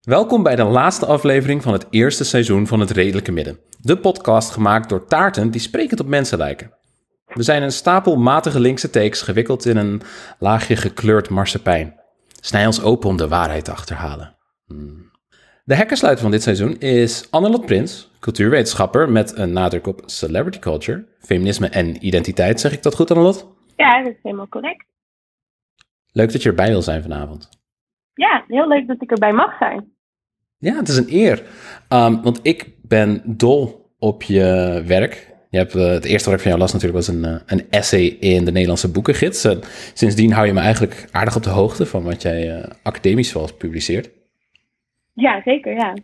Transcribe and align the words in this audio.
Welkom 0.00 0.42
bij 0.42 0.56
de 0.56 0.64
laatste 0.64 1.06
aflevering 1.06 1.62
van 1.62 1.72
het 1.72 1.86
eerste 1.90 2.24
seizoen 2.24 2.66
van 2.66 2.80
Het 2.80 2.90
Redelijke 2.90 3.32
Midden. 3.32 3.58
De 3.80 3.98
podcast 3.98 4.50
gemaakt 4.50 4.88
door 4.88 5.06
taarten 5.06 5.50
die 5.50 5.60
sprekend 5.60 6.00
op 6.00 6.06
mensen 6.06 6.38
lijken. 6.38 6.72
We 7.26 7.42
zijn 7.42 7.62
een 7.62 7.72
stapel 7.72 8.16
matige 8.16 8.60
linkse 8.60 8.90
takes 8.90 9.22
gewikkeld 9.22 9.66
in 9.66 9.76
een 9.76 10.02
laagje 10.38 10.76
gekleurd 10.76 11.28
marsepein. 11.28 11.97
Snij 12.40 12.66
ons 12.66 12.82
open 12.82 13.08
om 13.08 13.16
de 13.16 13.28
waarheid 13.28 13.64
te 13.64 13.72
achterhalen. 13.72 14.36
Hmm. 14.66 15.10
De 15.64 15.74
hekkersluiter 15.74 16.22
van 16.22 16.30
dit 16.30 16.42
seizoen 16.42 16.78
is 16.78 17.30
Annelot 17.30 17.66
Prins, 17.66 18.10
cultuurwetenschapper 18.20 19.10
met 19.10 19.36
een 19.36 19.52
nadruk 19.52 19.86
op 19.86 20.02
celebrity 20.06 20.58
culture, 20.58 21.06
feminisme 21.20 21.68
en 21.68 22.06
identiteit. 22.06 22.60
Zeg 22.60 22.72
ik 22.72 22.82
dat 22.82 22.94
goed, 22.94 23.10
Annelot? 23.10 23.46
Ja, 23.76 24.02
dat 24.02 24.12
is 24.12 24.18
helemaal 24.22 24.48
correct. 24.48 24.84
Leuk 26.12 26.32
dat 26.32 26.42
je 26.42 26.48
erbij 26.48 26.68
wil 26.68 26.82
zijn 26.82 27.02
vanavond. 27.02 27.48
Ja, 28.14 28.44
heel 28.48 28.68
leuk 28.68 28.86
dat 28.86 29.02
ik 29.02 29.10
erbij 29.10 29.32
mag 29.32 29.58
zijn. 29.58 29.92
Ja, 30.58 30.74
het 30.76 30.88
is 30.88 30.96
een 30.96 31.12
eer. 31.12 31.42
Um, 31.88 32.22
want 32.22 32.40
ik 32.42 32.72
ben 32.82 33.22
dol 33.24 33.90
op 33.98 34.22
je 34.22 34.82
werk. 34.86 35.27
Je 35.50 35.58
hebt, 35.58 35.74
uh, 35.74 35.86
het 35.86 36.04
eerste 36.04 36.30
wat 36.30 36.38
ik 36.38 36.42
van 36.44 36.50
jou 36.50 36.62
las 36.62 36.72
natuurlijk 36.72 37.06
was 37.06 37.16
een, 37.16 37.24
uh, 37.24 37.40
een 37.46 37.66
essay 37.70 38.16
in 38.20 38.44
de 38.44 38.50
Nederlandse 38.50 38.92
boekengids. 38.92 39.44
En 39.44 39.60
sindsdien 39.94 40.32
hou 40.32 40.46
je 40.46 40.52
me 40.52 40.60
eigenlijk 40.60 41.08
aardig 41.10 41.36
op 41.36 41.42
de 41.42 41.50
hoogte 41.50 41.86
van 41.86 42.02
wat 42.02 42.22
jij 42.22 42.68
academisch 42.82 43.28
zoals 43.28 43.56
publiceert. 43.56 44.10
Ja, 45.14 45.42
zeker, 45.44 45.74
ja. 45.74 45.94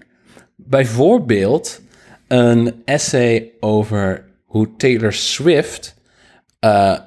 Bijvoorbeeld 0.56 1.82
een 2.28 2.82
essay 2.84 3.52
over 3.60 4.24
hoe 4.44 4.76
Taylor 4.76 5.12
Swift 5.12 6.02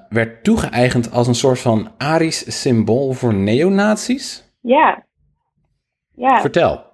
werd 0.10 0.44
toegeëigend 0.44 1.12
als 1.12 1.28
een 1.28 1.36
soort 1.36 1.60
van 1.60 1.92
Arisch 1.98 2.62
symbool 2.62 3.12
voor 3.12 3.34
neonazies. 3.34 4.52
Ja. 4.62 5.06
ja. 6.16 6.42
Vertel. 6.42 6.86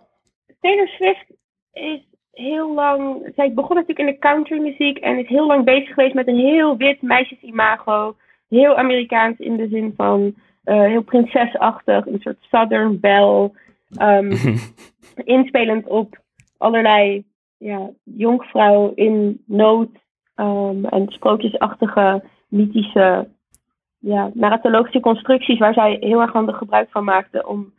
Taylor 0.60 0.88
Swift 0.88 1.26
is 1.72 2.13
heel 2.44 2.74
lang. 2.74 3.32
Zij 3.36 3.54
begon 3.54 3.76
natuurlijk 3.76 4.08
in 4.08 4.14
de 4.14 4.20
countrymuziek 4.20 4.98
en 4.98 5.18
is 5.18 5.28
heel 5.28 5.48
lang 5.48 5.64
bezig 5.64 5.94
geweest 5.94 6.14
met 6.14 6.28
een 6.28 6.40
heel 6.40 6.78
wit 6.78 7.02
meisjesimago. 7.02 8.16
Heel 8.50 8.76
Amerikaans 8.78 9.38
in 9.38 9.58
de 9.58 9.68
zin 9.68 9.94
van 9.96 10.34
uh, 10.66 10.82
heel 10.82 11.04
prinsesachtig, 11.04 12.06
een 12.06 12.20
soort 12.20 12.38
Southern 12.40 13.00
Belle. 13.00 13.52
Um, 14.02 14.32
inspelend 15.38 15.88
op 15.88 16.20
allerlei 16.58 17.24
ja, 17.58 17.90
jonkvrouw 18.04 18.92
in 18.96 19.44
nood 19.46 19.90
um, 20.36 20.86
en 20.86 21.06
sprookjesachtige, 21.08 22.24
mythische, 22.48 23.28
ja, 24.00 24.32
narratologische 24.34 25.00
constructies 25.00 25.60
waar 25.60 25.74
zij 25.74 25.98
heel 26.00 26.22
erg 26.22 26.32
handig 26.32 26.58
gebruik 26.58 26.90
van 26.92 27.04
maakte 27.04 27.48
om 27.48 27.74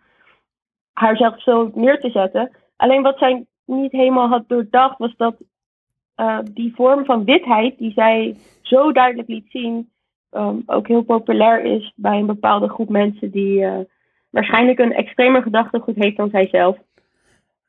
haarzelf 0.92 1.42
zo 1.42 1.70
neer 1.75 2.01
te 2.01 2.11
zetten. 2.11 2.51
Alleen 2.77 3.03
wat 3.03 3.19
zij 3.19 3.47
niet 3.67 3.93
helemaal 3.93 4.29
had 4.29 4.45
doordacht, 4.48 4.98
was 4.98 5.15
dat 5.17 5.34
uh, 6.17 6.39
die 6.53 6.73
vorm 6.75 7.05
van 7.05 7.25
witheid, 7.25 7.79
die 7.79 7.93
zij 7.93 8.37
zo 8.62 8.93
duidelijk 8.93 9.29
liet 9.29 9.47
zien, 9.48 9.91
um, 10.31 10.62
ook 10.67 10.89
heel 10.89 11.03
populair 11.03 11.65
is 11.65 11.92
bij 11.97 12.19
een 12.19 12.27
bepaalde 12.27 12.69
groep 12.69 12.89
mensen 12.89 13.31
die 13.31 13.61
uh, 13.61 13.79
waarschijnlijk 14.31 14.79
een 14.79 14.92
extremer 14.92 15.42
gedachtegoed 15.42 15.97
heeft 15.97 16.17
dan 16.17 16.31
zijzelf. 16.31 16.77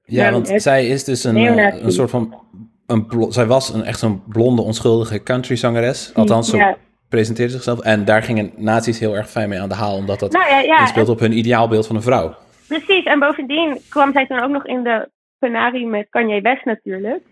Ja, 0.06 0.31
want 0.31 0.53
zij 0.56 0.88
is 0.88 1.03
dus 1.03 1.23
een, 1.23 1.38
uh, 1.38 1.83
een 1.83 1.91
soort 1.91 2.09
van. 2.09 2.44
Een 2.85 3.06
zij 3.29 3.45
was 3.45 3.73
een, 3.73 3.83
echt 3.83 4.00
zo'n 4.00 4.23
blonde, 4.27 4.62
onschuldige 4.62 5.23
countryzangeres. 5.23 6.13
Althans, 6.16 6.50
zo 6.50 6.57
ja. 6.57 6.77
presenteerde 7.09 7.51
zichzelf. 7.51 7.79
En 7.79 8.06
daar 8.06 8.23
gingen 8.23 8.51
nazi's 8.56 9.00
heel 9.00 9.16
erg 9.16 9.29
fijn 9.29 9.50
mee 9.50 9.62
aan 9.62 9.69
de 9.69 9.75
haal, 9.75 9.95
omdat 9.95 10.19
dat 10.19 10.31
nou 10.31 10.50
ja, 10.50 10.59
ja, 10.59 10.79
inspeelt 10.79 11.09
op 11.09 11.19
hun 11.19 11.38
ideaalbeeld 11.38 11.88
van 11.88 11.95
een 11.95 12.01
vrouw. 12.01 12.35
Precies, 12.67 13.03
en 13.03 13.19
bovendien 13.19 13.77
kwam 13.89 14.12
zij 14.12 14.27
toen 14.27 14.39
ook 14.39 14.51
nog 14.51 14.66
in 14.66 14.83
de 14.83 15.09
penarie 15.40 15.88
met 15.88 16.07
Kanye 16.09 16.41
West 16.41 16.66
natuurlijk. 16.66 17.23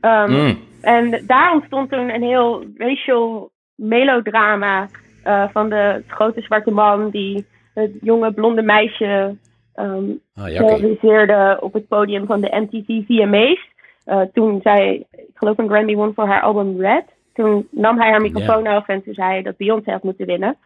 Um, 0.00 0.30
mm. 0.30 0.58
En 0.82 1.22
daar 1.26 1.52
ontstond 1.52 1.90
toen 1.90 2.14
een 2.14 2.22
heel 2.22 2.64
racial 2.76 3.50
melodrama 3.74 4.88
uh, 5.26 5.48
van 5.52 5.68
de 5.68 6.02
grote 6.06 6.40
zwarte 6.40 6.70
man 6.70 7.10
die 7.10 7.46
het 7.74 7.90
jonge 8.00 8.32
blonde 8.32 8.62
meisje 8.62 9.36
um, 9.74 10.20
ah, 10.34 11.56
op 11.60 11.72
het 11.72 11.88
podium 11.88 12.26
van 12.26 12.40
de 12.40 12.56
MTV 12.60 13.06
VMA's. 13.06 13.74
Uh, 14.06 14.20
toen 14.32 14.60
zij, 14.62 15.06
ik 15.10 15.34
geloof 15.34 15.58
een 15.58 15.68
Grammy 15.68 15.94
won 15.94 16.14
voor 16.14 16.26
haar 16.26 16.42
album 16.42 16.80
Red. 16.80 17.04
Toen 17.34 17.68
nam 17.70 17.98
hij 18.00 18.10
haar 18.10 18.20
microfoon 18.20 18.62
yeah. 18.62 18.76
af 18.76 18.88
en 18.88 19.02
toen 19.02 19.14
zei 19.14 19.28
hij 19.28 19.42
dat 19.42 19.56
Beyoncé 19.56 19.90
had 19.90 20.02
moeten 20.02 20.26
winnen. 20.26 20.56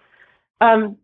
Um, 0.59 0.99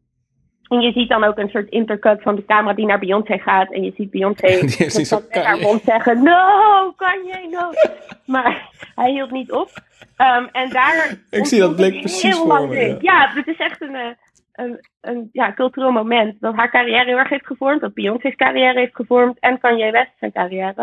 en 0.69 0.81
je 0.81 0.93
ziet 0.93 1.09
dan 1.09 1.25
ook 1.25 1.39
een 1.39 1.49
soort 1.49 1.71
intercut 1.71 2.23
van 2.23 2.35
de 2.35 2.45
camera 2.45 2.75
die 2.75 2.87
naar 2.87 2.99
Beyoncé 2.99 3.39
gaat. 3.39 3.73
En 3.73 3.83
je 3.83 3.93
ziet 3.97 4.11
Beyoncé 4.11 4.47
met 4.63 5.45
haar 5.45 5.59
mond 5.59 5.83
zeggen, 5.83 6.23
no, 6.23 6.93
kan 6.97 7.25
je, 7.25 7.49
no. 7.51 7.71
maar 8.35 8.71
hij 8.95 9.11
hield 9.11 9.31
niet 9.31 9.53
op. 9.53 9.71
Um, 10.19 10.49
en 10.53 10.71
daar... 10.71 11.19
Ik 11.31 11.47
zie 11.47 11.61
dat 11.61 11.77
blik 11.77 12.01
precies 12.01 12.37
voor 12.37 12.69
me. 12.69 12.87
Ja. 12.87 12.97
ja, 13.01 13.31
het 13.35 13.47
is 13.47 13.57
echt 13.57 13.81
een, 13.81 14.17
een, 14.53 14.81
een 15.01 15.29
ja, 15.33 15.53
cultureel 15.53 15.91
moment. 15.91 16.41
Dat 16.41 16.55
haar 16.55 16.71
carrière 16.71 17.05
heel 17.05 17.19
erg 17.19 17.29
heeft 17.29 17.47
gevormd. 17.47 17.81
Dat 17.81 17.95
Beyoncé's 17.95 18.37
carrière 18.37 18.79
heeft 18.79 18.95
gevormd. 18.95 19.39
En 19.41 19.59
Kanye 19.59 19.91
West 19.91 20.13
zijn 20.19 20.33
carrière. 20.33 20.83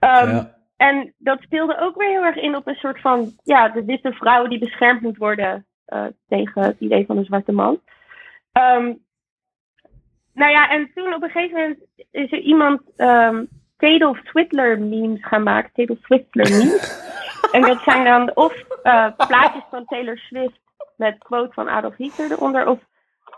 Um, 0.00 0.28
ja. 0.30 0.54
En 0.76 1.14
dat 1.18 1.40
speelde 1.40 1.80
ook 1.80 1.96
weer 1.96 2.08
heel 2.08 2.24
erg 2.24 2.36
in 2.36 2.56
op 2.56 2.66
een 2.66 2.74
soort 2.74 3.00
van... 3.00 3.32
Ja, 3.42 3.68
de 3.68 3.84
witte 3.84 4.12
vrouw 4.12 4.46
die 4.46 4.58
beschermd 4.58 5.00
moet 5.00 5.16
worden 5.16 5.66
uh, 5.88 6.04
tegen 6.28 6.62
het 6.62 6.76
idee 6.78 7.06
van 7.06 7.16
een 7.16 7.24
zwarte 7.24 7.52
man. 7.52 7.80
Um, 8.58 9.02
nou 10.34 10.50
ja, 10.50 10.70
en 10.70 10.90
toen 10.94 11.14
op 11.14 11.22
een 11.22 11.30
gegeven 11.30 11.60
moment 11.60 11.78
is 12.10 12.32
er 12.32 12.38
iemand 12.38 12.80
um, 12.96 13.48
Taylor 13.76 14.20
Swiftler 14.24 14.80
memes 14.80 15.26
gaan 15.26 15.42
maken. 15.42 15.72
Taylor 15.72 15.96
Swiftler 16.02 16.50
memes. 16.50 17.02
en 17.52 17.60
dat 17.60 17.82
zijn 17.82 18.04
dan 18.04 18.36
of 18.36 18.64
uh, 18.84 19.08
plaatjes 19.16 19.64
van 19.70 19.84
Taylor 19.84 20.18
Swift 20.18 20.60
met 20.96 21.18
quote 21.18 21.52
van 21.52 21.68
Adolf 21.68 21.96
Hitler 21.96 22.30
eronder. 22.30 22.68
Of 22.68 22.78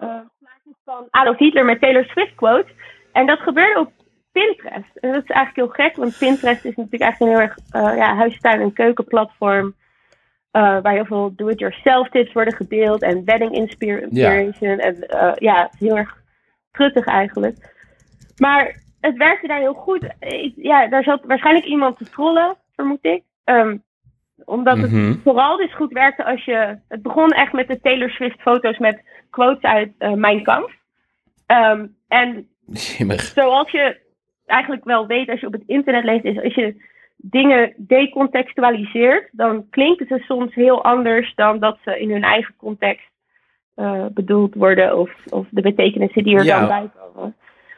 uh, 0.01 0.21
plaatjes 0.39 0.75
van 0.85 1.07
Adolf 1.11 1.39
Hitler 1.39 1.65
met 1.65 1.81
Taylor 1.81 2.05
Swift 2.05 2.35
quote. 2.35 2.73
En 3.13 3.27
dat 3.27 3.39
gebeurde 3.39 3.81
op 3.81 3.93
Pinterest. 4.33 4.97
En 4.97 5.13
dat 5.13 5.23
is 5.23 5.31
eigenlijk 5.31 5.57
heel 5.57 5.87
gek, 5.87 5.97
want 5.97 6.19
Pinterest 6.19 6.65
is 6.65 6.77
natuurlijk 6.77 7.11
echt 7.11 7.21
een 7.21 7.29
heel 7.29 7.41
erg 7.41 7.57
uh, 7.77 7.97
ja, 7.97 8.15
huistuin- 8.15 8.61
en 8.61 8.73
keukenplatform. 8.73 9.75
Uh, 10.57 10.81
waar 10.83 10.93
heel 10.93 11.05
veel 11.05 11.33
do-it-yourself 11.37 12.09
tips 12.09 12.33
worden 12.33 12.55
gedeeld 12.55 13.03
en 13.03 13.25
wedding 13.25 13.53
inspiration. 13.53 14.09
Ja. 14.11 14.79
En 14.79 15.07
uh, 15.15 15.33
ja, 15.35 15.71
heel 15.79 15.97
erg 15.97 16.17
truttig 16.71 17.07
eigenlijk. 17.07 17.75
Maar 18.37 18.83
het 19.01 19.17
werkte 19.17 19.47
daar 19.47 19.59
heel 19.59 19.75
goed. 19.75 20.09
Ik, 20.19 20.53
ja, 20.57 20.89
daar 20.89 21.03
zat 21.03 21.25
waarschijnlijk 21.25 21.67
iemand 21.67 21.99
te 21.99 22.05
trollen, 22.05 22.57
vermoed 22.75 23.05
ik. 23.05 23.23
Um, 23.45 23.83
omdat 24.45 24.77
het 24.77 24.91
mm 24.91 24.97
-hmm. 24.97 25.21
vooral 25.23 25.57
dus 25.57 25.75
goed 25.75 25.93
werkte 25.93 26.25
als 26.25 26.45
je... 26.45 26.79
Het 26.89 27.03
begon 27.03 27.31
echt 27.31 27.53
met 27.53 27.69
de 27.69 27.81
Taylor 27.81 28.11
Swift 28.11 28.41
foto's 28.41 28.79
met 28.79 29.03
quotes 29.31 29.63
uit 29.63 29.93
uh, 29.99 30.13
Mijn 30.13 30.43
Kamp. 30.43 30.71
Um, 31.47 31.97
en 32.09 32.49
zoals 33.35 33.71
je 33.71 34.01
eigenlijk 34.47 34.85
wel 34.85 35.07
weet 35.07 35.29
als 35.29 35.41
je 35.41 35.47
op 35.47 35.53
het 35.53 35.67
internet 35.67 36.05
leest, 36.05 36.25
is 36.25 36.43
als 36.43 36.55
je 36.55 36.95
dingen 37.17 37.75
decontextualiseert, 37.77 39.29
dan 39.33 39.67
klinken 39.71 40.07
ze 40.07 40.19
soms 40.19 40.55
heel 40.55 40.85
anders 40.85 41.35
dan 41.35 41.59
dat 41.59 41.79
ze 41.85 42.01
in 42.01 42.11
hun 42.11 42.23
eigen 42.23 42.55
context 42.57 43.11
uh, 43.77 44.07
bedoeld 44.15 44.55
worden 44.55 44.99
of, 44.99 45.11
of 45.29 45.47
de 45.51 45.61
betekenissen 45.61 46.25
die 46.25 46.37
er 46.37 46.45
ja, 46.45 46.59
dan 46.59 46.69
bij 46.69 46.91
komen. 46.95 47.35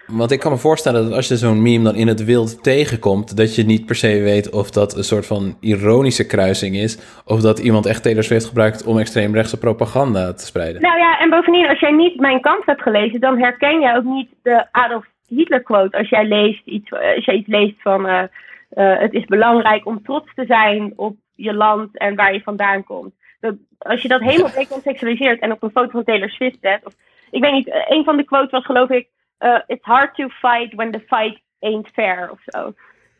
Want 0.06 0.30
ik 0.30 0.40
kan 0.40 0.52
me 0.52 0.58
voorstellen 0.58 1.04
dat 1.04 1.12
als 1.12 1.28
je 1.28 1.36
zo'n 1.36 1.62
meme 1.62 1.84
dan 1.84 1.94
in 1.94 2.06
het 2.06 2.24
wild 2.24 2.62
tegenkomt, 2.62 3.36
dat 3.36 3.54
je 3.54 3.62
niet 3.62 3.86
per 3.86 3.94
se 3.94 4.22
weet 4.22 4.50
of 4.50 4.70
dat 4.70 4.96
een 4.96 5.04
soort 5.04 5.26
van 5.26 5.56
ironische 5.60 6.26
kruising 6.26 6.76
is, 6.76 7.22
of 7.24 7.40
dat 7.40 7.58
iemand 7.58 7.86
echt 7.86 8.02
Taylor 8.02 8.22
Swift 8.22 8.46
gebruikt 8.46 8.86
om 8.86 8.98
extreemrechtse 8.98 9.58
propaganda 9.58 10.32
te 10.32 10.46
spreiden. 10.46 10.82
Nou 10.82 10.98
ja, 10.98 11.18
en 11.18 11.30
bovendien, 11.30 11.68
als 11.68 11.80
jij 11.80 11.92
niet 11.92 12.20
Mijn 12.20 12.40
Kamp 12.40 12.66
hebt 12.66 12.82
gelezen, 12.82 13.20
dan 13.20 13.38
herken 13.38 13.80
jij 13.80 13.96
ook 13.96 14.04
niet 14.04 14.28
de 14.42 14.66
Adolf 14.72 15.06
Hitler 15.26 15.62
quote 15.62 15.98
als 15.98 16.08
jij 16.08 16.26
leest 16.26 16.66
iets, 16.66 16.92
als 16.92 17.24
jij 17.24 17.34
iets 17.34 17.48
leest 17.48 17.82
van 17.82 18.06
uh, 18.06 18.22
uh, 18.70 18.98
het 18.98 19.12
is 19.12 19.24
belangrijk 19.24 19.86
om 19.86 20.02
trots 20.02 20.34
te 20.34 20.44
zijn 20.46 20.92
op 20.96 21.16
je 21.34 21.54
land 21.54 21.98
en 21.98 22.14
waar 22.14 22.32
je 22.32 22.42
vandaan 22.42 22.84
komt. 22.84 23.14
Dat, 23.40 23.54
als 23.78 24.02
je 24.02 24.08
dat 24.08 24.20
helemaal 24.20 24.52
decontextualiseert 24.54 25.40
en 25.40 25.52
op 25.52 25.62
een 25.62 25.70
foto 25.70 25.90
van 25.90 26.04
Taylor 26.04 26.30
Swift 26.30 26.58
zet, 26.60 26.84
of 26.84 26.94
ik 27.30 27.42
weet 27.42 27.52
niet, 27.52 27.70
een 27.88 28.04
van 28.04 28.16
de 28.16 28.24
quotes 28.24 28.50
was 28.50 28.64
geloof 28.64 28.90
ik, 28.90 29.08
uh, 29.38 29.60
it's 29.66 29.84
hard 29.84 30.14
to 30.14 30.28
fight 30.28 30.74
when 30.74 30.90
the 30.90 31.00
fight 31.00 31.40
ain't 31.60 31.88
fair 31.88 32.30
of 32.30 32.40
zo. 32.44 32.72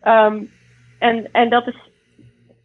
Um, 0.03 0.51
en, 0.99 1.29
en 1.33 1.49
dat 1.49 1.67
is 1.67 1.91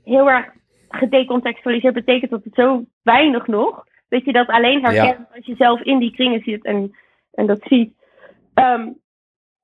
heel 0.03 0.29
erg 0.29 0.51
gedecontextualiseerd, 0.89 1.93
betekent 1.93 2.31
dat 2.31 2.43
het 2.43 2.53
zo 2.53 2.85
weinig 3.03 3.47
nog, 3.47 3.83
dat 4.09 4.25
je 4.25 4.31
dat 4.31 4.47
alleen 4.47 4.81
herkent 4.83 5.27
ja. 5.29 5.35
als 5.35 5.45
je 5.45 5.55
zelf 5.55 5.81
in 5.81 5.99
die 5.99 6.11
kringen 6.11 6.41
zit 6.41 6.63
en, 6.63 6.95
en 7.33 7.45
dat 7.45 7.61
ziet. 7.63 7.93
Ehm, 8.53 8.87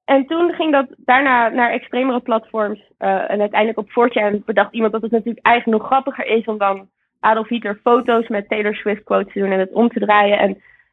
en 0.09 0.25
toen 0.25 0.53
ging 0.53 0.71
dat 0.71 0.87
daarna 0.97 1.49
naar 1.49 1.71
extremere 1.71 2.19
platforms. 2.19 2.79
Uh, 2.99 3.31
en 3.31 3.39
uiteindelijk 3.39 3.77
op 3.77 3.89
4chan 3.89 4.45
bedacht 4.45 4.73
iemand 4.73 4.91
dat 4.91 5.01
het 5.01 5.11
natuurlijk 5.11 5.45
eigenlijk 5.45 5.77
nog 5.77 5.87
grappiger 5.87 6.25
is 6.25 6.45
om 6.45 6.57
dan 6.57 6.89
Adolf 7.19 7.47
Hitler 7.47 7.79
foto's 7.83 8.27
met 8.27 8.49
Taylor 8.49 8.75
Swift 8.75 9.03
quotes 9.03 9.33
te 9.33 9.39
doen 9.39 9.51
en 9.51 9.59
het 9.59 9.71
om 9.71 9.89
te 9.89 9.99
draaien. 9.99 10.39
En 10.39 10.49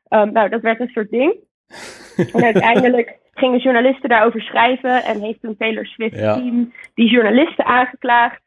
um, 0.09 0.33
nou, 0.33 0.49
dat 0.49 0.61
werd 0.61 0.81
een 0.81 0.89
soort 0.89 1.11
ding. 1.11 1.35
en 2.35 2.45
uiteindelijk 2.45 3.19
gingen 3.35 3.59
journalisten 3.59 4.09
daarover 4.09 4.41
schrijven 4.41 5.05
en 5.05 5.21
heeft 5.21 5.41
toen 5.41 5.57
Taylor 5.57 5.87
Swift 5.87 6.19
ja. 6.19 6.35
team 6.35 6.73
die 6.95 7.11
journalisten 7.11 7.65
aangeklaagd. 7.65 8.41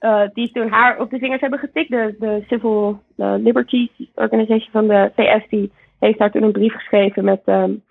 Uh, 0.00 0.22
die 0.32 0.50
toen 0.52 0.68
haar 0.68 1.00
op 1.00 1.10
de 1.10 1.18
vingers 1.18 1.40
hebben 1.40 1.58
getikt. 1.58 1.90
De, 1.90 2.16
de 2.18 2.44
Civil 2.48 3.02
uh, 3.16 3.34
Liberties 3.38 3.90
Organization 4.14 4.70
van 4.72 4.88
de 4.88 5.12
VS 5.16 5.48
die 5.48 5.72
heeft 5.98 6.18
daar 6.18 6.30
toen 6.30 6.42
een 6.42 6.52
brief 6.52 6.74
geschreven 6.74 7.24
met 7.24 7.42
um, 7.46 7.82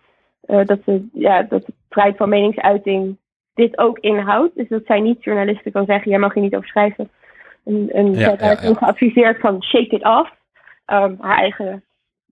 uh, 0.50 0.66
dat, 0.66 0.80
ze, 0.86 1.08
ja, 1.14 1.44
dat 1.44 1.66
de 1.66 1.74
vrijheid 1.90 2.18
van 2.18 2.30
meningsuiting 2.30 3.18
dit 3.54 3.78
ook 3.78 4.00
inhoudt. 4.00 4.56
Dus 4.56 4.68
dat 4.68 4.86
zij 4.86 5.00
niet 5.00 5.24
journalisten 5.24 5.72
kan 5.72 5.86
zeggen, 5.86 6.12
jij 6.12 6.20
mag 6.20 6.34
hier 6.34 6.44
niet 6.44 6.56
over 6.56 6.68
schrijven. 6.68 7.10
En, 7.66 7.90
en 7.94 8.14
ja, 8.14 8.38
zij 8.38 8.56
geadviseerd 8.56 9.40
van 9.40 9.64
shake 9.64 9.96
it 9.96 10.06
off. 10.06 10.38
Um, 10.88 11.18
haar 11.20 11.38
eigen 11.38 11.84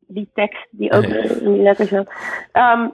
die 0.08 0.30
tekst 0.34 0.68
die 0.70 0.92
ook 0.92 1.04
in 1.04 1.54
die 1.54 1.62
letters 1.62 1.90
zat. 1.90 2.14
Um, 2.54 2.94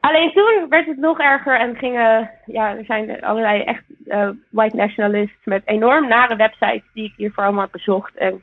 alleen 0.00 0.32
toen 0.32 0.66
werd 0.68 0.86
het 0.86 0.98
nog 0.98 1.20
erger 1.20 1.58
en 1.58 1.76
gingen, 1.76 2.30
ja, 2.46 2.76
er 2.76 2.84
zijn 2.84 3.22
allerlei 3.22 3.62
echt 3.62 3.84
uh, 4.06 4.28
white 4.50 4.76
nationalists 4.76 5.44
met 5.44 5.62
enorm 5.64 6.08
nare 6.08 6.36
websites 6.36 6.90
die 6.94 7.04
ik 7.04 7.12
hiervoor 7.16 7.44
allemaal 7.44 7.62
heb 7.62 7.72
bezocht. 7.72 8.16
En 8.16 8.42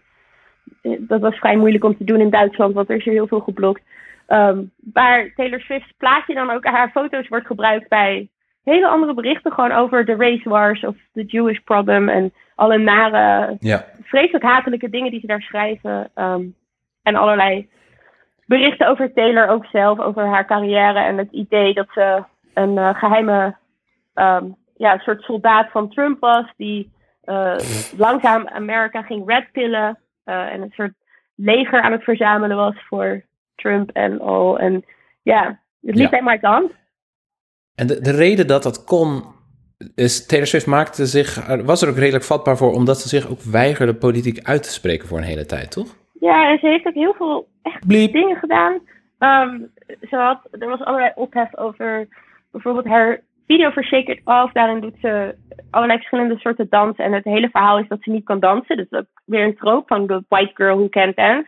uh, 0.83 0.97
dat 0.99 1.21
was 1.21 1.35
vrij 1.35 1.55
moeilijk 1.55 1.83
om 1.83 1.97
te 1.97 2.03
doen 2.03 2.19
in 2.19 2.29
Duitsland, 2.29 2.73
want 2.73 2.89
er 2.89 2.95
is 2.95 3.03
hier 3.03 3.13
heel 3.13 3.27
veel 3.27 3.39
geblokt. 3.39 3.81
Um, 4.31 4.71
waar 4.93 5.33
Taylor 5.35 5.59
Swift's 5.59 5.93
plaatje 5.97 6.33
dan 6.33 6.49
ook 6.49 6.65
haar 6.65 6.89
foto's 6.89 7.27
wordt 7.27 7.45
gebruikt 7.45 7.87
bij 7.89 8.29
hele 8.63 8.87
andere 8.87 9.13
berichten, 9.13 9.51
gewoon 9.51 9.71
over 9.71 10.05
de 10.05 10.15
race 10.15 10.49
wars 10.49 10.83
of 10.83 10.95
de 11.13 11.23
Jewish 11.23 11.59
problem 11.59 12.09
en 12.09 12.33
alle 12.55 12.77
nare, 12.77 13.55
ja. 13.59 13.85
vreselijk 14.03 14.43
hatelijke 14.43 14.89
dingen 14.89 15.11
die 15.11 15.19
ze 15.19 15.27
daar 15.27 15.41
schrijven. 15.41 16.11
Um, 16.15 16.55
en 17.03 17.15
allerlei 17.15 17.69
berichten 18.45 18.87
over 18.87 19.13
Taylor 19.13 19.47
ook 19.47 19.65
zelf, 19.65 19.99
over 19.99 20.25
haar 20.25 20.45
carrière 20.45 20.99
en 20.99 21.17
het 21.17 21.31
idee 21.31 21.73
dat 21.73 21.87
ze 21.93 22.23
een 22.53 22.77
uh, 22.77 22.95
geheime, 22.95 23.55
um, 24.15 24.55
ja, 24.75 24.97
soort 24.97 25.21
soldaat 25.21 25.71
van 25.71 25.89
Trump 25.89 26.19
was, 26.19 26.45
die 26.57 26.91
uh, 27.25 27.55
langzaam 27.97 28.47
Amerika 28.47 29.01
ging 29.01 29.27
redpillen 29.27 29.99
uh, 30.25 30.53
en 30.53 30.61
een 30.61 30.73
soort 30.75 30.93
leger 31.35 31.81
aan 31.81 31.91
het 31.91 32.03
verzamelen 32.03 32.57
was 32.57 32.75
voor 32.87 33.23
Trump 33.61 33.89
en 33.89 34.19
al. 34.19 34.59
En 34.59 34.85
ja, 35.21 35.59
het 35.81 35.95
liep 35.95 36.11
ja. 36.11 36.21
maar 36.21 36.39
dan. 36.39 36.71
En 37.75 37.87
de, 37.87 38.01
de 38.01 38.11
reden 38.11 38.47
dat 38.47 38.63
dat 38.63 38.83
kon, 38.83 39.23
is 39.95 40.25
Taylor 40.25 40.47
Swift 40.47 40.67
maakte 40.67 41.05
zich, 41.05 41.45
was 41.63 41.81
er 41.81 41.89
ook 41.89 41.97
redelijk 41.97 42.23
vatbaar 42.23 42.57
voor, 42.57 42.71
omdat 42.71 42.97
ze 42.97 43.07
zich 43.07 43.29
ook 43.29 43.41
weigerde 43.41 43.95
politiek 43.95 44.43
uit 44.43 44.63
te 44.63 44.71
spreken 44.71 45.07
voor 45.07 45.17
een 45.17 45.23
hele 45.23 45.45
tijd, 45.45 45.71
toch? 45.71 45.95
Ja, 46.19 46.51
en 46.51 46.59
ze 46.59 46.67
heeft 46.67 46.87
ook 46.87 46.93
heel 46.93 47.13
veel 47.13 47.47
echt 47.61 47.87
Bliep. 47.87 48.11
dingen 48.11 48.37
gedaan. 48.37 48.73
Um, 49.19 49.71
ze 50.09 50.15
had, 50.15 50.47
er 50.51 50.67
was 50.67 50.81
allerlei 50.81 51.11
ophef 51.15 51.57
over 51.57 52.07
bijvoorbeeld 52.51 52.85
haar 52.85 53.21
video 53.47 53.69
voor 53.69 53.83
Shake 53.83 54.11
It 54.11 54.21
Off. 54.23 54.53
Daarin 54.53 54.81
doet 54.81 54.97
ze 55.01 55.35
allerlei 55.69 55.99
verschillende 55.99 56.37
soorten 56.39 56.67
dansen. 56.69 57.05
En 57.05 57.13
het 57.13 57.23
hele 57.23 57.49
verhaal 57.49 57.79
is 57.79 57.87
dat 57.87 58.01
ze 58.01 58.11
niet 58.11 58.25
kan 58.25 58.39
dansen. 58.39 58.77
Dus 58.77 58.89
dat 58.89 59.03
is 59.03 59.21
weer 59.25 59.43
een 59.43 59.55
troop 59.55 59.87
van 59.87 60.07
de 60.07 60.23
white 60.27 60.51
girl 60.53 60.75
who 60.75 60.89
can't 60.89 61.15
dance. 61.15 61.47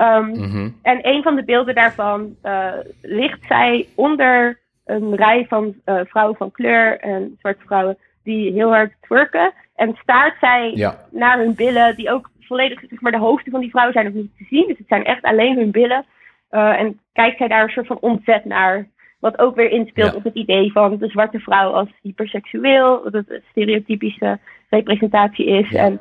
Um, 0.00 0.26
mm-hmm. 0.26 0.76
En 0.82 1.08
een 1.08 1.22
van 1.22 1.36
de 1.36 1.44
beelden 1.44 1.74
daarvan 1.74 2.36
uh, 2.42 2.72
ligt 3.02 3.40
zij 3.48 3.86
onder 3.94 4.58
een 4.84 5.14
rij 5.14 5.46
van 5.48 5.74
uh, 5.86 6.00
vrouwen 6.04 6.36
van 6.36 6.50
kleur 6.50 6.98
en 7.00 7.36
zwarte 7.38 7.64
vrouwen 7.66 7.98
die 8.24 8.52
heel 8.52 8.68
hard 8.68 8.92
twerken. 9.00 9.52
En 9.74 9.96
staart 10.02 10.36
zij 10.40 10.72
ja. 10.74 10.94
naar 11.10 11.38
hun 11.38 11.54
billen, 11.54 11.96
die 11.96 12.10
ook 12.10 12.30
volledig, 12.40 12.80
zeg 12.88 13.00
maar, 13.00 13.12
de 13.12 13.18
hoofden 13.18 13.52
van 13.52 13.60
die 13.60 13.70
vrouwen 13.70 13.94
zijn 13.94 14.06
nog 14.06 14.14
niet 14.14 14.36
te 14.38 14.44
zien. 14.44 14.66
Dus 14.66 14.78
het 14.78 14.88
zijn 14.88 15.04
echt 15.04 15.22
alleen 15.22 15.56
hun 15.56 15.70
billen. 15.70 16.04
Uh, 16.50 16.80
en 16.80 17.00
kijkt 17.12 17.38
zij 17.38 17.48
daar 17.48 17.62
een 17.62 17.68
soort 17.68 17.86
van 17.86 18.00
ontzet 18.00 18.44
naar. 18.44 18.86
Wat 19.20 19.38
ook 19.38 19.54
weer 19.54 19.70
inspeelt 19.70 20.10
Ja. 20.10 20.16
op 20.16 20.24
het 20.24 20.34
idee 20.34 20.72
van 20.72 20.96
de 20.96 21.08
zwarte 21.08 21.38
vrouw 21.38 21.70
als 21.70 21.88
hyperseksueel. 22.02 23.02
Dat 23.02 23.12
het 23.12 23.30
een 23.30 23.42
stereotypische 23.50 24.38
representatie 24.68 25.46
is. 25.46 25.68
Ja. 25.70 25.84
En 25.84 26.00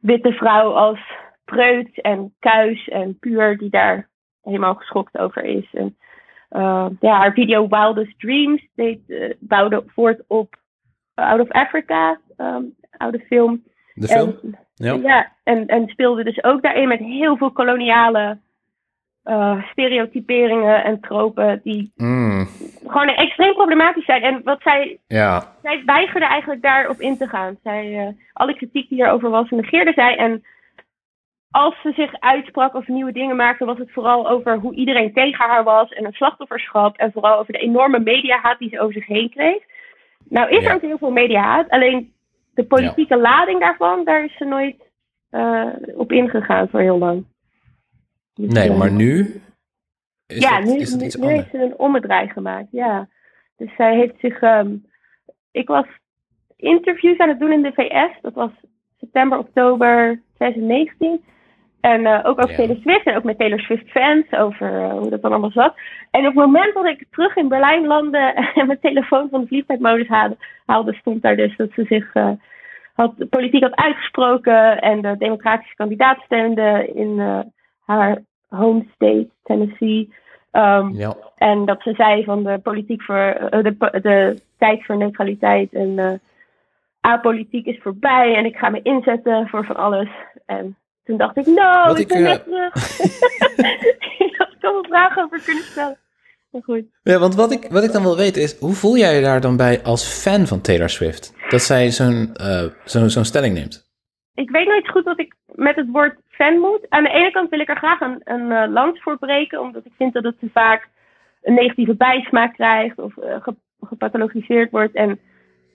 witte 0.00 0.32
vrouw 0.32 0.72
als 0.72 1.00
preut 1.44 2.00
en 2.00 2.34
kuis 2.38 2.88
en 2.88 3.18
puur 3.18 3.58
die 3.58 3.70
daar 3.70 4.08
helemaal 4.42 4.74
geschokt 4.74 5.18
over 5.18 5.44
is. 5.44 5.68
En 5.72 5.96
uh, 6.50 6.86
ja, 7.00 7.16
haar 7.16 7.32
video 7.32 7.68
Wildest 7.68 8.18
Dreams 8.18 8.68
deed, 8.74 9.00
uh, 9.06 9.32
bouwde 9.38 9.84
voort 9.86 10.22
op 10.26 10.56
Out 11.14 11.40
of 11.40 11.50
Africa, 11.50 12.18
um, 12.38 12.74
oude 12.96 13.18
film. 13.18 13.62
De 13.94 14.06
film? 14.06 14.38
En, 14.42 14.58
Ja. 14.74 14.94
ja, 14.94 15.32
en, 15.42 15.66
en 15.66 15.88
speelde 15.88 16.24
dus 16.24 16.44
ook 16.44 16.62
daarin 16.62 16.88
met 16.88 16.98
heel 16.98 17.36
veel 17.36 17.50
koloniale 17.50 18.38
uh, 19.24 19.62
stereotyperingen 19.70 20.84
en 20.84 21.00
tropen 21.00 21.60
die 21.62 21.92
Mm, 21.96 22.46
gewoon 22.86 23.08
extreem 23.08 23.54
problematisch 23.54 24.04
zijn. 24.04 24.22
En 24.22 24.40
wat 24.44 24.60
zij, 24.62 24.98
ja. 25.06 25.54
zij 25.62 25.82
weigerde 25.86 26.26
eigenlijk 26.26 26.62
daarop 26.62 27.00
in 27.00 27.16
te 27.16 27.28
gaan. 27.28 27.56
Zij, 27.62 28.06
uh, 28.06 28.08
alle 28.32 28.54
kritiek 28.54 28.88
die 28.88 29.02
erover 29.02 29.30
was, 29.30 29.50
negeerde 29.50 29.92
zij. 29.92 30.16
En 30.16 30.44
als 31.52 31.80
ze 31.82 31.92
zich 31.92 32.20
uitsprak 32.20 32.74
of 32.74 32.88
nieuwe 32.88 33.12
dingen 33.12 33.36
maakte, 33.36 33.64
was 33.64 33.78
het 33.78 33.92
vooral 33.92 34.28
over 34.28 34.58
hoe 34.58 34.74
iedereen 34.74 35.12
tegen 35.12 35.44
haar 35.46 35.64
was 35.64 35.88
en 35.90 36.04
het 36.04 36.14
slachtofferschap. 36.14 36.96
En 36.96 37.12
vooral 37.12 37.38
over 37.38 37.52
de 37.52 37.58
enorme 37.58 37.98
mediahaat 37.98 38.58
die 38.58 38.68
ze 38.68 38.80
over 38.80 38.94
zich 38.94 39.06
heen 39.06 39.30
kreeg. 39.30 39.62
Nou 40.28 40.50
is 40.50 40.62
Ja. 40.62 40.68
er 40.68 40.74
ook 40.74 40.80
heel 40.80 40.98
veel 40.98 41.10
mediahaat, 41.10 41.68
alleen 41.70 42.12
de 42.54 42.64
politieke 42.64 43.16
lading 43.16 43.60
daarvan, 43.60 44.04
daar 44.04 44.24
is 44.24 44.36
ze 44.36 44.44
nooit 44.44 44.76
uh, 45.30 45.66
op 45.94 46.12
ingegaan 46.12 46.68
voor 46.68 46.80
heel 46.80 46.98
lang. 46.98 47.24
Dus, 48.34 48.52
Nee, 48.52 48.68
eh, 48.70 48.78
maar 48.78 48.92
nu 48.92 49.40
is 50.26 50.38
ja, 50.42 50.60
dat, 50.60 50.68
nu, 50.68 50.76
is 50.80 50.90
dat 50.90 51.00
nu, 51.00 51.06
iets 51.06 51.16
nu 51.16 51.22
anders. 51.22 51.40
heeft 51.40 51.50
ze 51.54 51.62
een 51.62 51.78
ommedraai 51.78 52.28
gemaakt, 52.28 52.68
ja. 52.70 53.08
Dus 53.56 53.74
zij 53.76 53.96
heeft 53.96 54.18
zich... 54.20 54.42
Um, 54.42 54.86
ik 55.50 55.68
was 55.68 55.86
interviews 56.56 57.18
aan 57.18 57.28
het 57.28 57.38
doen 57.40 57.52
in 57.52 57.62
de 57.62 57.72
VS. 57.72 58.20
Dat 58.20 58.34
was 58.34 58.50
september, 58.98 59.38
oktober 59.38 60.22
2019. 60.34 61.24
En 61.82 62.00
uh, 62.00 62.20
ook 62.22 62.38
over 62.38 62.50
Ja. 62.50 62.56
Taylor 62.56 62.76
Swift 62.76 63.06
en 63.06 63.16
ook 63.16 63.24
met 63.24 63.38
Taylor 63.38 63.60
Swift 63.60 63.90
fans 63.90 64.32
over 64.32 64.72
uh, 64.72 64.92
hoe 64.92 65.10
dat 65.10 65.22
dan 65.22 65.30
allemaal 65.30 65.50
zat. 65.50 65.74
En 66.10 66.20
op 66.20 66.26
het 66.26 66.34
moment 66.34 66.74
dat 66.74 66.86
ik 66.86 67.06
terug 67.10 67.36
in 67.36 67.48
Berlijn 67.48 67.86
landde 67.86 68.18
en 68.54 68.66
mijn 68.66 68.80
telefoon 68.80 69.28
van 69.30 69.40
de 69.40 69.46
vliegtuigmodus 69.46 70.08
haalde, 70.08 70.36
haalde 70.66 70.92
stond 70.92 71.22
daar 71.22 71.36
dus 71.36 71.56
dat 71.56 71.70
ze 71.74 71.84
zich 71.84 72.14
uh, 72.14 72.30
had, 72.94 73.28
politiek 73.30 73.62
had 73.62 73.74
uitgesproken 73.74 74.80
en 74.80 75.00
de 75.00 75.16
democratische 75.18 75.74
kandidaat 75.74 76.18
steunde 76.24 76.90
in 76.94 77.44
haar 77.84 78.18
home 78.48 78.84
state, 78.94 79.28
Tennessee. 79.42 80.12
Um, 80.52 80.92
Ja. 80.94 81.14
en 81.36 81.64
dat 81.64 81.82
ze 81.82 81.94
zei 81.94 82.24
van 82.24 82.42
de 82.42 82.58
politiek 82.58 83.02
voor 83.02 83.48
de, 83.50 84.00
de 84.02 84.42
tijd 84.58 84.84
voor 84.84 84.96
neutraliteit 84.96 85.72
en 85.72 86.20
apolitiek 87.00 87.66
is 87.66 87.80
voorbij 87.82 88.34
en 88.34 88.44
ik 88.44 88.56
ga 88.56 88.68
me 88.68 88.82
inzetten 88.82 89.48
voor 89.48 89.64
van 89.64 89.76
alles. 89.76 90.08
En 90.46 90.76
toen 91.04 91.16
dacht 91.16 91.36
ik, 91.36 91.46
no, 91.46 91.86
Wat 91.86 91.98
ik 91.98 92.08
ben 92.08 92.20
uh, 92.20 92.24
net 92.24 92.44
terug. 92.44 92.74
ik 94.26 94.34
had 94.36 94.48
wel 94.60 94.84
vragen 94.84 95.22
over 95.22 95.42
kunnen 95.44 95.62
stellen. 95.62 95.98
Maar 96.50 96.62
goed. 96.62 96.84
Ja, 97.02 97.18
want 97.18 97.34
wat 97.34 97.52
ik, 97.52 97.66
wat 97.70 97.84
ik 97.84 97.92
dan 97.92 98.02
wil 98.02 98.16
weten 98.16 98.42
is, 98.42 98.58
hoe 98.58 98.74
voel 98.74 98.96
jij 98.96 99.14
je 99.14 99.22
daar 99.22 99.40
dan 99.40 99.56
bij 99.56 99.82
als 99.82 100.22
fan 100.22 100.46
van 100.46 100.60
Taylor 100.60 100.90
Swift? 100.90 101.34
Dat 101.48 101.62
zij 101.62 101.90
zo'n 101.90 102.30
uh, 102.40 102.64
zo'n 102.84 103.10
zo'n 103.10 103.24
stelling 103.24 103.54
neemt? 103.54 103.90
Ik 104.34 104.50
weet 104.50 104.66
nooit 104.66 104.88
goed 104.88 105.04
wat 105.04 105.18
ik 105.18 105.34
met 105.54 105.76
het 105.76 105.90
woord 105.90 106.16
fan 106.28 106.58
moet. 106.58 106.86
Aan 106.88 107.02
de 107.02 107.10
ene 107.10 107.30
kant 107.30 107.50
wil 107.50 107.60
ik 107.60 107.68
er 107.68 107.76
graag 107.76 108.00
een, 108.00 108.20
een 108.24 108.50
uh, 108.50 108.72
lans 108.72 109.02
voor 109.02 109.18
breken, 109.18 109.60
omdat 109.60 109.84
ik 109.84 109.92
vind 109.96 110.12
dat 110.12 110.24
het 110.24 110.38
te 110.38 110.48
vaak 110.52 110.88
een 111.42 111.54
negatieve 111.54 111.94
bijsmaak 111.94 112.54
krijgt 112.54 112.98
of 112.98 113.16
uh, 113.16 113.42
ge, 113.42 113.54
gepathologiseerd 113.80 114.70
wordt. 114.70 114.94
En 114.94 115.20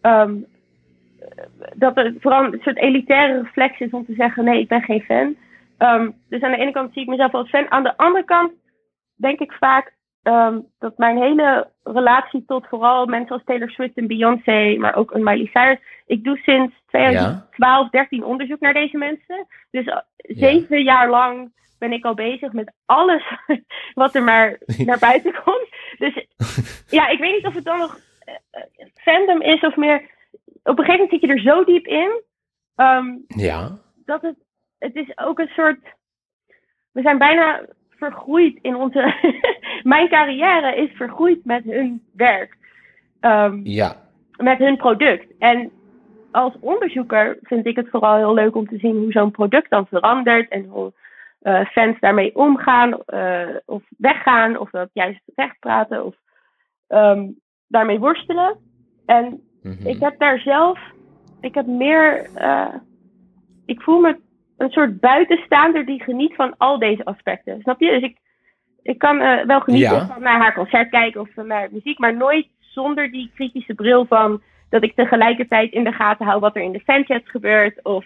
um, 0.02 0.46
dat 1.76 1.96
het 1.96 2.16
vooral 2.20 2.44
een 2.44 2.60
soort 2.64 2.78
elitaire 2.78 3.42
reflex 3.42 3.80
is 3.80 3.92
om 3.92 4.06
te 4.06 4.14
zeggen: 4.14 4.44
nee, 4.44 4.60
ik 4.60 4.68
ben 4.68 4.82
geen 4.82 5.02
fan. 5.02 5.36
Um, 5.80 6.16
dus 6.30 6.42
aan 6.42 6.52
de 6.52 6.58
ene 6.58 6.72
kant 6.72 6.94
zie 6.94 7.02
ik 7.02 7.08
mezelf 7.08 7.34
als 7.34 7.50
fan. 7.50 7.72
Aan 7.72 7.84
de 7.84 7.98
andere 7.98 8.26
kant 8.26 8.52
denk 9.16 9.40
ik 9.40 9.52
vaak 9.52 9.94
um, 10.24 10.66
dat 10.80 10.98
mijn 10.98 11.18
hele 11.18 11.70
relatie 11.84 12.44
tot 12.46 12.68
vooral 12.68 13.06
mensen 13.06 13.36
als 13.36 13.44
Taylor 13.46 13.70
Swift 13.70 13.98
en 13.98 14.08
Beyoncé, 14.08 14.76
maar 14.78 14.96
ook 14.96 15.12
een 15.12 15.24
Miley 15.24 15.50
Cyrus. 15.54 15.80
Ik 16.06 16.24
doe 16.24 16.38
sinds 16.38 16.76
2012, 16.88 17.48
ja. 17.58 17.90
13 17.90 18.24
onderzoek 18.24 18.60
naar 18.60 18.74
deze 18.74 18.98
mensen. 18.98 19.48
Dus 19.72 19.86
uh, 19.86 19.98
zeven 20.18 20.78
ja. 20.78 20.84
jaar 20.84 21.10
lang 21.10 21.54
ben 21.80 21.92
ik 21.92 22.06
al 22.06 22.14
bezig 22.14 22.52
met 22.52 22.74
alles 22.86 23.24
wat 23.94 24.16
er 24.16 24.24
maar 24.24 24.58
naar 24.86 25.00
buiten 25.00 25.34
komt. 25.44 25.70
Dus 25.98 26.26
ja, 26.90 27.08
ik 27.08 27.20
weet 27.20 27.34
niet 27.36 27.46
of 27.46 27.54
het 27.54 27.66
dan 27.66 27.78
nog 27.78 28.00
uh, 28.28 28.86
fandom 28.96 29.42
is 29.42 29.62
of 29.62 29.76
meer. 29.76 30.16
Op 30.68 30.80
een 30.80 30.86
gegeven 30.86 30.94
moment 30.94 31.10
zit 31.10 31.22
je 31.22 31.28
er 31.28 31.54
zo 31.54 31.64
diep 31.64 31.86
in. 31.86 32.22
Um, 32.76 33.26
ja. 33.28 33.70
Dat 34.06 34.22
het, 34.22 34.36
het 34.80 34.96
is 34.96 35.18
ook 35.18 35.40
een 35.40 35.52
soort. 35.56 35.80
We 36.92 37.02
zijn 37.02 37.18
bijna 37.18 37.66
vergroeid 37.90 38.60
in 38.62 38.76
onze. 38.76 39.14
mijn 39.84 40.10
carrière 40.10 40.76
is 40.76 40.92
vergroeid 40.96 41.46
met 41.46 41.64
hun 41.64 42.04
werk. 42.14 42.58
Um, 43.22 43.62
ja. 43.64 43.96
Met 44.38 44.58
hun 44.58 44.78
product. 44.78 45.38
En 45.40 45.72
als 46.32 46.54
onderzoeker 46.60 47.38
vind 47.42 47.66
ik 47.66 47.76
het 47.76 47.90
vooral 47.90 48.16
heel 48.16 48.34
leuk 48.34 48.56
om 48.56 48.68
te 48.68 48.78
zien 48.78 48.98
hoe 48.98 49.12
zo'n 49.12 49.32
product 49.32 49.70
dan 49.70 49.88
verandert 49.88 50.50
en 50.50 50.66
hoe 50.66 50.94
uh, 51.42 51.66
fans 51.66 52.00
daarmee 52.00 52.36
omgaan 52.36 52.98
uh, 53.08 53.56
of 53.66 53.84
weggaan 53.98 54.58
of 54.58 54.70
dat 54.70 54.90
juist 54.94 55.22
recht 55.36 55.60
praten 55.60 56.06
of 56.06 56.16
um, 56.88 57.40
daarmee 57.68 58.00
worstelen. 58.00 58.58
En 59.06 59.47
Mhm. 59.68 59.88
ik 59.88 60.00
heb 60.00 60.20
daar 60.20 60.40
zelf, 60.40 60.80
ik 61.42 61.54
heb 61.54 61.66
meer, 61.66 62.30
uh, 62.38 62.74
ik 63.66 63.82
voel 63.82 64.00
me 64.00 64.18
een 64.58 64.70
soort 64.70 65.00
buitenstaander 65.00 65.86
die 65.86 66.04
geniet 66.04 66.36
van 66.36 66.58
al 66.58 66.80
deze 66.80 67.06
aspecten. 67.06 67.62
Snap 67.62 67.80
je? 67.80 67.90
Dus 67.90 68.02
ik, 68.02 68.18
ik 68.82 68.98
kan 68.98 69.22
uh, 69.22 69.46
wel 69.46 69.60
genieten 69.60 69.96
Ja. 69.96 70.08
van 70.08 70.22
naar 70.22 70.40
haar 70.40 70.54
concert 70.54 70.90
kijken 70.90 71.22
of 71.22 71.30
van 71.34 71.48
naar 71.48 71.68
muziek, 71.72 72.00
maar 72.00 72.16
nooit 72.16 72.48
zonder 72.60 73.12
die 73.12 73.32
kritische 73.36 73.74
bril 73.74 74.06
van 74.06 74.42
dat 74.70 74.84
ik 74.84 74.96
tegelijkertijd 74.96 75.72
in 75.72 75.84
de 75.84 75.92
gaten 75.92 76.26
hou 76.26 76.40
wat 76.40 76.56
er 76.56 76.62
in 76.62 76.72
de 76.72 76.80
fanchats 76.80 77.30
gebeurt 77.30 77.84
of 77.84 78.06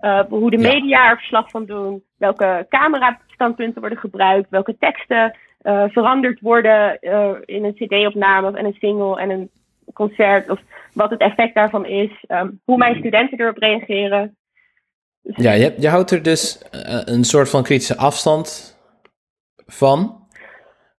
uh, 0.00 0.20
hoe 0.28 0.50
de 0.50 0.58
Ja. 0.58 0.72
media 0.72 1.10
er 1.10 1.16
verslag 1.16 1.50
van 1.50 1.64
doen, 1.64 2.02
welke 2.18 2.66
camerastandpunten 2.68 3.80
worden 3.80 3.98
gebruikt, 3.98 4.50
welke 4.50 4.76
teksten 4.78 5.36
uh, 5.62 5.84
veranderd 5.88 6.40
worden 6.40 6.98
uh, 7.00 7.30
in 7.44 7.64
een 7.64 7.74
cd-opname 7.74 8.56
en 8.58 8.64
een 8.64 8.76
single 8.78 9.20
en 9.20 9.30
een 9.30 9.50
concert 9.92 10.50
of 10.50 10.60
wat 10.92 11.10
het 11.10 11.20
effect 11.20 11.54
daarvan 11.54 11.86
is, 11.86 12.24
um, 12.28 12.60
hoe 12.64 12.76
mijn 12.76 12.96
studenten 12.96 13.40
erop 13.40 13.56
reageren. 13.56 14.36
Ja, 15.22 15.52
je, 15.52 15.74
je 15.78 15.88
houdt 15.88 16.10
er 16.10 16.22
dus 16.22 16.62
uh, 16.74 17.00
een 17.04 17.24
soort 17.24 17.50
van 17.50 17.62
kritische 17.62 17.96
afstand 17.96 18.76
van. 19.66 20.26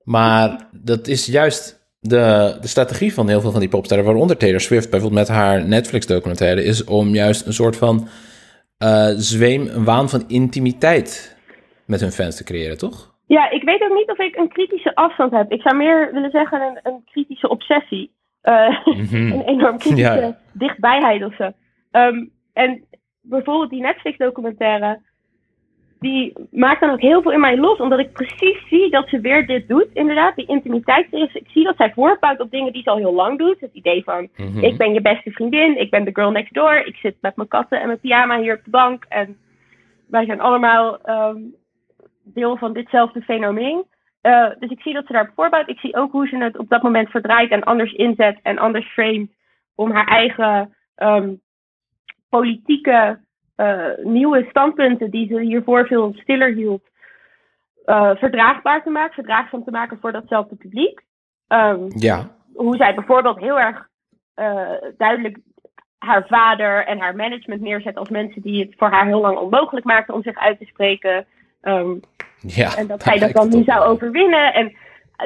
Maar 0.03 0.67
dat 0.71 1.07
is 1.07 1.25
juist 1.25 1.79
de, 1.99 2.57
de 2.61 2.67
strategie 2.67 3.13
van 3.13 3.27
heel 3.27 3.41
veel 3.41 3.51
van 3.51 3.59
die 3.59 3.69
popsterren, 3.69 4.05
waaronder 4.05 4.37
Taylor 4.37 4.59
Swift 4.59 4.89
bijvoorbeeld 4.89 5.27
met 5.27 5.37
haar 5.37 5.65
Netflix-documentaire, 5.65 6.63
is 6.63 6.83
om 6.83 7.07
juist 7.07 7.45
een 7.45 7.53
soort 7.53 7.77
van 7.77 8.07
uh, 8.83 9.07
zweem, 9.15 9.67
een 9.67 9.83
waan 9.83 10.09
van 10.09 10.23
intimiteit 10.27 11.37
met 11.85 11.99
hun 11.99 12.11
fans 12.11 12.35
te 12.37 12.43
creëren, 12.43 12.77
toch? 12.77 13.17
Ja, 13.25 13.49
ik 13.49 13.63
weet 13.63 13.81
ook 13.81 13.93
niet 13.93 14.11
of 14.11 14.17
ik 14.17 14.35
een 14.35 14.49
kritische 14.49 14.95
afstand 14.95 15.31
heb. 15.31 15.51
Ik 15.51 15.61
zou 15.61 15.75
meer 15.75 16.13
willen 16.13 16.31
zeggen 16.31 16.61
een, 16.61 16.79
een 16.83 17.01
kritische 17.05 17.49
obsessie. 17.49 18.11
Mm 18.85 19.05
-hmm. 19.05 19.31
een 19.33 19.41
enorm 19.41 19.77
kritische 19.77 20.19
ja. 20.19 20.37
dichtbijheid 20.53 21.23
of 21.23 21.35
zo. 21.35 21.51
Um, 21.91 22.31
en 22.53 22.83
bijvoorbeeld 23.21 23.69
die 23.69 23.81
Netflix-documentaire, 23.81 24.99
die 25.99 26.33
maakt 26.51 26.79
dan 26.79 26.89
ook 26.89 27.01
heel 27.01 27.21
veel 27.21 27.31
in 27.31 27.39
mij 27.39 27.57
los, 27.57 27.79
omdat 27.79 27.99
ik 27.99 28.11
precies 28.11 28.67
zie 28.67 28.89
dat 28.89 29.09
ze 29.09 29.19
weer 29.19 29.47
dit 29.47 29.67
doet, 29.67 29.87
inderdaad, 29.93 30.35
die 30.35 30.47
intimiteit 30.47 31.13
is. 31.13 31.33
Ik 31.33 31.47
zie 31.47 31.63
dat 31.63 31.75
zij 31.77 31.91
voortbouwt 31.93 32.39
op 32.39 32.51
dingen 32.51 32.73
die 32.73 32.81
ze 32.81 32.89
al 32.89 32.97
heel 32.97 33.13
lang 33.13 33.37
doet. 33.37 33.59
Het 33.59 33.73
idee 33.73 34.03
van, 34.03 34.29
mm 34.35 34.47
-hmm. 34.47 34.63
ik 34.63 34.77
ben 34.77 34.93
je 34.93 35.01
beste 35.01 35.31
vriendin, 35.31 35.79
ik 35.79 35.89
ben 35.89 36.03
de 36.03 36.13
girl 36.13 36.31
next 36.31 36.53
door, 36.53 36.75
ik 36.75 36.95
zit 36.95 37.15
met 37.21 37.35
mijn 37.35 37.47
katten 37.47 37.79
en 37.79 37.87
mijn 37.87 37.99
pyjama 37.99 38.39
hier 38.39 38.57
op 38.57 38.63
de 38.63 38.69
bank 38.69 39.05
en 39.09 39.37
wij 40.07 40.25
zijn 40.25 40.41
allemaal 40.41 40.99
um, 41.05 41.55
deel 42.23 42.57
van 42.57 42.73
ditzelfde 42.73 43.21
fenomeen. 43.21 43.83
Uh, 44.21 44.49
dus 44.59 44.69
ik 44.69 44.81
zie 44.81 44.93
dat 44.93 45.05
ze 45.05 45.13
daarop 45.13 45.33
voorbouwt. 45.35 45.69
Ik 45.69 45.79
zie 45.79 45.95
ook 45.95 46.11
hoe 46.11 46.27
ze 46.27 46.37
het 46.37 46.57
op 46.57 46.69
dat 46.69 46.81
moment 46.81 47.09
verdraait 47.09 47.51
en 47.51 47.63
anders 47.63 47.93
inzet 47.93 48.39
en 48.43 48.57
anders 48.57 48.87
framet 48.87 49.29
om 49.75 49.91
haar 49.91 50.07
eigen 50.07 50.75
um, 50.95 51.41
politieke 52.29 53.19
uh, 53.57 53.85
nieuwe 54.03 54.45
standpunten 54.49 55.11
die 55.11 55.27
ze 55.27 55.39
hiervoor 55.39 55.87
veel 55.87 56.13
stiller 56.15 56.53
hield, 56.53 56.83
uh, 57.85 58.15
verdraagbaar 58.15 58.83
te 58.83 58.89
maken, 58.89 59.13
verdraagzaam 59.13 59.63
te 59.63 59.71
maken 59.71 59.97
voor 59.99 60.11
datzelfde 60.11 60.55
publiek. 60.55 61.01
Um, 61.47 61.87
ja. 61.95 62.35
Hoe 62.53 62.75
zij 62.75 62.95
bijvoorbeeld 62.95 63.39
heel 63.39 63.59
erg 63.59 63.87
duidelijk 64.97 65.37
haar 65.97 66.27
vader 66.27 66.85
en 66.85 66.99
haar 66.99 67.15
management 67.15 67.61
neerzet 67.61 67.95
als 67.95 68.09
mensen 68.09 68.41
die 68.41 68.65
het 68.65 68.73
voor 68.77 68.89
haar 68.89 69.05
heel 69.05 69.21
lang 69.21 69.37
onmogelijk 69.37 69.85
maakten 69.85 70.13
om 70.13 70.23
zich 70.23 70.37
uit 70.37 70.59
te 70.59 70.65
spreken. 70.65 71.25
Um, 71.61 71.99
ja, 72.41 72.75
en 72.75 72.87
dat 72.87 73.03
zij 73.07 73.19
dat 73.19 73.33
dan 73.33 73.49
nu 73.49 73.63
zou 73.63 73.85
overwinnen. 73.85 74.53
En 74.53 74.75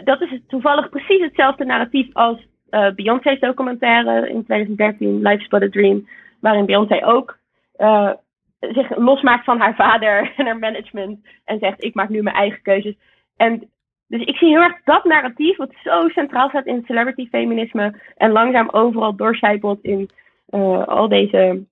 dat 0.03 0.21
is 0.21 0.39
toevallig 0.47 0.89
precies 0.89 1.21
hetzelfde 1.21 1.65
narratief 1.65 2.07
als 2.13 2.47
uh, 2.69 2.91
Beyoncé's 2.95 3.39
documentaire 3.39 4.29
in 4.29 4.43
2013, 4.43 5.21
Life's 5.21 5.47
But 5.47 5.63
a 5.63 5.69
Dream, 5.69 6.07
waarin 6.39 6.65
Beyoncé 6.65 7.05
ook 7.05 7.37
uh, 7.77 8.11
zich 8.59 8.97
losmaakt 8.97 9.43
van 9.43 9.59
haar 9.59 9.75
vader 9.75 10.31
en 10.37 10.45
haar 10.45 10.59
management 10.59 11.19
en 11.45 11.59
zegt 11.59 11.83
ik 11.83 11.93
maak 11.93 12.09
nu 12.09 12.21
mijn 12.21 12.35
eigen 12.35 12.61
keuzes. 12.61 12.95
En 13.37 13.69
dus 14.07 14.21
ik 14.21 14.35
zie 14.35 14.47
heel 14.47 14.61
erg 14.61 14.83
dat 14.83 15.03
narratief 15.03 15.57
wat 15.57 15.73
zo 15.83 16.07
centraal 16.07 16.49
staat 16.49 16.65
in 16.65 16.83
celebrity 16.85 17.27
feminisme 17.29 17.93
en 18.17 18.31
langzaam 18.31 18.69
overal 18.69 19.15
doorcijpelt 19.15 19.79
in 19.81 20.09
uh, 20.49 20.87
al 20.87 21.07
deze 21.07 21.63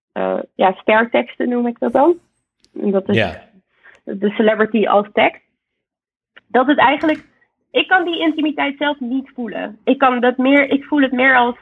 ja, 0.56 0.72
sterteksten 0.72 1.50
noem 1.50 1.68
ik 1.68 1.80
dat 1.80 1.94
dan. 1.94 2.16
En 2.82 2.92
dat 2.92 3.10
is 3.10 3.16
ja. 3.16 3.51
De 4.04 4.30
celebrity 4.30 4.88
als 4.88 5.08
tekst. 5.14 5.42
Dat 6.48 6.68
het 6.68 6.78
eigenlijk 6.78 7.30
ik 7.72 7.88
kan 7.88 8.06
die 8.06 8.20
intimiteit 8.20 8.78
zelf 8.78 9.00
niet 9.00 9.32
voelen. 9.36 9.80
Ik 9.84 9.98
kan 9.98 10.20
dat 10.20 10.38
meer, 10.38 10.70
ik 10.70 10.84
voel 10.84 11.02
het 11.02 11.12
meer 11.12 11.38
als 11.38 11.56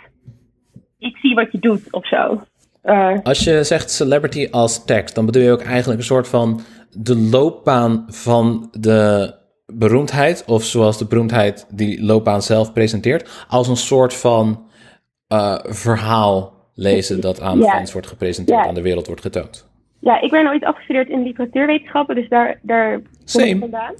ik 0.98 1.18
zie 1.18 1.36
wat 1.36 1.52
je 1.52 1.60
doet 1.60 1.94
of 1.94 2.08
zo. 2.08 2.42
Uh, 2.84 3.18
als 3.24 3.44
je 3.44 3.64
zegt 3.64 3.92
celebrity 3.92 4.48
als 4.52 4.86
tekst, 4.86 5.16
dan 5.16 5.26
bedoel 5.26 5.42
je 5.42 5.52
ook 5.52 5.62
eigenlijk 5.62 6.00
een 6.00 6.06
soort 6.06 6.28
van 6.28 6.62
de 6.92 7.16
loopbaan 7.16 8.06
van 8.08 8.68
de 8.80 9.34
beroemdheid, 9.66 10.46
of 10.46 10.64
zoals 10.64 10.98
de 10.98 11.06
beroemdheid 11.06 11.68
die 11.76 12.04
loopbaan 12.04 12.42
zelf 12.42 12.74
presenteert, 12.74 13.46
als 13.48 13.68
een 13.68 13.76
soort 13.76 14.14
van 14.14 14.68
uh, 15.34 15.60
verhaal 15.64 16.54
lezen 16.74 17.22
dat 17.22 17.42
aan 17.42 17.64
fans 17.64 17.92
wordt 17.92 18.08
gepresenteerd, 18.08 18.60
Ja. 18.60 18.68
aan 18.68 18.74
de 18.74 18.82
wereld 18.82 19.08
wordt 19.08 19.22
getoond. 19.22 19.69
Ja, 20.00 20.22
ik 20.22 20.32
ben 20.32 20.48
ooit 20.48 20.64
afgestudeerd 20.64 21.10
in 21.10 21.24
literatuurwetenschappen, 21.24 22.16
dus 22.16 22.30
daar, 22.30 22.60
daar 22.62 23.02
kom 23.34 23.44
ik 23.44 23.60
vandaan. 23.60 23.94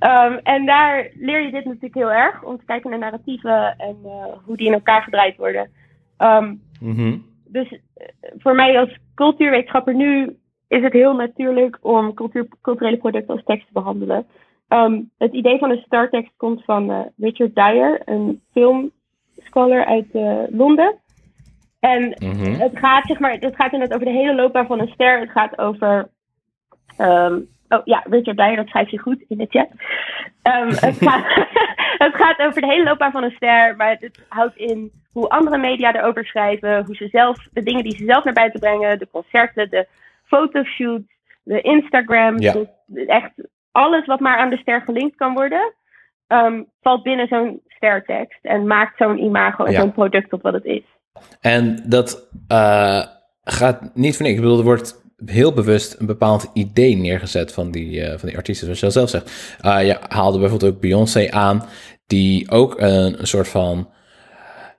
Um, 0.00 0.38
en 0.42 0.66
daar 0.66 1.10
leer 1.14 1.40
je 1.40 1.50
dit 1.50 1.64
natuurlijk 1.64 1.94
heel 1.94 2.12
erg, 2.12 2.42
om 2.42 2.58
te 2.58 2.64
kijken 2.64 2.90
naar 2.90 2.98
narratieven 2.98 3.74
en 3.76 3.96
uh, 4.04 4.10
hoe 4.44 4.56
die 4.56 4.66
in 4.66 4.72
elkaar 4.72 5.02
gedraaid 5.02 5.36
worden. 5.36 5.70
Um, 6.18 6.62
Mhm. 6.80 7.16
dus 7.48 7.72
uh, 7.72 7.78
voor 8.38 8.54
mij 8.54 8.78
als 8.78 8.98
cultuurwetenschapper 9.14 9.94
nu 9.94 10.36
is 10.68 10.82
het 10.82 10.92
heel 10.92 11.14
natuurlijk 11.14 11.78
om 11.80 12.14
cultuur, 12.14 12.46
culturele 12.62 12.96
producten 12.96 13.34
als 13.34 13.44
tekst 13.44 13.66
te 13.66 13.72
behandelen. 13.72 14.26
Um, 14.68 15.10
het 15.18 15.32
idee 15.32 15.58
van 15.58 15.70
een 15.70 15.82
startekst 15.86 16.32
komt 16.36 16.64
van 16.64 16.90
uh, 16.90 17.00
Richard 17.16 17.54
Dyer, 17.54 18.02
een 18.04 18.40
filmscholar 18.52 19.84
uit 19.84 20.06
uh, 20.12 20.42
Londen. 20.50 20.94
En 21.92 22.16
Mhm. 22.18 22.52
het 22.60 22.78
gaat, 22.78 23.06
zeg 23.06 23.18
maar, 23.18 23.32
het 23.32 23.54
gaat 23.56 23.72
inderdaad 23.72 24.00
over 24.00 24.12
de 24.12 24.18
hele 24.18 24.34
loopbaan 24.34 24.66
van 24.66 24.80
een 24.80 24.88
ster. 24.88 25.20
Het 25.20 25.30
gaat 25.30 25.58
over. 25.58 26.08
Um, 26.98 27.48
oh 27.68 27.80
ja, 27.84 28.02
Richard 28.10 28.36
Dyer, 28.36 28.56
dat 28.56 28.68
schrijft 28.68 28.90
je 28.90 28.98
goed 28.98 29.24
in 29.28 29.36
de 29.38 29.46
chat. 29.50 29.68
Um, 30.42 30.68
het, 30.88 30.96
gaat, 30.98 31.24
het 32.06 32.14
gaat 32.14 32.38
over 32.38 32.60
de 32.60 32.66
hele 32.66 32.84
loopbaan 32.84 33.12
van 33.12 33.22
een 33.22 33.30
ster, 33.36 33.76
maar 33.76 33.96
het 34.00 34.24
houdt 34.28 34.56
in 34.56 34.92
hoe 35.12 35.28
andere 35.28 35.58
media 35.58 35.94
erover 35.94 36.24
schrijven, 36.24 36.84
hoe 36.84 36.94
ze 36.96 37.08
zelf, 37.08 37.36
de 37.52 37.62
dingen 37.62 37.82
die 37.82 37.96
ze 37.96 38.04
zelf 38.04 38.24
naar 38.24 38.32
buiten 38.34 38.60
brengen, 38.60 38.98
de 38.98 39.08
concerten, 39.12 39.70
de 39.70 39.86
fotoshoots, 40.24 41.12
de 41.42 41.60
Instagram, 41.60 42.38
Ja. 42.40 42.52
de- 42.86 43.06
echt 43.06 43.32
alles 43.72 44.06
wat 44.06 44.20
maar 44.20 44.38
aan 44.38 44.50
de 44.50 44.56
ster 44.58 44.80
gelinkt 44.80 45.16
kan 45.16 45.34
worden, 45.34 45.72
um, 46.28 46.66
valt 46.82 47.02
binnen 47.02 47.26
zo'n 47.28 47.60
stertekst 47.68 48.44
en 48.44 48.66
maakt 48.66 48.96
zo'n 48.96 49.18
imago 49.18 49.64
en 49.64 49.72
Ja. 49.72 49.80
zo'n 49.80 49.92
product 49.92 50.28
tot 50.30 50.42
wat 50.42 50.52
het 50.52 50.64
is. 50.64 50.84
En 51.40 51.84
dat 51.86 52.28
uh, 52.48 53.02
gaat 53.44 53.94
niet 53.94 54.16
van 54.16 54.26
ik. 54.26 54.34
Ik 54.34 54.40
bedoel, 54.40 54.58
er 54.58 54.64
wordt 54.64 55.02
heel 55.26 55.52
bewust 55.52 56.00
een 56.00 56.06
bepaald 56.06 56.50
idee 56.54 56.96
neergezet 56.96 57.52
van 57.52 57.70
die, 57.70 58.00
uh, 58.00 58.08
van 58.16 58.28
die 58.28 58.36
artiesten, 58.36 58.64
zoals 58.66 58.80
je 58.80 58.90
zelf 58.90 59.10
zegt. 59.10 59.58
Uh, 59.64 59.86
je 59.86 59.98
haalde 60.08 60.38
bijvoorbeeld 60.38 60.74
ook 60.74 60.80
Beyoncé 60.80 61.30
aan, 61.30 61.62
die 62.06 62.50
ook 62.50 62.80
een, 62.80 63.20
een 63.20 63.26
soort 63.26 63.48
van 63.48 63.88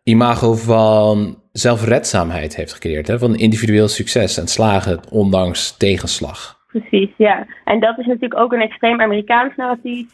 imago 0.03 0.53
van 0.53 1.41
zelfredzaamheid 1.51 2.55
heeft 2.55 2.73
gecreëerd. 2.73 3.07
Hè? 3.07 3.19
Van 3.19 3.35
individueel 3.35 3.87
succes 3.87 4.37
en 4.37 4.47
slagen, 4.47 4.99
ondanks 5.11 5.77
tegenslag. 5.77 6.63
Precies, 6.67 7.09
ja. 7.17 7.47
En 7.65 7.79
dat 7.79 7.97
is 7.99 8.05
natuurlijk 8.05 8.39
ook 8.39 8.53
een 8.53 8.61
extreem 8.61 9.01
Amerikaans 9.01 9.55
narratief, 9.55 10.07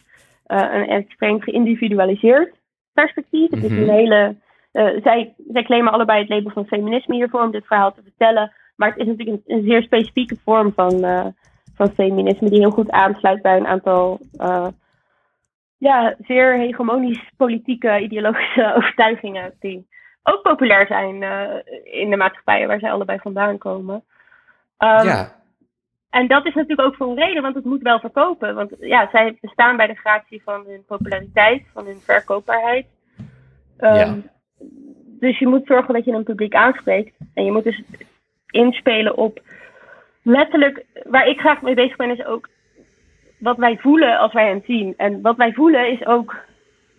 eh, 0.46 0.58
een 0.72 0.88
extreem 0.88 1.40
geïndividualiseerd 1.40 2.54
perspectief. 2.92 3.50
Het 3.50 3.64
is 3.64 3.70
Mhm. 3.70 3.82
een 3.82 3.88
hele. 3.90 4.36
Eh, 4.72 5.02
zij, 5.02 5.34
zij 5.48 5.62
claimen 5.62 5.92
allebei 5.92 6.20
het 6.20 6.28
label 6.28 6.50
van 6.50 6.66
feminisme 6.66 7.14
hiervoor 7.14 7.42
om 7.42 7.50
dit 7.50 7.66
verhaal 7.66 7.92
te 7.92 8.02
vertellen. 8.02 8.52
Maar 8.76 8.88
het 8.88 8.98
is 8.98 9.06
natuurlijk 9.06 9.44
een, 9.46 9.56
een 9.56 9.64
zeer 9.64 9.82
specifieke 9.82 10.36
vorm 10.44 10.72
van, 10.72 11.04
eh, 11.04 11.26
van 11.74 11.90
feminisme 11.90 12.50
die 12.50 12.58
heel 12.58 12.70
goed 12.70 12.90
aansluit 12.90 13.42
bij 13.42 13.56
een 13.56 13.66
aantal 13.66 14.20
eh, 14.36 14.66
ja, 15.78 16.14
zeer 16.18 16.58
hegemonisch 16.58 17.30
politieke 17.36 18.00
ideologische 18.00 18.72
overtuigingen 18.76 19.54
die 19.60 19.86
ook 20.22 20.42
populair 20.42 20.86
zijn 20.86 21.22
in 21.84 22.10
de 22.10 22.16
maatschappijen 22.16 22.68
waar 22.68 22.78
zij 22.78 22.92
allebei 22.92 23.18
vandaan 23.18 23.58
komen. 23.58 24.04
Ehm, 24.78 25.06
ja. 25.06 25.32
en 26.10 26.26
dat 26.28 26.46
is 26.46 26.54
natuurlijk 26.54 26.88
ook 26.88 26.96
voor 26.96 27.06
een 27.06 27.24
reden, 27.24 27.42
want 27.42 27.54
het 27.54 27.64
moet 27.64 27.82
wel 27.82 27.98
verkopen. 27.98 28.54
Want 28.54 28.70
ja, 28.80 29.08
zij 29.10 29.38
bestaan 29.40 29.76
bij 29.76 29.86
de 29.86 29.94
gratie 29.94 30.42
van 30.42 30.64
hun 30.66 30.84
populariteit, 30.86 31.62
van 31.72 31.84
hun 31.84 31.98
verkoopbaarheid. 32.00 32.86
Um, 33.78 33.94
ja. 33.94 34.16
Dus 35.22 35.38
je 35.38 35.46
moet 35.46 35.66
zorgen 35.66 35.94
dat 35.94 36.04
je 36.04 36.12
een 36.12 36.24
publiek 36.24 36.54
aanspreekt. 36.54 37.14
En 37.34 37.44
je 37.44 37.52
moet 37.52 37.64
dus 37.64 37.82
inspelen 38.50 39.16
op 39.16 39.40
letterlijk, 40.22 40.84
waar 41.04 41.28
ik 41.28 41.38
graag 41.38 41.62
mee 41.62 41.74
bezig 41.74 41.96
ben, 41.96 42.10
is 42.10 42.24
ook 42.24 42.48
wat 43.38 43.56
wij 43.56 43.78
voelen 43.78 44.18
als 44.18 44.32
wij 44.32 44.46
hen 44.46 44.62
zien. 44.66 44.94
En 44.96 45.20
wat 45.20 45.36
wij 45.36 45.52
voelen 45.52 45.92
is 45.92 46.06
ook 46.06 46.36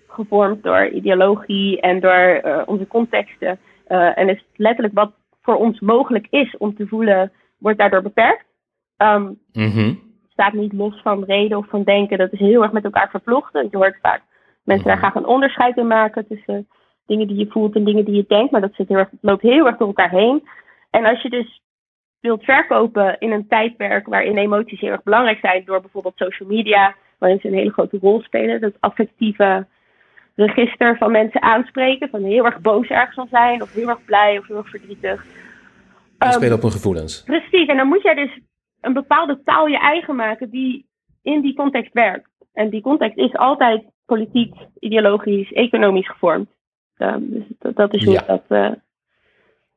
gevormd 0.08 0.64
door 0.64 0.88
ideologie 0.88 1.82
en 1.82 2.00
door 2.00 2.42
uh, 2.46 2.62
onze 2.66 2.88
contexten. 2.88 3.60
Uh, 3.88 4.18
en 4.18 4.30
is 4.30 4.44
letterlijk 4.56 4.94
wat 4.94 5.12
voor 5.42 5.56
ons 5.56 5.80
mogelijk 5.80 6.28
is 6.30 6.58
om 6.58 6.76
te 6.76 6.88
voelen, 6.88 7.32
wordt 7.58 7.78
daardoor 7.78 8.02
beperkt. 8.02 8.46
Um, 8.98 9.40
mm 9.54 10.02
staat 10.34 10.54
niet 10.54 10.74
los 10.74 11.02
van 11.02 11.24
reden 11.24 11.58
of 11.58 11.68
van 11.70 11.84
denken. 11.84 12.18
Dat 12.18 12.32
is 12.32 12.40
heel 12.40 12.62
erg 12.62 12.72
met 12.72 12.84
elkaar 12.84 13.10
vervlochten. 13.10 13.68
Je 13.72 13.78
hoort 13.78 13.98
vaak 14.02 14.22
mensen 14.64 14.88
daar 14.88 14.98
mhm. 14.98 15.06
graag 15.06 15.16
een 15.16 15.30
onderscheid 15.30 15.78
in 15.78 15.88
maken 15.88 16.28
tussen 16.28 16.68
dingen 17.06 17.28
die 17.28 17.38
je 17.38 17.48
voelt 17.50 17.76
en 17.76 17.84
dingen 17.84 18.06
die 18.06 18.16
je 18.16 18.26
denkt. 18.28 18.52
Maar 18.52 18.62
dat 18.62 18.74
zit 18.74 18.88
heel 18.88 18.98
erg, 18.98 19.10
loopt 19.22 19.42
heel 19.42 19.66
erg 19.66 19.78
door 19.78 19.88
elkaar 19.88 20.10
heen. 20.10 20.48
En 20.90 21.06
als 21.06 21.22
je 21.22 21.30
dus 21.30 21.62
wilt 22.20 22.44
verkopen 22.44 23.16
in 23.20 23.32
een 23.32 23.48
tijdperk 23.48 24.08
waarin 24.08 24.38
emoties 24.38 24.80
heel 24.80 24.92
erg 24.92 25.04
belangrijk 25.04 25.40
zijn, 25.40 25.66
door 25.66 25.82
bijvoorbeeld 25.82 26.18
social 26.18 26.50
media, 26.50 26.96
waarin 27.18 27.40
ze 27.40 27.48
een 27.48 27.54
hele 27.54 27.72
grote 27.72 27.98
rol 28.02 28.22
spelen, 28.22 28.62
dat 28.62 28.74
affectieve 28.80 29.66
register 30.36 30.98
van 30.98 31.12
mensen 31.12 31.42
aanspreken, 31.42 32.10
van 32.10 32.24
heel 32.24 32.46
erg 32.46 32.62
boos 32.62 32.88
ergens 32.88 33.16
van 33.16 33.28
zijn, 33.28 33.62
of 33.62 33.74
heel 33.74 33.90
erg 33.90 34.06
blij, 34.06 34.38
of 34.38 34.48
heel 34.48 34.58
erg 34.58 34.70
verdrietig. 34.70 35.26
Um, 36.20 36.32
spelen 36.32 36.56
op 36.56 36.62
hun 36.62 36.72
gevoelens. 36.72 37.24
Precies, 37.24 37.68
en 37.68 37.78
dan 37.78 37.88
moet 37.88 38.02
jij 38.02 38.14
dus 38.14 38.40
een 38.82 38.94
bepaalde 38.94 39.42
taal 39.44 39.68
je 39.68 39.80
eigen 39.80 40.16
maken 40.16 40.50
die 40.50 40.86
in 41.22 41.42
die 41.42 41.56
context 41.56 41.94
werkt. 41.94 42.30
En 42.54 42.70
die 42.70 42.82
context 42.82 43.18
is 43.18 43.36
altijd 43.36 43.84
politiek, 44.06 44.56
ideologisch, 44.80 45.52
economisch 45.52 46.10
gevormd. 46.10 46.50
Um, 46.98 47.30
dus 47.30 47.74
dat, 47.76 47.94
is 47.94 48.04
hoe 48.06 48.14
ja. 48.14 48.24
dat. 48.28 48.44
Uh, 48.50 48.70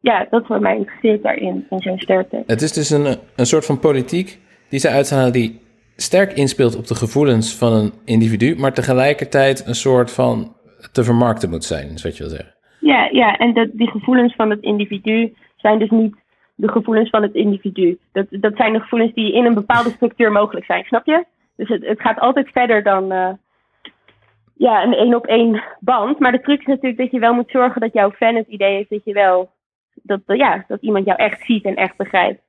ja, 0.00 0.26
dat 0.30 0.46
wordt 0.46 0.62
mij 0.62 0.76
interesseert 0.76 1.23
daarin, 1.23 1.66
in 1.70 1.80
zo'n 1.80 1.99
sterkte. 1.99 2.42
Het 2.46 2.62
is 2.62 2.73
dus 2.73 2.90
een, 2.90 3.16
een 3.37 3.46
soort 3.46 3.66
van 3.66 3.78
politiek 3.78 4.38
die 4.68 4.78
ze 4.78 4.88
uithalen 4.88 5.32
die 5.32 5.61
sterk 5.96 6.32
inspeelt 6.32 6.76
op 6.76 6.87
de 6.87 6.94
gevoelens 6.94 7.56
van 7.58 7.73
een 7.73 7.92
individu, 8.04 8.56
maar 8.56 8.73
tegelijkertijd 8.73 9.66
een 9.66 9.75
soort 9.75 10.12
van 10.12 10.56
te 10.92 11.04
vermarkten 11.04 11.50
moet 11.50 11.64
zijn, 11.64 11.88
is 11.88 12.02
wat 12.02 12.16
je 12.16 12.23
wil 12.23 12.32
zeggen. 12.32 12.54
Ja, 12.80 13.08
ja 13.12 13.37
en 13.37 13.54
dat, 13.54 13.68
die 13.73 13.90
gevoelens 13.90 14.35
van 14.35 14.50
het 14.50 14.61
individu 14.61 15.35
zijn 15.56 15.78
dus 15.78 15.90
niet 15.90 16.16
de 16.54 16.68
gevoelens 16.68 17.11
van 17.11 17.23
het 17.23 17.35
individu. 17.35 17.99
Dat, 18.12 18.26
dat 18.30 18.56
zijn 18.56 18.73
de 18.73 18.80
gevoelens 18.80 19.14
die 19.14 19.32
in 19.32 19.44
een 19.44 19.54
bepaalde 19.54 19.90
structuur 19.90 20.32
mogelijk 20.32 20.66
zijn, 20.66 20.85
snap 20.85 21.06
je? 21.06 21.25
Dus 21.56 21.68
het, 21.68 21.87
het 21.87 22.00
gaat 22.00 22.18
altijd 22.18 22.49
verder 22.49 22.82
dan 22.82 23.12
uh, 23.12 23.28
ja, 24.56 24.82
een 24.82 24.94
één 24.94 25.14
op 25.14 25.26
één 25.26 25.62
band. 25.80 26.18
Maar 26.18 26.32
de 26.32 26.40
truc 26.40 26.60
is 26.60 26.66
natuurlijk 26.66 26.98
dat 26.98 27.10
je 27.10 27.18
wel 27.18 27.34
moet 27.34 27.50
zorgen 27.50 27.80
dat 27.80 27.92
jouw 27.92 28.10
fan 28.10 28.34
het 28.34 28.46
idee 28.46 28.75
heeft 28.75 28.90
dat 28.90 29.04
je 29.04 29.12
wel 29.12 29.54
dat, 30.02 30.20
ja, 30.25 30.64
dat 30.68 30.82
iemand 30.82 31.04
jou 31.04 31.18
echt 31.18 31.40
ziet 31.40 31.64
en 31.64 31.75
echt 31.75 31.96
begrijpt. 31.96 32.40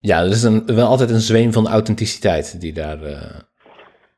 Ja, 0.00 0.20
er 0.20 0.30
is 0.30 0.42
een, 0.42 0.66
wel 0.66 0.86
altijd 0.86 1.10
een 1.10 1.20
zweem 1.20 1.52
van 1.52 1.66
authenticiteit 1.66 2.60
die 2.60 2.72
daar 2.72 3.02
uh, 3.02 3.40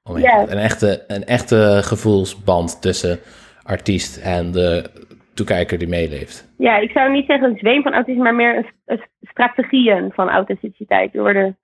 omheen. 0.03 0.51
Een 0.51 0.59
echte, 0.59 1.05
een 1.07 1.25
echte 1.25 1.81
gevoelsband 1.83 2.83
tussen 2.83 3.19
artiest 3.63 4.17
en 4.17 4.53
de 4.53 4.91
toekijker 5.35 5.79
die 5.79 5.89
meeleeft. 5.89 6.55
Ja, 6.59 6.77
ik 6.77 6.91
zou 6.91 7.11
niet 7.11 7.27
zeggen 7.27 7.51
een 7.51 7.59
zweem 7.59 7.83
van 7.83 7.93
authenticiteit, 7.93 8.35
maar 8.35 8.35
meer 8.35 8.57
een, 8.57 8.67
een 8.85 9.07
strategieën 9.21 10.13
van 10.13 10.29
authenticiteit. 10.29 11.15
Er, 11.15 11.21
worden, 11.21 11.59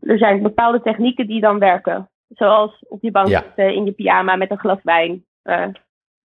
er 0.00 0.18
zijn 0.18 0.42
bepaalde 0.42 0.82
technieken 0.82 1.26
die 1.26 1.40
dan 1.40 1.58
werken. 1.58 2.08
Zoals 2.28 2.84
op 2.88 3.02
je 3.02 3.10
bank 3.10 3.28
ja. 3.28 3.42
zitten 3.42 3.74
in 3.74 3.84
je 3.84 3.92
pyjama 3.92 4.36
met 4.36 4.50
een 4.50 4.58
glas 4.58 4.82
wijn. 4.82 5.24
Uh, 5.44 5.66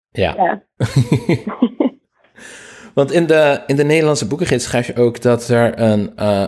ja. 0.10 0.34
ja. 0.38 0.62
Want 2.94 3.12
in 3.12 3.28
de, 3.28 3.64
in 3.68 3.76
de 3.76 3.84
Nederlandse 3.84 4.28
boekengids 4.28 4.66
schrijf 4.66 4.88
je 4.88 5.02
ook 5.02 5.22
dat 5.22 5.48
er 5.48 5.80
een, 5.80 6.14
uh, 6.16 6.48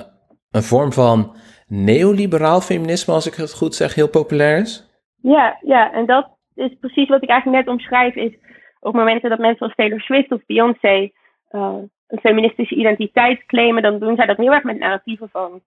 een 0.51 0.63
vorm 0.63 0.91
van 0.91 1.35
neoliberaal 1.67 2.61
feminisme, 2.61 3.13
als 3.13 3.27
ik 3.27 3.33
het 3.33 3.53
goed 3.53 3.75
zeg, 3.75 3.95
heel 3.95 4.09
populair 4.09 4.57
is. 4.57 4.89
Ja, 5.21 5.57
ja, 5.61 5.93
en 5.93 6.05
dat 6.05 6.29
is 6.55 6.77
precies 6.79 7.09
wat 7.09 7.23
ik 7.23 7.29
eigenlijk 7.29 7.65
net 7.65 7.73
omschrijf. 7.73 8.15
Is 8.15 8.37
op 8.79 8.93
momenten 8.93 9.29
dat 9.29 9.39
mensen 9.39 9.65
als 9.65 9.75
Taylor 9.75 10.01
Swift 10.01 10.31
of 10.31 10.45
Beyoncé 10.45 11.11
uh, 11.51 11.77
een 12.07 12.19
feministische 12.19 12.75
identiteit 12.75 13.45
claimen, 13.45 13.81
dan 13.81 13.99
doen 13.99 14.15
zij 14.15 14.25
dat 14.25 14.37
heel 14.37 14.51
erg 14.51 14.63
met 14.63 14.79
narratieven 14.79 15.29
van. 15.29 15.61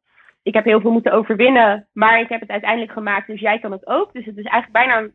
Ik 0.45 0.55
heb 0.55 0.65
heel 0.65 0.81
veel 0.81 0.91
moeten 0.91 1.13
overwinnen, 1.13 1.87
maar 1.93 2.21
ik 2.21 2.29
heb 2.29 2.41
het 2.41 2.51
uiteindelijk 2.51 2.93
gemaakt, 2.93 3.27
dus 3.27 3.41
jij 3.41 3.59
kan 3.59 3.73
het 3.73 3.87
ook. 3.87 4.13
Dus 4.13 4.25
het 4.25 4.37
is 4.37 4.45
eigenlijk 4.45 4.73
bijna. 4.73 5.09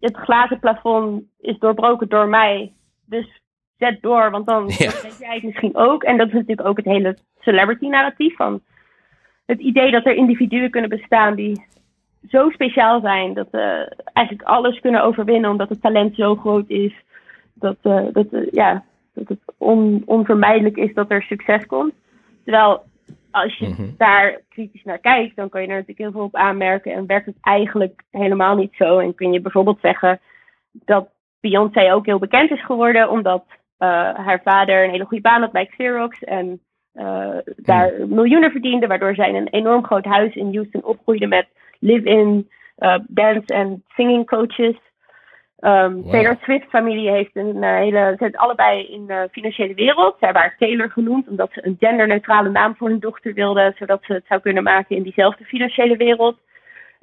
Het 0.00 0.16
glazen 0.16 0.58
plafond 0.58 1.22
is 1.40 1.58
doorbroken 1.58 2.08
door 2.08 2.28
mij. 2.28 2.72
Dus 3.06 3.40
zet 3.78 4.02
door, 4.02 4.30
want 4.30 4.46
dan 4.46 4.64
ja. 4.78 4.90
weet 5.02 5.18
jij 5.18 5.34
het 5.34 5.42
misschien 5.42 5.76
ook. 5.76 6.02
En 6.02 6.16
dat 6.16 6.26
is 6.26 6.32
natuurlijk 6.32 6.68
ook 6.68 6.76
het 6.76 6.86
hele 6.86 7.16
celebrity-narratief 7.40 8.36
van 8.36 8.60
het 9.46 9.60
idee 9.60 9.90
dat 9.90 10.06
er 10.06 10.14
individuen 10.14 10.70
kunnen 10.70 10.90
bestaan 10.90 11.34
die 11.34 11.66
zo 12.28 12.50
speciaal 12.50 13.00
zijn 13.00 13.34
dat 13.34 13.48
ze 13.50 13.92
eigenlijk 14.12 14.48
alles 14.48 14.80
kunnen 14.80 15.02
overwinnen 15.02 15.50
omdat 15.50 15.68
het 15.68 15.80
talent 15.80 16.14
zo 16.14 16.36
groot 16.36 16.68
is 16.68 16.92
dat, 17.54 17.76
uh, 17.82 18.04
dat, 18.12 18.26
uh, 18.30 18.48
ja, 18.50 18.84
dat 19.14 19.28
het 19.28 19.40
on, 19.58 20.02
onvermijdelijk 20.06 20.76
is 20.76 20.94
dat 20.94 21.10
er 21.10 21.22
succes 21.22 21.66
komt. 21.66 21.94
Terwijl 22.44 22.82
als 23.42 23.56
je 23.58 23.66
mm-hmm. 23.66 23.94
daar 23.96 24.40
kritisch 24.48 24.84
naar 24.84 24.98
kijkt, 24.98 25.36
dan 25.36 25.48
kan 25.48 25.60
je 25.60 25.66
er 25.66 25.72
natuurlijk 25.72 25.98
heel 25.98 26.10
veel 26.10 26.22
op 26.22 26.36
aanmerken 26.36 26.92
en 26.92 27.06
werkt 27.06 27.26
het 27.26 27.36
eigenlijk 27.40 28.02
helemaal 28.10 28.56
niet 28.56 28.74
zo. 28.74 28.98
En 28.98 29.14
kun 29.14 29.32
je 29.32 29.40
bijvoorbeeld 29.40 29.80
zeggen 29.80 30.20
dat 30.72 31.08
Beyoncé 31.40 31.92
ook 31.92 32.06
heel 32.06 32.18
bekend 32.18 32.50
is 32.50 32.64
geworden 32.64 33.10
omdat 33.10 33.44
uh, 33.48 33.88
haar 34.14 34.40
vader 34.44 34.84
een 34.84 34.90
hele 34.90 35.04
goede 35.04 35.22
baan 35.22 35.40
had 35.40 35.52
bij 35.52 35.66
Xerox 35.66 36.24
en 36.24 36.60
uh, 36.94 37.36
daar 37.56 37.92
miljoenen 38.08 38.50
verdiende, 38.50 38.86
waardoor 38.86 39.14
zij 39.14 39.34
een 39.34 39.48
enorm 39.48 39.84
groot 39.84 40.04
huis 40.04 40.34
in 40.34 40.54
Houston 40.54 40.84
opgroeide 40.84 41.26
met 41.26 41.46
live-in 41.78 42.48
uh, 42.78 42.98
dance 43.06 43.54
en 43.54 43.82
singing 43.88 44.26
coaches. 44.26 44.76
Um, 45.60 46.02
wow. 46.02 46.10
Taylor 46.10 46.36
Swift 46.42 46.68
familie 46.68 47.10
heeft 47.10 47.36
een 47.36 47.62
hele, 47.62 48.08
ze 48.10 48.14
zijn 48.18 48.36
allebei 48.36 48.86
in 48.86 49.06
de 49.06 49.28
financiële 49.32 49.74
wereld. 49.74 50.16
Zij 50.20 50.32
waren 50.32 50.54
Taylor 50.58 50.90
genoemd 50.90 51.28
omdat 51.28 51.52
ze 51.52 51.66
een 51.66 51.76
genderneutrale 51.80 52.50
naam 52.50 52.76
voor 52.76 52.88
hun 52.88 52.98
dochter 52.98 53.34
wilden, 53.34 53.74
zodat 53.78 54.04
ze 54.04 54.12
het 54.12 54.24
zou 54.28 54.40
kunnen 54.40 54.62
maken 54.62 54.96
in 54.96 55.02
diezelfde 55.02 55.44
financiële 55.44 55.96
wereld. 55.96 56.38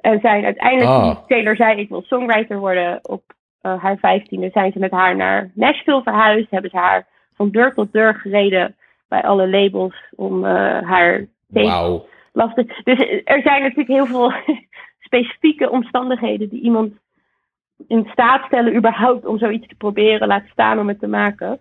En 0.00 0.20
zijn 0.20 0.44
uiteindelijk, 0.44 0.90
oh. 0.90 1.26
Taylor 1.26 1.56
zei 1.56 1.80
ik 1.80 1.88
wil 1.88 2.02
songwriter 2.02 2.58
worden 2.58 2.98
op 3.02 3.22
uh, 3.62 3.82
haar 3.82 3.96
vijftiende 3.96 4.50
zijn 4.52 4.72
ze 4.72 4.78
met 4.78 4.90
haar 4.90 5.16
naar 5.16 5.50
Nashville 5.54 6.02
verhuisd. 6.02 6.50
Hebben 6.50 6.70
ze 6.70 6.76
haar 6.76 7.06
van 7.34 7.50
deur 7.50 7.74
tot 7.74 7.92
deur 7.92 8.14
gereden 8.14 8.76
bij 9.08 9.22
alle 9.22 9.48
labels 9.48 9.94
om 10.16 10.44
uh, 10.44 10.50
haar 10.82 11.26
wow. 11.46 12.02
lastig. 12.32 12.82
Dus 12.82 12.98
er 13.24 13.42
zijn 13.42 13.62
natuurlijk 13.62 13.88
heel 13.88 14.06
veel 14.06 14.32
specifieke 15.06 15.70
omstandigheden 15.70 16.48
die 16.48 16.60
iemand 16.60 16.92
in 17.88 18.08
staat 18.12 18.44
stellen 18.46 18.76
überhaupt 18.76 19.26
om 19.26 19.38
zoiets 19.38 19.66
te 19.66 19.74
proberen, 19.74 20.28
laat 20.28 20.44
staan 20.52 20.78
om 20.78 20.88
het 20.88 20.98
te 20.98 21.06
maken. 21.06 21.60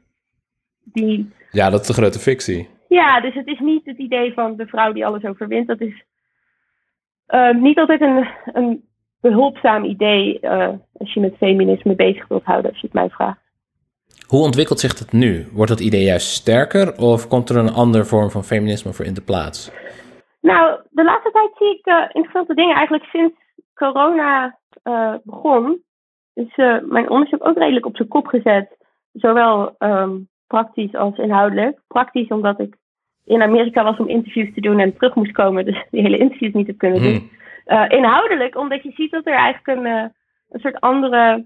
Die... 0.84 1.32
Ja, 1.52 1.70
dat 1.70 1.82
is 1.82 1.88
de 1.88 1.94
grote 1.94 2.20
fictie. 2.20 2.70
Ja, 2.88 3.22
dus 3.22 3.34
het 3.34 3.48
is 3.48 3.60
niet 3.60 3.86
het 3.86 3.98
idee 3.98 4.34
van 4.34 4.56
de 4.56 4.66
vrouw 4.66 4.92
die 4.94 5.06
alles 5.06 5.24
overwint. 5.24 5.68
Dat 5.68 5.82
is 5.82 6.04
uh, 7.28 7.54
niet 7.54 7.78
altijd 7.78 8.02
een, 8.02 8.28
een 8.46 8.84
behulpzaam 9.22 9.84
idee 9.84 10.38
uh, 10.42 10.70
als 10.94 11.14
je 11.14 11.20
met 11.20 11.38
feminisme 11.38 11.96
bezig 11.96 12.28
wilt 12.28 12.44
houden, 12.44 12.72
als 12.72 12.80
je 12.80 12.86
het 12.86 12.96
mij 12.96 13.10
vraagt. 13.10 13.42
Hoe 14.28 14.44
ontwikkelt 14.44 14.80
zich 14.80 14.94
dat 14.94 15.12
nu? 15.12 15.48
Wordt 15.54 15.72
dat 15.72 15.80
idee 15.80 16.04
juist 16.04 16.28
sterker 16.28 16.98
of 16.98 17.28
komt 17.28 17.50
er 17.50 17.58
een 17.58 17.74
andere 17.74 18.06
vorm 18.06 18.30
van 18.30 18.44
feminisme 18.44 18.94
voor 18.94 19.06
in 19.06 19.14
de 19.14 19.22
plaats? 19.22 19.72
Nou, 20.42 20.80
de 20.90 21.04
laatste 21.04 21.32
tijd 21.32 21.52
zie 21.58 21.78
ik 21.78 21.88
uh, 21.88 22.04
interessante 22.12 22.54
dingen. 22.54 22.76
Eigenlijk 22.76 23.06
sinds 23.06 23.36
corona 23.74 24.60
uh, 24.84 25.16
begon, 25.24 25.82
is 26.34 26.56
mijn 26.86 27.10
onderzoek 27.10 27.48
ook 27.48 27.58
redelijk 27.58 27.86
op 27.86 27.96
zijn 27.96 28.08
kop 28.08 28.28
gezet. 28.28 28.78
Zowel 29.14 29.76
um, 29.80 30.28
praktisch 30.48 30.96
als 30.96 31.18
inhoudelijk. 31.18 31.80
Praktisch 31.88 32.28
omdat 32.28 32.60
ik 32.60 32.76
in 33.26 33.42
Amerika 33.42 33.84
was 33.84 33.98
om 33.98 34.08
interviews 34.08 34.54
te 34.54 34.62
doen 34.62 34.80
en 34.80 34.94
terug 34.94 35.16
moest 35.16 35.32
komen, 35.32 35.66
dus 35.66 35.86
die 35.92 36.02
hele 36.02 36.18
interviews 36.18 36.54
niet 36.54 36.68
heb 36.68 36.78
kunnen 36.78 37.02
doen. 37.02 37.12
Hmm. 37.12 37.30
Uh, 37.68 37.86
inhoudelijk, 37.88 38.58
omdat 38.58 38.84
je 38.84 38.92
ziet 38.92 39.12
dat 39.12 39.26
er 39.26 39.34
eigenlijk 39.34 39.80
een, 39.80 39.86
uh, 39.86 40.06
een 40.50 40.60
soort 40.60 40.80
andere 40.80 41.46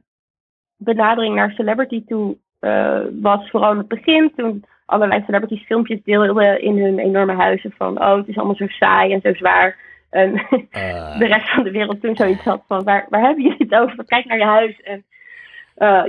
benadering 0.77 1.35
naar 1.35 1.51
celebrity 1.51 2.03
toe 2.05 2.37
uh, 2.61 2.99
was. 3.21 3.49
Vooral 3.49 3.71
in 3.71 3.77
het 3.77 3.87
begin, 3.87 4.31
toen 4.35 4.65
allerlei 4.85 5.23
celebrities 5.25 5.65
filmpjes 5.65 6.03
deelden 6.03 6.61
in 6.61 6.83
hun 6.83 6.99
enorme 6.99 7.33
huizen 7.33 7.71
van 7.77 8.01
oh, 8.01 8.15
het 8.15 8.27
is 8.27 8.37
allemaal 8.37 8.55
zo 8.55 8.67
saai 8.67 9.13
en 9.13 9.21
zo 9.21 9.33
zwaar. 9.33 9.77
En 10.09 10.33
de 11.19 11.25
rest 11.25 11.49
van 11.49 11.63
de 11.63 11.71
wereld 11.71 12.01
toen 12.01 12.15
zoiets 12.15 12.43
had 12.43 12.63
van 12.67 12.83
waar, 12.83 13.05
waar 13.09 13.21
hebben 13.21 13.43
jullie 13.43 13.67
het 13.69 13.75
over? 13.75 14.05
Kijk 14.05 14.25
naar 14.25 14.37
je 14.37 14.43
huis. 14.43 14.81
En 14.81 15.05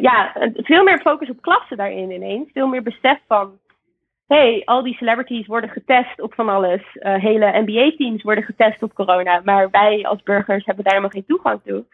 ja, 0.00 0.32
veel 0.54 0.84
meer 0.84 1.00
focus 1.00 1.30
op 1.30 1.42
klasse 1.42 1.76
daarin 1.76 2.10
ineens. 2.10 2.50
Veel 2.52 2.66
meer 2.66 2.82
besef 2.82 3.18
van 3.26 3.58
hey, 4.28 4.62
al 4.64 4.82
die 4.82 4.94
celebrities 4.94 5.46
worden 5.46 5.70
getest 5.70 6.20
op 6.20 6.34
van 6.34 6.48
alles. 6.48 6.82
Uh, 6.94 7.14
hele 7.14 7.62
NBA-teams 7.64 8.22
worden 8.22 8.44
getest 8.44 8.82
op 8.82 8.94
corona. 8.94 9.40
Maar 9.44 9.70
wij 9.70 10.04
als 10.06 10.22
burgers 10.22 10.64
hebben 10.64 10.84
daar 10.84 10.94
helemaal 10.94 11.14
geen 11.14 11.26
toegang 11.26 11.60
toe. 11.64 11.84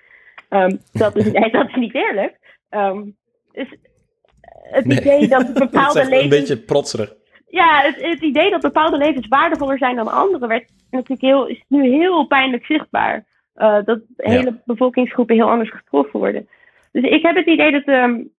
Um, 0.51 0.81
dat, 0.93 1.17
is, 1.17 1.33
dat 1.53 1.69
is 1.69 1.75
niet 1.75 1.95
eerlijk. 1.95 2.38
Um, 2.71 3.17
dus 3.53 3.69
het 4.62 4.85
idee 4.85 5.29
dat 5.29 5.55
bepaalde 5.69 6.01
dat 6.01 6.09
levens... 6.09 6.23
Een 6.23 6.29
beetje 6.29 6.57
protserig. 6.57 7.14
Ja, 7.55 7.81
het, 7.83 8.03
het, 8.03 8.21
idee 8.21 8.51
dat 8.51 8.61
bepaalde 8.61 8.97
levens 8.97 9.29
waardevoller 9.29 9.79
zijn 9.79 9.97
dan 9.97 10.09
andere 10.09 10.47
werd 10.47 10.71
natuurlijk 10.90 11.21
heel, 11.21 11.47
is 11.47 11.64
nu 11.69 11.88
heel 11.88 12.27
pijnlijk 12.27 12.64
zichtbaar. 12.64 13.25
Uh, 13.57 13.79
dat 13.85 14.01
hele 14.17 14.62
bevolkingsgroepen 14.64 15.35
heel 15.35 15.51
anders 15.51 15.71
getroffen 15.71 16.19
worden. 16.21 16.49
Dus 16.93 17.05
ik 17.05 17.23
heb 17.23 17.37
het 17.37 17.47
idee 17.47 17.73
dat 17.73 17.87
um, 17.87 18.31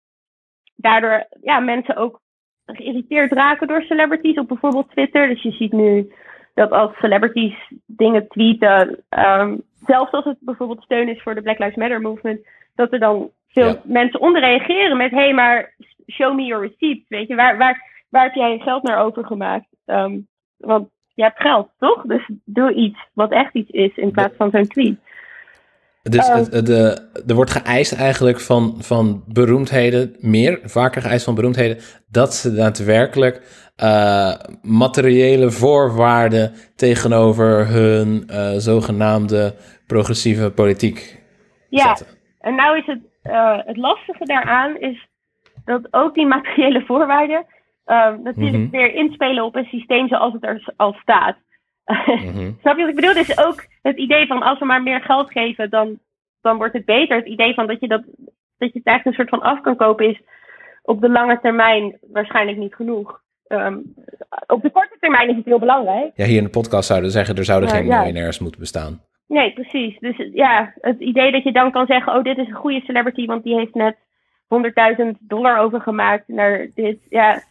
daardoor 0.77 1.27
ja, 1.43 1.61
mensen 1.61 1.97
ook 1.97 2.21
geïrriteerd 2.67 3.33
raken 3.33 3.67
door 3.67 3.83
celebrities 3.83 4.39
op 4.39 4.49
bijvoorbeeld 4.49 4.91
Twitter. 4.91 5.29
Dus 5.29 5.43
je 5.43 5.51
ziet 5.51 5.73
nu 5.73 6.13
dat 6.55 6.71
als 6.71 6.97
celebrities 6.97 7.73
dingen 7.87 8.29
tweeten, 8.29 9.05
um, 9.09 9.63
zelfs 9.87 10.13
als 10.13 10.25
het 10.25 10.39
bijvoorbeeld 10.41 10.83
steun 10.83 11.09
is 11.09 11.23
voor 11.23 11.35
de 11.35 11.43
Black 11.43 11.59
Lives 11.59 11.77
Matter 11.77 12.01
movement, 12.01 12.47
dat 12.75 12.93
er 12.93 12.99
dan 12.99 13.31
veel 13.49 13.69
ja. 13.69 13.81
mensen 13.85 14.21
onder 14.21 14.41
reageren 14.41 14.97
met: 14.97 15.11
hé, 15.11 15.17
hey, 15.17 15.33
maar 15.33 15.75
show 16.07 16.35
me 16.35 16.45
your 16.45 16.67
receipts. 16.67 17.09
Weet 17.09 17.29
je, 17.29 17.35
waar, 17.35 17.57
waar, 17.57 17.94
waar 18.15 18.23
heb 18.23 18.35
jij 18.35 18.53
je 18.53 18.61
geld 18.61 18.83
naar 18.83 19.05
overgemaakt? 19.05 19.67
Um, 19.87 20.29
want 20.57 20.89
je 21.15 21.23
hebt 21.23 21.41
geld, 21.41 21.69
toch? 21.79 22.03
Dus 22.03 22.31
doe 22.45 22.75
iets 22.75 22.99
wat 23.13 23.31
echt 23.31 23.55
iets 23.55 23.71
is 23.71 23.97
in 23.97 24.11
plaats 24.11 24.35
van 24.37 24.51
zo'n 24.51 24.67
tweet. 24.67 24.97
Dus 26.03 26.29
uh, 26.29 26.35
het, 26.35 26.67
de, 26.67 27.09
er 27.27 27.35
wordt 27.35 27.51
geëist 27.51 27.99
eigenlijk 27.99 28.41
van, 28.41 28.75
van 28.79 29.25
beroemdheden, 29.27 30.17
meer, 30.19 30.61
vaker 30.65 31.03
geëist 31.03 31.25
van 31.25 31.35
beroemdheden, 31.35 31.77
dat 32.11 32.35
ze 32.35 32.55
daadwerkelijk 32.55 33.37
uh, 33.83 34.35
materiële 34.63 35.51
voorwaarden 35.51 36.53
tegenover 36.77 37.67
hun 37.67 38.29
uh, 38.31 38.51
zogenaamde 38.57 39.55
progressieve 39.87 40.51
politiek 40.51 41.23
ja, 41.69 41.97
zetten. 41.97 42.17
en 42.39 42.55
nou 42.55 42.79
is 42.79 42.87
het, 42.87 43.01
uh, 43.23 43.59
het 43.65 43.77
lastige 43.77 44.25
daaraan 44.25 44.77
is 44.77 45.09
dat 45.65 45.89
ook 45.91 46.15
die 46.15 46.27
materiële 46.27 46.85
voorwaarden 46.87 47.47
natuurlijk 47.85 48.37
mm 48.37 48.53
-hmm. 48.53 48.71
weer 48.71 48.95
inspelen 48.95 49.45
op 49.45 49.57
een 49.57 49.65
systeem 49.65 50.09
zoals 50.09 50.33
het 50.33 50.45
er 50.45 50.73
al 50.77 50.93
staat. 50.93 51.37
Mm 52.07 52.33
-hmm. 52.33 52.57
Snap 52.61 52.77
je 52.77 52.81
wat 52.81 52.91
ik 52.91 52.97
bedoel? 52.97 53.15
Dus 53.15 53.39
ook 53.39 53.67
het 53.83 53.97
idee 53.97 54.27
van 54.27 54.43
als 54.43 54.59
we 54.59 54.65
maar 54.65 54.83
meer 54.83 55.01
geld 55.01 55.31
geven, 55.31 55.71
dan, 55.71 55.99
dan 56.41 56.57
wordt 56.57 56.73
het 56.73 56.85
beter. 56.85 57.17
Het 57.17 57.27
idee 57.27 57.55
van 57.55 57.67
dat 57.67 57.81
je, 57.81 57.89
dat, 57.89 58.03
dat 58.59 58.73
je 58.73 58.79
het 58.79 58.87
eigenlijk 58.87 59.05
een 59.05 59.15
soort 59.15 59.29
van 59.29 59.51
af 59.51 59.61
kan 59.61 59.77
kopen 59.77 60.09
is 60.09 60.21
op 60.83 61.01
de 61.01 61.09
lange 61.09 61.41
termijn 61.41 61.99
waarschijnlijk 62.13 62.59
niet 62.59 62.75
genoeg. 62.75 63.23
Um, 63.49 63.95
op 64.47 64.63
de 64.63 64.71
korte 64.71 64.97
termijn 65.01 65.29
is 65.29 65.37
het 65.37 65.45
heel 65.45 65.59
belangrijk. 65.59 66.13
Ja, 66.15 66.25
hier 66.25 66.37
in 66.37 66.45
de 66.45 66.51
podcast 66.51 66.87
zouden 66.87 67.09
we 67.09 67.15
zeggen, 67.17 67.37
er 67.37 67.45
zouden 67.45 67.69
uh, 67.69 67.75
geen 67.75 67.87
ja. 67.87 67.99
miljonairs 67.99 68.39
moeten 68.39 68.61
bestaan. 68.61 69.01
Nee, 69.27 69.53
precies. 69.53 69.99
Dus 69.99 70.29
ja, 70.33 70.73
het 70.81 71.01
idee 71.01 71.33
dat 71.33 71.43
je 71.43 71.53
dan 71.53 71.73
kan 71.73 71.87
zeggen, 71.87 72.15
oh 72.15 72.23
dit 72.23 72.39
is 72.39 72.47
een 72.47 72.55
goede 72.55 72.81
celebrity, 72.81 73.27
want 73.27 73.43
die 73.43 73.55
heeft 73.55 73.75
net 73.75 73.97
100.000 75.03 75.19
dollar 75.19 75.59
overgemaakt 75.59 76.29
naar 76.29 76.69
dit. 76.75 76.99
Ja, 77.09 77.43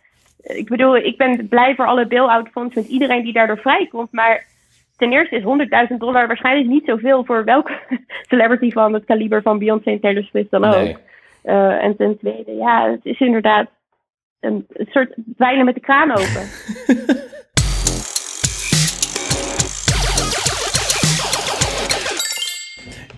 ik 0.44 0.70
bedoel, 0.70 0.96
ik 0.96 1.18
ben 1.18 1.48
blij 1.48 1.76
voor 1.76 1.86
alle 1.86 2.08
bail-out 2.08 2.50
met 2.54 2.88
iedereen 2.88 3.24
die 3.24 3.34
daardoor 3.34 3.58
vrijkomt. 3.58 4.12
Maar 4.12 4.46
ten 4.98 5.12
eerste 5.12 5.36
is 5.36 5.44
100.000 5.92 5.98
dollar 5.98 6.28
waarschijnlijk 6.28 6.68
niet 6.68 6.86
zoveel 6.86 7.26
voor 7.26 7.44
welke 7.44 7.80
celebrity 8.30 8.72
van 8.72 8.94
het 8.94 9.06
kaliber 9.06 9.42
van 9.42 9.60
Beyoncé 9.60 9.92
en 9.92 10.00
Taylor 10.00 10.24
Swift 10.24 10.52
dan 10.52 10.66
ook. 10.66 10.74
Nee. 10.74 10.98
Uh, 11.44 11.84
en 11.84 11.96
ten 11.96 12.18
tweede, 12.18 12.52
ja, 12.56 12.92
het 12.92 13.06
is 13.06 13.20
inderdaad 13.20 13.70
een, 14.40 14.66
een 14.74 14.88
soort 14.90 15.14
dweilen 15.36 15.66
met 15.66 15.76
de 15.76 15.82
kraan 15.82 16.12
open. 16.12 16.48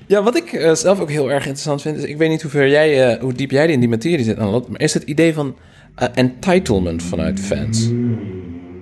Ja, 0.07 0.23
wat 0.23 0.37
ik 0.37 0.53
uh, 0.53 0.73
zelf 0.73 0.99
ook 0.99 1.09
heel 1.09 1.31
erg 1.31 1.45
interessant 1.45 1.81
vind, 1.81 1.97
is 1.97 2.03
ik 2.03 2.17
weet 2.17 2.29
niet 2.29 2.41
hoe, 2.41 2.51
ver 2.51 2.69
jij, 2.69 3.13
uh, 3.13 3.21
hoe 3.21 3.33
diep 3.33 3.51
jij 3.51 3.67
in 3.67 3.79
die 3.79 3.89
materie 3.89 4.23
zit, 4.23 4.37
maar 4.37 4.61
is 4.79 4.93
het 4.93 5.03
idee 5.03 5.33
van 5.33 5.55
entitlement 5.95 7.03
vanuit 7.03 7.39
fans. 7.39 7.91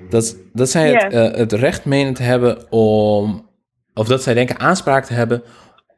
Dat, 0.09 0.37
dat 0.53 0.69
zij 0.69 0.91
het, 0.91 1.13
uh, 1.13 1.31
het 1.31 1.51
recht 1.51 1.85
menen 1.85 2.13
te 2.13 2.23
hebben 2.23 2.71
om, 2.71 3.49
of 3.93 4.07
dat 4.07 4.23
zij 4.23 4.33
denken 4.33 4.59
aanspraak 4.59 5.05
te 5.05 5.13
hebben 5.13 5.43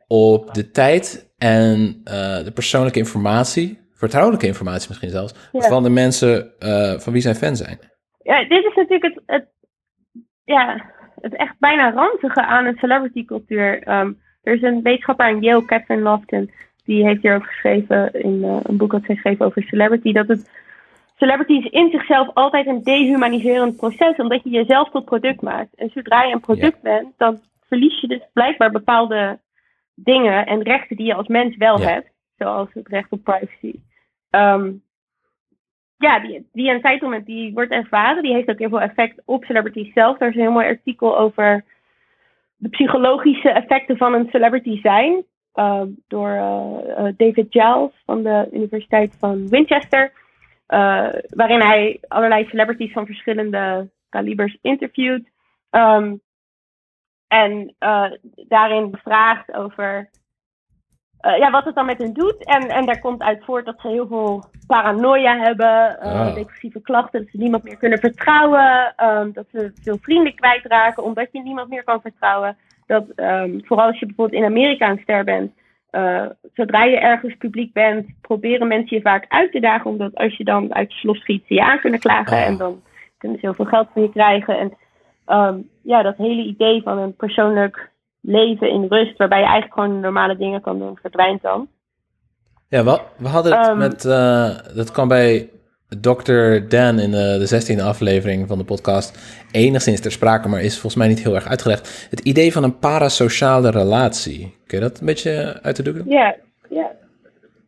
op 0.08 0.54
de 0.54 0.72
tijd 0.72 1.34
en 1.38 1.80
uh, 1.80 2.44
de 2.44 2.52
persoonlijke 2.54 3.00
informatie, 3.00 3.80
vertrouwelijke 3.94 4.48
informatie 4.48 4.90
misschien 4.90 5.10
zelfs, 5.10 5.50
Ja. 5.52 5.62
van 5.62 5.84
de 5.84 5.90
mensen 5.90 6.52
uh, 6.60 6.94
van 7.00 7.14
wie 7.14 7.22
zij 7.22 7.36
fan 7.36 7.56
zijn. 7.56 7.80
Ja, 8.24 8.40
dit 8.48 8.66
is 8.66 8.76
natuurlijk 8.76 9.04
het, 9.04 9.24
het, 9.26 9.46
ja, 10.44 10.92
het 11.22 11.36
echt 11.36 11.56
bijna 11.60 11.94
ranzige 11.94 12.46
aan 12.46 12.66
een 12.66 12.78
celebrity 12.78 13.26
cultuur. 13.26 13.88
Um, 13.90 14.20
er 14.44 14.54
is 14.54 14.62
een 14.62 14.82
wetenschapper 14.82 15.26
aan 15.26 15.42
Yale, 15.42 15.66
Catherine 15.66 16.04
Lofton, 16.04 16.52
die 16.84 17.06
heeft 17.06 17.22
hierover 17.22 17.48
geschreven 17.48 18.14
in 18.14 18.44
uh, 18.44 18.58
een 18.64 18.78
boek 18.78 18.92
dat 18.92 19.04
zij 19.06 19.16
schreef 19.16 19.42
over 19.42 19.64
celebrity, 19.64 20.12
dat 20.12 20.28
het 20.28 20.50
celebrity 21.16 21.54
is 21.54 21.72
in 21.72 21.90
zichzelf 21.92 22.30
altijd 22.34 22.68
een 22.68 22.84
dehumaniserend 22.84 23.76
proces, 23.76 24.16
omdat 24.16 24.44
je 24.44 24.50
jezelf 24.50 24.90
tot 24.90 25.06
product 25.06 25.42
maakt. 25.42 25.76
En 25.76 25.90
zodra 25.90 26.24
je 26.24 26.34
een 26.34 26.40
product 26.40 26.82
bent, 26.82 27.14
dan 27.18 27.40
verlies 27.68 28.02
je 28.02 28.08
dus 28.08 28.30
blijkbaar 28.34 28.72
bepaalde 28.72 29.40
dingen 29.96 30.46
en 30.46 30.62
rechten 30.62 30.98
die 30.98 31.06
je 31.06 31.14
als 31.14 31.28
mens 31.28 31.58
wel 31.58 31.80
hebt, 31.80 32.12
zoals 32.38 32.70
het 32.74 32.88
recht 32.88 33.12
op 33.12 33.24
privacy. 33.24 33.74
Um, 34.30 34.84
ja, 35.98 36.20
die, 36.20 36.50
die 36.52 36.70
entitlement 36.70 37.26
die 37.26 37.54
wordt 37.54 37.72
ervaren, 37.72 38.24
die 38.24 38.34
heeft 38.34 38.50
ook 38.50 38.60
heel 38.60 38.70
veel 38.70 38.82
effect 38.82 39.22
op 39.26 39.44
celebrities 39.44 39.94
zelf. 39.94 40.18
Daar 40.18 40.30
is 40.30 40.36
een 40.36 40.42
heel 40.42 40.52
mooi 40.52 40.68
artikel 40.68 41.18
over 41.18 41.64
de 42.56 42.70
psychologische 42.70 43.50
effecten 43.50 43.98
van 43.98 44.14
een 44.14 44.30
celebrity 44.30 44.82
zijn. 44.82 45.26
uh, 45.56 45.82
door 46.08 46.30
uh, 46.30 46.72
uh, 46.88 47.14
David 47.18 47.48
Giles 47.50 47.92
van 48.06 48.24
de 48.24 48.50
Universiteit 48.52 49.16
van 49.20 49.48
Winchester. 49.48 50.12
Uh, 50.68 51.08
waarin 51.30 51.62
hij 51.62 52.00
allerlei 52.08 52.46
celebrities 52.46 52.92
van 52.94 53.06
verschillende 53.06 53.90
kalibers 54.10 54.58
interviewt. 54.62 55.30
Um, 55.72 56.22
en 57.28 57.76
uh, 57.80 58.12
daarin 58.48 58.92
bevraagt 58.92 59.54
over 59.54 60.10
uh, 61.26 61.38
ja, 61.38 61.52
wat 61.52 61.66
het 61.66 61.76
dan 61.76 61.86
met 61.86 61.98
hen 61.98 62.14
doet. 62.14 62.46
En, 62.46 62.70
en 62.70 62.86
daar 62.86 63.00
komt 63.00 63.22
uit 63.22 63.44
voort 63.44 63.66
dat 63.66 63.80
ze 63.82 63.88
heel 63.88 64.08
veel 64.08 64.44
paranoia 64.68 65.38
hebben, 65.38 66.00
Ah. 66.00 66.34
depressieve 66.36 66.82
klachten, 66.82 67.20
dat 67.20 67.30
ze 67.30 67.38
niemand 67.38 67.64
meer 67.64 67.78
kunnen 67.78 68.00
vertrouwen, 68.00 68.94
um, 69.04 69.34
dat 69.34 69.46
ze 69.52 69.72
veel 69.82 69.98
vrienden 70.02 70.36
kwijtraken 70.36 71.04
omdat 71.04 71.28
je 71.32 71.42
niemand 71.42 71.70
meer 71.70 71.84
kan 71.84 72.02
vertrouwen. 72.02 72.58
Dat 72.86 73.06
um, 73.16 73.66
vooral 73.66 73.86
als 73.86 74.00
je 74.00 74.06
bijvoorbeeld 74.06 74.42
in 74.42 74.50
Amerika 74.50 74.90
een 74.90 75.00
ster 75.02 75.24
bent, 75.24 75.54
uh, 75.96 76.26
zodra 76.54 76.84
je 76.84 76.98
ergens 77.00 77.36
publiek 77.38 77.74
bent, 77.74 78.08
proberen 78.22 78.68
mensen 78.68 78.98
je 78.98 79.02
vaak 79.02 79.26
uit 79.28 79.52
te 79.52 79.60
dagen, 79.60 79.92
omdat 79.92 80.16
als 80.16 80.38
je 80.38 80.44
dan 80.44 80.74
uit 80.74 80.94
je 80.94 81.00
slof 81.00 81.18
schiet, 81.18 81.44
ze 81.48 81.54
je 81.54 81.64
aan 81.64 81.80
kunnen 81.80 82.00
klagen 82.00 82.38
Ah. 82.38 82.46
en 82.46 82.58
dan 82.58 82.82
kunnen 83.18 83.40
ze 83.40 83.46
heel 83.46 83.56
veel 83.56 83.66
geld 83.66 83.88
van 83.94 84.02
je 84.02 84.10
krijgen. 84.10 84.60
En 84.60 84.74
um, 85.28 85.70
ja, 85.82 86.02
dat 86.02 86.18
hele 86.18 86.44
idee 86.44 86.82
van 86.82 86.98
een 86.98 87.16
persoonlijk 87.16 87.90
leven 88.22 88.70
in 88.70 88.86
rust, 88.90 89.18
waarbij 89.18 89.40
je 89.40 89.46
eigenlijk 89.46 89.74
gewoon 89.74 90.00
normale 90.00 90.38
dingen 90.38 90.62
kan 90.62 90.80
doen, 90.80 90.98
verdwijnt 91.02 91.42
dan. 91.42 91.68
Ja, 92.70 92.84
we, 92.84 93.02
we 93.18 93.28
hadden 93.28 93.58
het 93.58 93.68
Ehm. 93.68 93.78
met, 93.78 94.04
uh, 94.06 94.76
dat 94.76 94.92
kwam 94.92 95.08
bij 95.08 95.50
Dr. 96.02 96.68
Dan 96.70 97.00
in 97.00 97.12
de, 97.12 97.46
de 97.48 97.76
16e 97.78 97.82
aflevering 97.82 98.48
van 98.48 98.58
de 98.58 98.64
podcast 98.64 99.36
enigszins 99.52 100.02
ter 100.02 100.12
sprake, 100.12 100.48
maar 100.48 100.62
is 100.62 100.74
volgens 100.74 100.96
mij 100.96 101.08
niet 101.08 101.24
heel 101.24 101.36
erg 101.36 101.48
uitgelegd. 101.48 102.08
Het 102.10 102.20
idee 102.20 102.52
van 102.52 102.64
een 102.64 102.80
parasociale 102.80 103.72
relatie. 103.72 104.56
Kun 104.68 104.78
je 104.78 104.84
dat 104.84 105.00
een 105.00 105.06
beetje 105.06 105.60
uit 105.62 105.76
de 105.76 105.84
doeken? 105.84 106.04
Ja, 106.08 106.36
ja. 106.70 106.92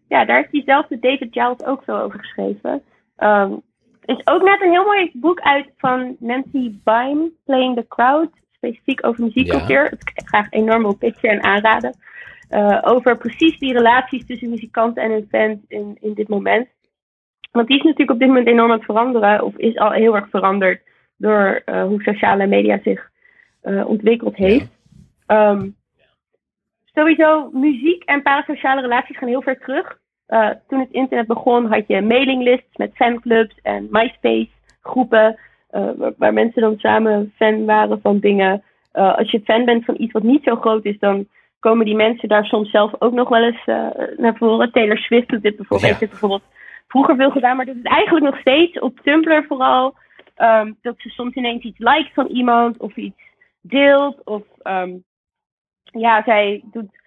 Ja, 0.08 0.26
daar 0.26 0.38
heeft 0.38 0.52
diezelfde 0.52 1.00
David 1.00 1.28
Giles 1.32 1.66
ook 1.66 1.84
veel 1.84 2.00
over 2.00 2.20
geschreven. 2.20 2.82
Um, 3.18 3.62
is 4.06 4.22
ook 4.24 4.44
net 4.44 4.62
een 4.62 4.72
heel 4.72 4.84
mooi 4.84 5.10
boek 5.14 5.40
uit 5.40 5.70
van 5.78 6.16
Nancy 6.20 6.72
Bime, 6.84 7.32
Playing 7.46 7.76
the 7.76 7.86
Crowd, 7.88 8.30
specifiek 8.52 9.06
over 9.06 9.24
muziekcultuur. 9.24 9.84
Ja. 9.84 9.92
Ik 9.92 10.22
graag 10.26 10.48
enorm 10.50 10.86
op 10.86 11.00
pitchen 11.00 11.30
en 11.30 11.44
aanraden. 11.44 11.98
Uh, 12.50 12.80
over 12.84 13.18
precies 13.18 13.60
die 13.60 13.74
relaties 13.74 14.26
tussen 14.26 14.50
muzikanten 14.50 15.04
en 15.04 15.12
hun 15.12 15.28
fans 15.30 15.60
in, 15.68 15.98
in 16.00 16.14
dit 16.14 16.28
moment. 16.28 16.68
Want 17.58 17.70
die 17.70 17.78
is 17.78 17.84
natuurlijk 17.84 18.12
op 18.12 18.20
dit 18.20 18.28
moment 18.28 18.48
enorm 18.48 18.72
aan 18.72 18.78
het 18.78 18.86
veranderen, 18.86 19.44
of 19.44 19.58
is 19.58 19.78
al 19.78 19.92
heel 19.92 20.16
erg 20.16 20.30
veranderd 20.30 20.82
door 21.18 21.62
uh, 21.66 21.84
hoe 21.84 22.02
sociale 22.02 22.48
media 22.48 22.80
zich 22.84 23.10
uh, 23.64 23.88
ontwikkeld 23.88 24.36
heeft. 24.36 24.70
Um, 25.28 25.76
sowieso, 26.94 27.50
muziek 27.54 28.04
en 28.04 28.22
parasociale 28.22 28.82
relaties 28.82 29.18
gaan 29.18 29.28
heel 29.28 29.42
ver 29.42 29.60
terug. 29.60 29.98
Uh, 30.28 30.50
toen 30.68 30.80
het 30.80 30.92
internet 30.92 31.28
begon, 31.28 31.66
had 31.66 31.84
je 31.88 32.02
mailinglists 32.02 32.76
met 32.76 32.96
fanclubs 32.96 33.60
en 33.62 33.88
MySpace 33.92 34.50
groepen. 34.82 35.40
Waar, 35.70 36.14
waar, 36.18 36.34
mensen 36.34 36.62
dan 36.62 36.78
samen 36.78 37.34
fan 37.36 37.66
waren 37.66 38.00
van 38.02 38.20
dingen. 38.20 38.64
Als 38.92 39.32
je 39.32 39.42
fan 39.44 39.66
bent 39.66 39.86
van 39.86 39.96
iets 39.98 40.12
wat 40.12 40.24
niet 40.24 40.44
zo 40.44 40.56
groot 40.56 40.86
is, 40.86 41.00
dan 41.00 41.28
komen 41.60 41.86
die 41.86 41.96
mensen 41.96 42.30
daar 42.30 42.46
soms 42.46 42.70
zelf 42.70 42.94
ook 43.00 43.14
nog 43.14 43.30
wel 43.30 43.44
eens 43.44 43.66
naar 44.18 44.36
voren. 44.38 44.72
Taylor 44.72 44.98
Swift 44.98 45.30
doet 45.30 45.42
dit 45.42 45.56
bijvoorbeeld, 45.56 45.82
ja. 45.82 45.88
heeft 45.88 46.00
dit 46.00 46.10
bijvoorbeeld 46.10 46.44
vroeger 46.88 47.16
veel 47.16 47.32
gedaan, 47.32 47.56
maar 47.56 47.66
doet 47.66 47.76
het 47.76 47.88
eigenlijk 47.88 48.26
nog 48.26 48.40
steeds 48.40 48.80
op 48.80 49.00
Tumblr 49.00 49.46
vooral. 49.48 49.96
Ehm, 50.36 50.74
dat 50.82 50.96
ze 50.98 51.10
soms 51.10 51.36
ineens 51.36 51.64
iets 51.64 51.80
liked 51.80 52.14
van 52.14 52.28
iemand 52.28 52.78
of 52.78 52.96
iets 52.96 53.22
deelt. 53.62 54.22
Of 54.24 54.44
ehm, 54.62 54.96
ja, 55.84 56.24
zij 56.24 56.62
doet 56.72 57.02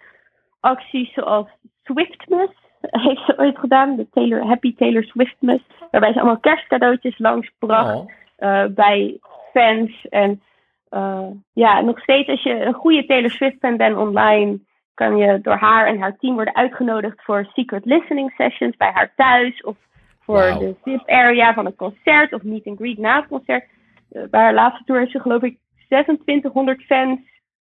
acties 0.59 1.13
zoals 1.13 1.47
Swiftmas 1.83 2.49
heeft 3.05 3.25
ze 3.25 3.33
ooit 3.37 3.57
gedaan. 3.57 3.95
De 3.95 4.09
Taylor, 4.09 4.45
Happy 4.45 4.75
Taylor 4.75 5.03
Swiftmas. 5.03 5.59
Waarbij 5.91 6.11
ze 6.13 6.19
allemaal 6.19 6.39
kerstcadeautjes 6.39 7.17
langsbracht 7.17 7.95
Oh. 7.95 8.11
eh, 8.35 8.65
bij 8.69 9.19
fans. 9.53 10.07
En 10.09 10.41
eh, 10.89 11.27
ja, 11.53 11.81
nog 11.81 11.99
steeds 11.99 12.29
als 12.29 12.43
je 12.43 12.65
een 12.65 12.73
goede 12.73 13.05
Taylor 13.05 13.31
Swift 13.31 13.57
fan 13.59 13.77
bent 13.77 13.97
online, 13.97 14.59
kan 14.93 15.17
je 15.17 15.39
door 15.41 15.55
haar 15.55 15.87
en 15.87 15.99
haar 15.99 16.17
team 16.17 16.33
worden 16.33 16.55
uitgenodigd 16.55 17.23
voor 17.23 17.49
secret 17.53 17.85
listening 17.85 18.31
sessions 18.31 18.77
bij 18.77 18.91
haar 18.93 19.13
thuis. 19.15 19.61
Of 19.63 19.77
voor 20.19 20.41
de 20.59 20.75
VIP 20.83 21.09
area 21.09 21.53
van 21.53 21.65
een 21.65 21.75
concert 21.75 22.33
of 22.33 22.43
meet 22.43 22.67
and 22.67 22.77
greet 22.77 22.97
na 22.97 23.15
het 23.19 23.27
concert. 23.27 23.65
Eh, 24.11 24.23
bij 24.29 24.41
haar 24.41 24.53
laatste 24.53 24.83
tour 24.83 24.99
heeft 24.99 25.11
ze 25.11 25.19
geloof 25.19 25.41
ik 25.41 25.57
2600 25.87 26.83
fans 26.83 27.19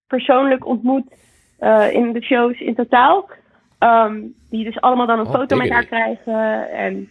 persoonlijk 0.07 0.67
ontmoet 0.67 1.15
eh, 1.59 1.93
in 1.93 2.13
de 2.13 2.23
shows 2.23 2.61
in 2.61 2.75
totaal. 2.75 3.31
Ehm, 3.79 4.21
die 4.51 4.65
dus 4.65 4.81
allemaal 4.81 5.07
dan 5.07 5.19
een 5.19 5.27
Oh, 5.27 5.33
foto 5.33 5.57
met 5.57 5.71
haar 5.71 5.87
krijgen. 5.87 6.71
En 6.71 7.09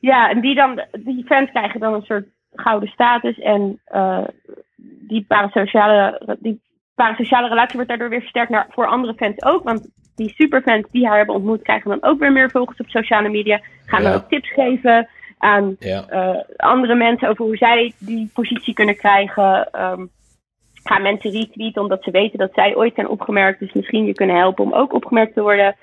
ja, 0.00 0.30
en 0.30 0.40
die, 0.40 0.54
dan, 0.54 0.84
die 0.92 1.24
fans 1.24 1.50
krijgen 1.50 1.80
dan 1.80 1.94
een 1.94 2.02
soort 2.02 2.26
gouden 2.52 2.88
status. 2.88 3.38
En 3.38 3.80
eh, 3.84 4.24
die, 4.76 5.24
parasociale, 5.28 6.36
die 6.40 6.60
parasociale 7.04 7.48
relatie 7.48 7.74
wordt 7.74 7.88
daardoor 7.88 8.08
weer 8.08 8.20
versterkt 8.20 8.50
naar, 8.50 8.66
voor 8.70 8.86
andere 8.86 9.14
fans 9.14 9.42
ook. 9.44 9.64
Want 9.64 9.88
die 10.16 10.32
superfans 10.34 10.90
die 10.90 11.06
haar 11.06 11.16
hebben 11.16 11.34
ontmoet, 11.34 11.62
krijgen 11.62 11.90
dan 11.90 12.10
ook 12.10 12.18
weer 12.18 12.32
meer 12.32 12.50
volgers 12.50 12.78
op 12.78 12.88
sociale 12.88 13.28
media. 13.28 13.60
Gaan 13.86 14.02
Ja. 14.02 14.10
dan 14.10 14.18
ook 14.20 14.28
tips 14.28 14.52
geven 14.52 15.08
aan 15.38 15.76
Ja. 15.78 16.04
eh, 16.08 16.36
andere 16.56 16.94
mensen 16.94 17.28
over 17.28 17.44
hoe 17.44 17.56
zij 17.56 17.92
die 17.98 18.30
positie 18.34 18.74
kunnen 18.74 18.96
krijgen. 18.96 19.68
Ehm, 19.72 20.06
gaan 20.84 21.02
mensen 21.02 21.30
retweeten 21.30 21.82
omdat 21.82 22.02
ze 22.02 22.10
weten 22.10 22.38
dat 22.38 22.54
zij 22.54 22.76
ooit 22.76 22.94
zijn 22.94 23.08
opgemerkt. 23.08 23.60
Dus 23.60 23.72
misschien 23.72 24.04
je 24.04 24.12
kunnen 24.14 24.36
helpen 24.36 24.64
om 24.64 24.72
ook 24.74 24.92
opgemerkt 24.92 25.34
te 25.34 25.42
worden. 25.42 25.76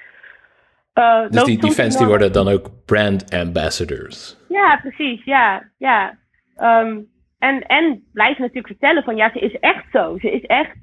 Eh, 0.93 1.21
Dus 1.29 1.43
die, 1.43 1.71
fans 1.71 1.97
die 1.97 2.07
worden 2.07 2.31
dan 2.33 2.47
ook 2.47 2.69
brand 2.85 3.33
ambassadors. 3.33 4.37
ja, 4.49 4.77
precies. 4.81 5.23
Ja, 5.23 5.63
ja. 5.77 6.17
Ehm, 6.55 6.99
en, 7.39 7.61
en 7.67 8.03
blijven 8.13 8.41
natuurlijk 8.41 8.67
vertellen 8.67 9.03
van 9.03 9.15
ja, 9.15 9.31
ze 9.31 9.39
is 9.39 9.59
echt 9.59 9.85
zo. 9.91 10.17
Ze 10.19 10.31
is 10.31 10.41
echt 10.45 10.75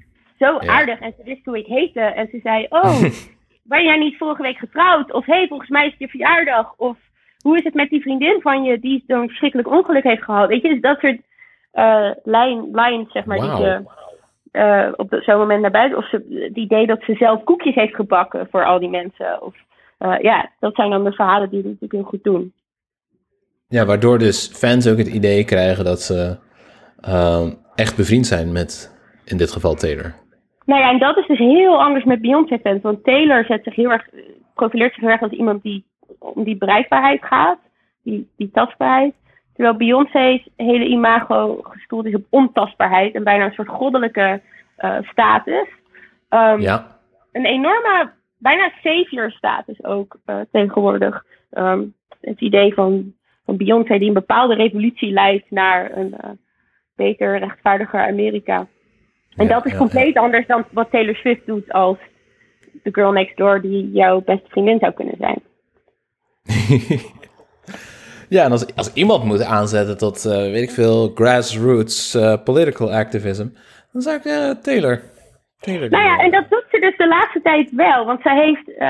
zo 0.44 0.58
Ja. 0.60 0.72
aardig 0.72 1.00
en 1.00 1.14
ze 1.16 1.24
wist 1.24 1.44
hoe 1.44 1.58
ik 1.58 1.66
heette. 1.66 2.00
En 2.00 2.28
ze 2.30 2.40
zei, 2.42 2.66
oh, 2.68 3.02
ben 3.72 3.84
jij 3.84 3.98
niet 3.98 4.16
vorige 4.16 4.42
week 4.42 4.58
getrouwd? 4.58 5.12
Of 5.12 5.26
hé, 5.26 5.34
hey, 5.34 5.48
volgens 5.48 5.70
mij 5.70 5.84
is 5.84 5.90
het 5.90 6.00
je 6.00 6.08
verjaardag. 6.08 6.74
Of 6.76 6.96
hoe 7.42 7.58
is 7.58 7.64
het 7.64 7.74
met 7.74 7.90
die 7.90 8.00
vriendin 8.00 8.40
van 8.40 8.62
je 8.62 8.78
die 8.78 9.04
zo'n 9.06 9.28
verschrikkelijk 9.28 9.68
ongeluk 9.68 10.02
heeft 10.02 10.24
gehad? 10.24 10.48
Weet 10.48 10.62
je, 10.62 10.68
dus 10.68 10.80
dat 10.80 10.98
soort 11.00 11.20
eh 11.72 12.10
lijn, 12.22 12.68
lines, 12.72 13.12
zeg 13.12 13.24
maar, 13.24 13.38
die 13.38 13.56
ze 13.56 13.82
eh, 14.52 14.88
op 14.96 15.16
zo'n 15.20 15.38
moment 15.38 15.60
naar 15.60 15.70
buiten... 15.70 15.98
Of 15.98 16.08
ze, 16.08 16.44
het 16.46 16.56
idee 16.56 16.86
dat 16.86 17.02
ze 17.02 17.14
zelf 17.14 17.44
koekjes 17.44 17.74
heeft 17.74 17.94
gebakken 17.94 18.48
voor 18.50 18.64
al 18.64 18.78
die 18.78 18.88
mensen. 18.88 19.42
Of, 19.42 19.54
eh, 19.98 20.18
ja, 20.20 20.50
dat 20.60 20.74
zijn 20.74 20.90
dan 20.90 21.04
de 21.04 21.12
verhalen 21.12 21.48
die 21.48 21.58
het 21.58 21.66
natuurlijk 21.66 21.92
heel 21.92 22.02
goed 22.02 22.24
doen. 22.24 22.52
Ja, 23.68 23.84
waardoor 23.84 24.18
dus 24.18 24.50
fans 24.54 24.88
ook 24.88 24.98
het 24.98 25.06
idee 25.06 25.44
krijgen 25.44 25.84
dat 25.84 26.00
ze 26.00 26.38
ehm, 27.00 27.50
echt 27.74 27.96
bevriend 27.96 28.26
zijn 28.26 28.52
met, 28.52 28.96
in 29.24 29.36
dit 29.36 29.50
geval 29.50 29.74
Taylor. 29.74 30.14
Nou 30.72 30.84
ja, 30.84 30.90
en 30.90 30.98
dat 30.98 31.16
is 31.16 31.26
dus 31.26 31.38
heel 31.38 31.82
anders 31.82 32.04
met 32.04 32.20
Beyoncé-fans. 32.20 32.82
Want 32.82 33.04
Taylor 33.04 33.44
zet 33.44 33.64
zich 33.64 33.74
heel 33.74 33.90
erg, 33.90 34.08
profileert 34.54 34.92
zich 34.92 35.02
heel 35.02 35.10
erg 35.10 35.22
als 35.22 35.32
iemand 35.32 35.62
die 35.62 35.84
om 36.18 36.44
die 36.44 36.56
bereikbaarheid 36.56 37.24
gaat, 37.24 37.58
die, 38.02 38.28
die 38.36 38.50
tastbaarheid. 38.50 39.14
Terwijl 39.54 39.76
Beyoncé's 39.76 40.48
hele 40.56 40.84
imago 40.84 41.58
gestoeld 41.62 42.06
is 42.06 42.14
op 42.14 42.24
ontastbaarheid 42.30 43.14
en 43.14 43.24
bijna 43.24 43.44
een 43.44 43.52
soort 43.52 43.68
goddelijke 43.68 44.40
eh, 44.76 44.96
status. 45.02 45.68
Ehm, 46.28 46.60
Ja, 46.60 46.86
Een 47.32 47.46
enorme, 47.46 48.10
bijna 48.38 48.70
savior-status 48.82 49.84
ook 49.84 50.16
eh, 50.24 50.40
tegenwoordig. 50.52 51.24
Ehm, 51.50 51.82
het 52.20 52.40
idee 52.40 52.74
van, 52.74 53.14
van 53.44 53.56
Beyoncé 53.56 53.98
die 53.98 54.08
een 54.08 54.14
bepaalde 54.14 54.54
revolutie 54.54 55.12
leidt 55.12 55.50
naar 55.50 55.96
een 55.96 56.14
eh, 56.18 56.30
beter, 56.96 57.38
rechtvaardiger 57.38 58.06
Amerika. 58.06 58.66
En 59.36 59.46
Ja, 59.46 59.54
dat 59.54 59.66
is 59.66 59.76
compleet 59.76 60.16
anders 60.16 60.46
dan 60.46 60.64
wat 60.70 60.90
Taylor 60.90 61.14
Swift 61.14 61.46
doet 61.46 61.72
als 61.72 61.96
de 62.82 62.92
girl 62.92 63.12
next 63.12 63.36
door 63.36 63.60
die 63.60 63.90
jouw 63.90 64.20
beste 64.20 64.48
vriendin 64.48 64.78
zou 64.78 64.92
kunnen 64.92 65.16
zijn. 65.18 65.42
ja 68.36 68.44
en 68.44 68.50
als, 68.50 68.74
als 68.76 68.92
iemand 68.92 69.24
moet 69.24 69.44
aanzetten 69.44 69.98
tot, 69.98 70.24
eh, 70.24 70.32
weet 70.32 70.62
ik 70.62 70.70
veel, 70.70 71.12
grassroots 71.14 72.14
eh, 72.14 72.42
political 72.44 72.92
activism, 72.92 73.46
dan 73.92 74.02
zou 74.02 74.16
ik 74.16 74.24
eh, 74.24 74.50
Taylor. 74.50 75.02
Taylor 75.58 75.90
Nou 75.90 76.04
ja, 76.04 76.18
en 76.18 76.30
dat 76.30 76.50
doet 76.50 76.64
ze 76.70 76.80
dus 76.80 76.96
de 76.96 77.08
laatste 77.08 77.42
tijd 77.42 77.70
wel. 77.70 78.04
Want 78.04 78.22
zij 78.22 78.36
heeft 78.36 78.80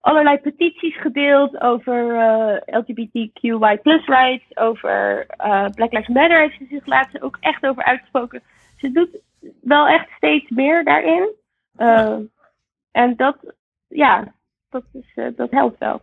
allerlei 0.00 0.38
petities 0.38 1.00
gedeeld 1.00 1.60
over 1.60 1.94
LGBTQI 2.66 3.78
plus 3.82 4.06
rights, 4.06 4.44
over 4.54 5.26
Black 5.74 5.92
Lives 5.92 6.08
Matter 6.08 6.40
heeft 6.40 6.58
ze 6.58 6.66
zich 6.70 6.86
laatst 6.86 7.22
ook 7.22 7.36
echt 7.40 7.66
over 7.66 7.84
uitgesproken. 7.84 8.42
Ze 8.76 8.92
doet 8.92 9.20
wel 9.60 9.86
echt 9.86 10.08
steeds 10.16 10.50
meer 10.50 10.84
daarin. 10.84 11.28
Eh, 11.76 12.16
en 12.90 13.16
dat, 13.16 13.36
ja, 13.88 14.34
dat, 14.70 14.82
is, 14.92 15.12
eh, 15.14 15.24
dat 15.36 15.50
helpt 15.50 15.78
wel. 15.78 16.00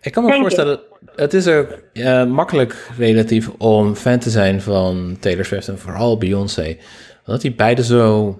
Ik 0.00 0.12
kan 0.12 0.22
me 0.22 0.28
Denk 0.28 0.40
voorstellen, 0.40 0.80
het 1.14 1.34
is 1.34 1.48
ook 1.48 1.68
eh, 1.92 2.24
makkelijk 2.24 2.90
relatief 2.98 3.50
om 3.58 3.94
fan 3.94 4.18
te 4.18 4.30
zijn 4.30 4.60
van 4.60 5.16
Taylor 5.20 5.44
Swift 5.44 5.68
en 5.68 5.78
vooral 5.78 6.18
Beyoncé. 6.18 6.76
Omdat 7.24 7.42
die 7.42 7.54
beide 7.54 7.84
zo 7.84 8.38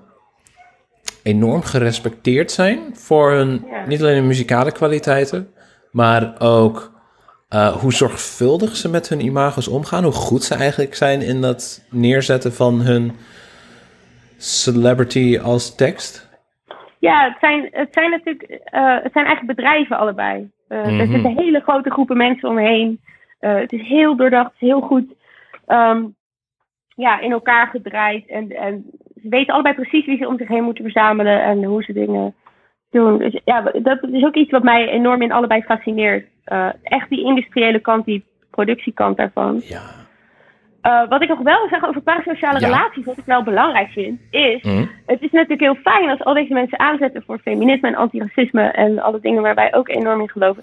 enorm 1.22 1.62
gerespecteerd 1.62 2.50
zijn 2.50 2.96
voor 2.96 3.31
hun, 3.31 3.64
Ja. 3.70 3.87
niet 3.87 4.00
alleen 4.00 4.16
hun 4.16 4.26
muzikale 4.26 4.72
kwaliteiten, 4.72 5.50
maar 5.90 6.35
ook 6.38 6.94
hoe 7.81 7.92
zorgvuldig 7.92 8.76
ze 8.76 8.88
met 8.88 9.09
hun 9.09 9.20
imago's 9.20 9.68
omgaan. 9.68 10.05
Hoe 10.05 10.12
goed 10.12 10.44
ze 10.44 10.55
eigenlijk 10.55 10.94
zijn 10.94 11.22
in 11.22 11.40
dat 11.40 11.85
neerzetten 11.90 12.52
van 12.52 12.81
hun 12.81 13.12
celebrity 14.46 15.38
als 15.38 15.74
tekst. 15.74 16.24
Ja, 16.98 17.24
het 17.28 17.37
zijn, 17.40 17.68
het 17.72 17.88
zijn 17.90 18.11
natuurlijk, 18.11 18.42
eh, 18.42 18.94
het 19.02 19.12
zijn 19.12 19.24
eigenlijk 19.26 19.56
bedrijven 19.56 19.98
allebei. 19.98 20.50
Eh, 20.68 20.87
Er 20.87 20.92
Mhm. 20.92 21.11
zitten 21.12 21.37
hele 21.37 21.61
grote 21.61 21.90
groepen 21.90 22.16
mensen 22.16 22.48
omheen. 22.48 23.00
Eh, 23.38 23.54
het 23.54 23.72
is 23.72 23.88
heel 23.88 24.16
doordacht, 24.16 24.44
het 24.52 24.62
is 24.62 24.68
heel 24.68 24.80
goed 24.80 25.14
ehm, 25.66 26.04
ja, 26.96 27.20
in 27.20 27.32
elkaar 27.32 27.66
gedraaid. 27.66 28.26
En, 28.26 28.50
en 28.50 28.85
ze 29.22 29.28
weten 29.28 29.54
allebei 29.54 29.74
precies 29.74 30.06
wie 30.06 30.16
ze 30.16 30.28
om 30.28 30.38
zich 30.38 30.48
heen 30.48 30.64
moeten 30.64 30.85
verzamelen 30.85 31.42
en 31.42 31.64
hoe 31.64 31.82
ze 31.82 31.92
dingen 31.92 32.35
doen. 32.90 33.18
Dus 33.18 33.40
ja, 33.44 33.61
dat 33.61 34.02
is 34.02 34.24
ook 34.24 34.35
iets 34.35 34.50
wat 34.50 34.62
mij 34.62 34.88
enorm 34.88 35.22
in 35.22 35.32
allebei 35.32 35.62
fascineert. 35.62 36.26
Eh, 36.44 36.68
echt 36.82 37.09
die 37.09 37.24
industriële 37.24 37.78
kant, 37.78 38.04
die 38.04 38.24
productiekant 38.50 39.16
daarvan. 39.16 39.61
Ja. 39.64 39.82
Eh, 40.87 41.09
wat 41.09 41.22
ik 41.22 41.29
nog 41.29 41.38
wel 41.38 41.59
wil 41.59 41.68
zeggen 41.68 41.88
over 41.88 42.01
parasociale 42.03 42.61
Ja. 42.61 42.66
relaties, 42.66 43.05
wat 43.05 43.18
ik 43.18 43.25
wel 43.25 43.42
belangrijk 43.42 43.88
vind, 43.90 44.20
is 44.31 44.62
Mhm. 44.62 44.87
het 45.07 45.22
is 45.22 45.31
natuurlijk 45.31 45.61
heel 45.61 45.75
fijn 45.75 46.09
als 46.11 46.25
al 46.25 46.35
deze 46.35 46.53
mensen 46.53 46.79
aanzetten 46.79 47.22
voor 47.22 47.38
feminisme 47.38 47.88
en 47.88 47.94
antiracisme 47.94 48.62
en 48.62 48.99
alle 48.99 49.20
dingen 49.20 49.42
waar 49.42 49.55
wij 49.55 49.75
ook 49.75 49.88
enorm 49.88 50.20
in 50.20 50.31
geloven. 50.31 50.62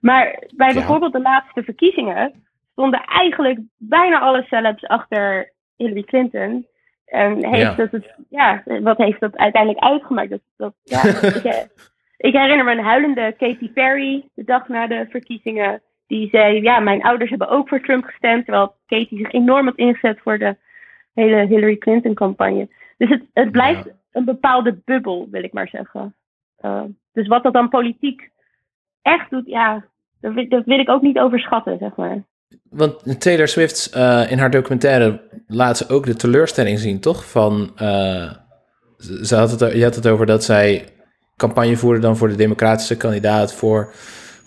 Maar 0.00 0.42
bij 0.56 0.68
Ja. 0.68 0.74
bijvoorbeeld 0.74 1.12
de 1.12 1.20
laatste 1.20 1.62
verkiezingen 1.62 2.32
stonden 2.72 3.00
eigenlijk 3.04 3.58
bijna 3.78 4.18
alle 4.20 4.42
celebs 4.42 4.86
achter 4.86 5.52
Hillary 5.76 6.02
Clinton. 6.02 6.66
En 7.06 7.44
heeft 7.46 7.60
Ja. 7.62 7.74
dat 7.74 7.90
het, 7.90 8.14
ja, 8.30 8.62
wat 8.82 8.96
heeft 8.98 9.20
dat 9.20 9.36
uiteindelijk 9.36 9.84
uitgemaakt? 9.84 10.30
Dat, 10.30 10.40
dat, 10.56 10.74
ik 12.16 12.32
herinner 12.32 12.64
me 12.64 12.72
een 12.72 12.84
huilende 12.84 13.34
Katy 13.38 13.72
Perry 13.72 14.28
de 14.34 14.44
dag 14.44 14.68
na 14.68 14.86
de 14.86 15.06
verkiezingen. 15.10 15.82
Die 16.06 16.28
zei, 16.28 16.62
ja, 16.62 16.80
mijn 16.80 17.02
ouders 17.02 17.30
hebben 17.30 17.48
ook 17.48 17.68
voor 17.68 17.80
Trump 17.80 18.04
gestemd. 18.04 18.44
Terwijl 18.44 18.74
Katy 18.86 19.16
zich 19.16 19.32
enorm 19.32 19.66
had 19.66 19.76
ingezet 19.76 20.20
voor 20.22 20.38
de 20.38 20.56
hele 21.14 21.46
Hillary 21.46 21.76
Clinton 21.76 22.14
campagne. 22.14 22.68
Dus 22.98 23.08
het, 23.08 23.22
het 23.32 23.50
blijft 23.50 23.84
Ja. 23.84 23.92
een 24.12 24.24
bepaalde 24.24 24.80
bubbel, 24.84 25.28
wil 25.30 25.42
ik 25.44 25.52
maar 25.52 25.68
zeggen. 25.68 26.14
Uh, 26.64 26.82
dus 27.12 27.26
wat 27.26 27.42
dat 27.42 27.52
dan 27.52 27.68
politiek 27.68 28.30
echt 29.02 29.30
doet, 29.30 29.46
ja, 29.46 29.84
dat 30.20 30.32
wil, 30.32 30.48
dat 30.48 30.64
wil 30.64 30.78
ik 30.78 30.88
ook 30.88 31.02
niet 31.02 31.18
overschatten, 31.18 31.78
zeg 31.78 31.96
maar. 31.96 32.22
Want 32.70 33.20
Taylor 33.20 33.48
Swift 33.48 33.92
uh, 33.96 34.30
in 34.30 34.38
haar 34.38 34.50
documentaire 34.50 35.20
laat 35.46 35.76
ze 35.76 35.88
ook 35.88 36.06
de 36.06 36.16
teleurstelling 36.16 36.78
zien, 36.78 37.00
toch? 37.00 37.30
Van, 37.30 37.70
uh, 37.82 38.30
ze 39.22 39.34
had 39.36 39.50
het, 39.60 39.72
je 39.72 39.82
had 39.82 39.94
het 39.94 40.08
over 40.08 40.26
dat 40.26 40.44
zij 40.44 40.84
campagne 41.36 41.76
voerde 41.76 42.00
dan 42.00 42.16
voor 42.16 42.28
de 42.28 42.34
democratische 42.36 42.96
kandidaat 42.96 43.54
voor 43.54 43.92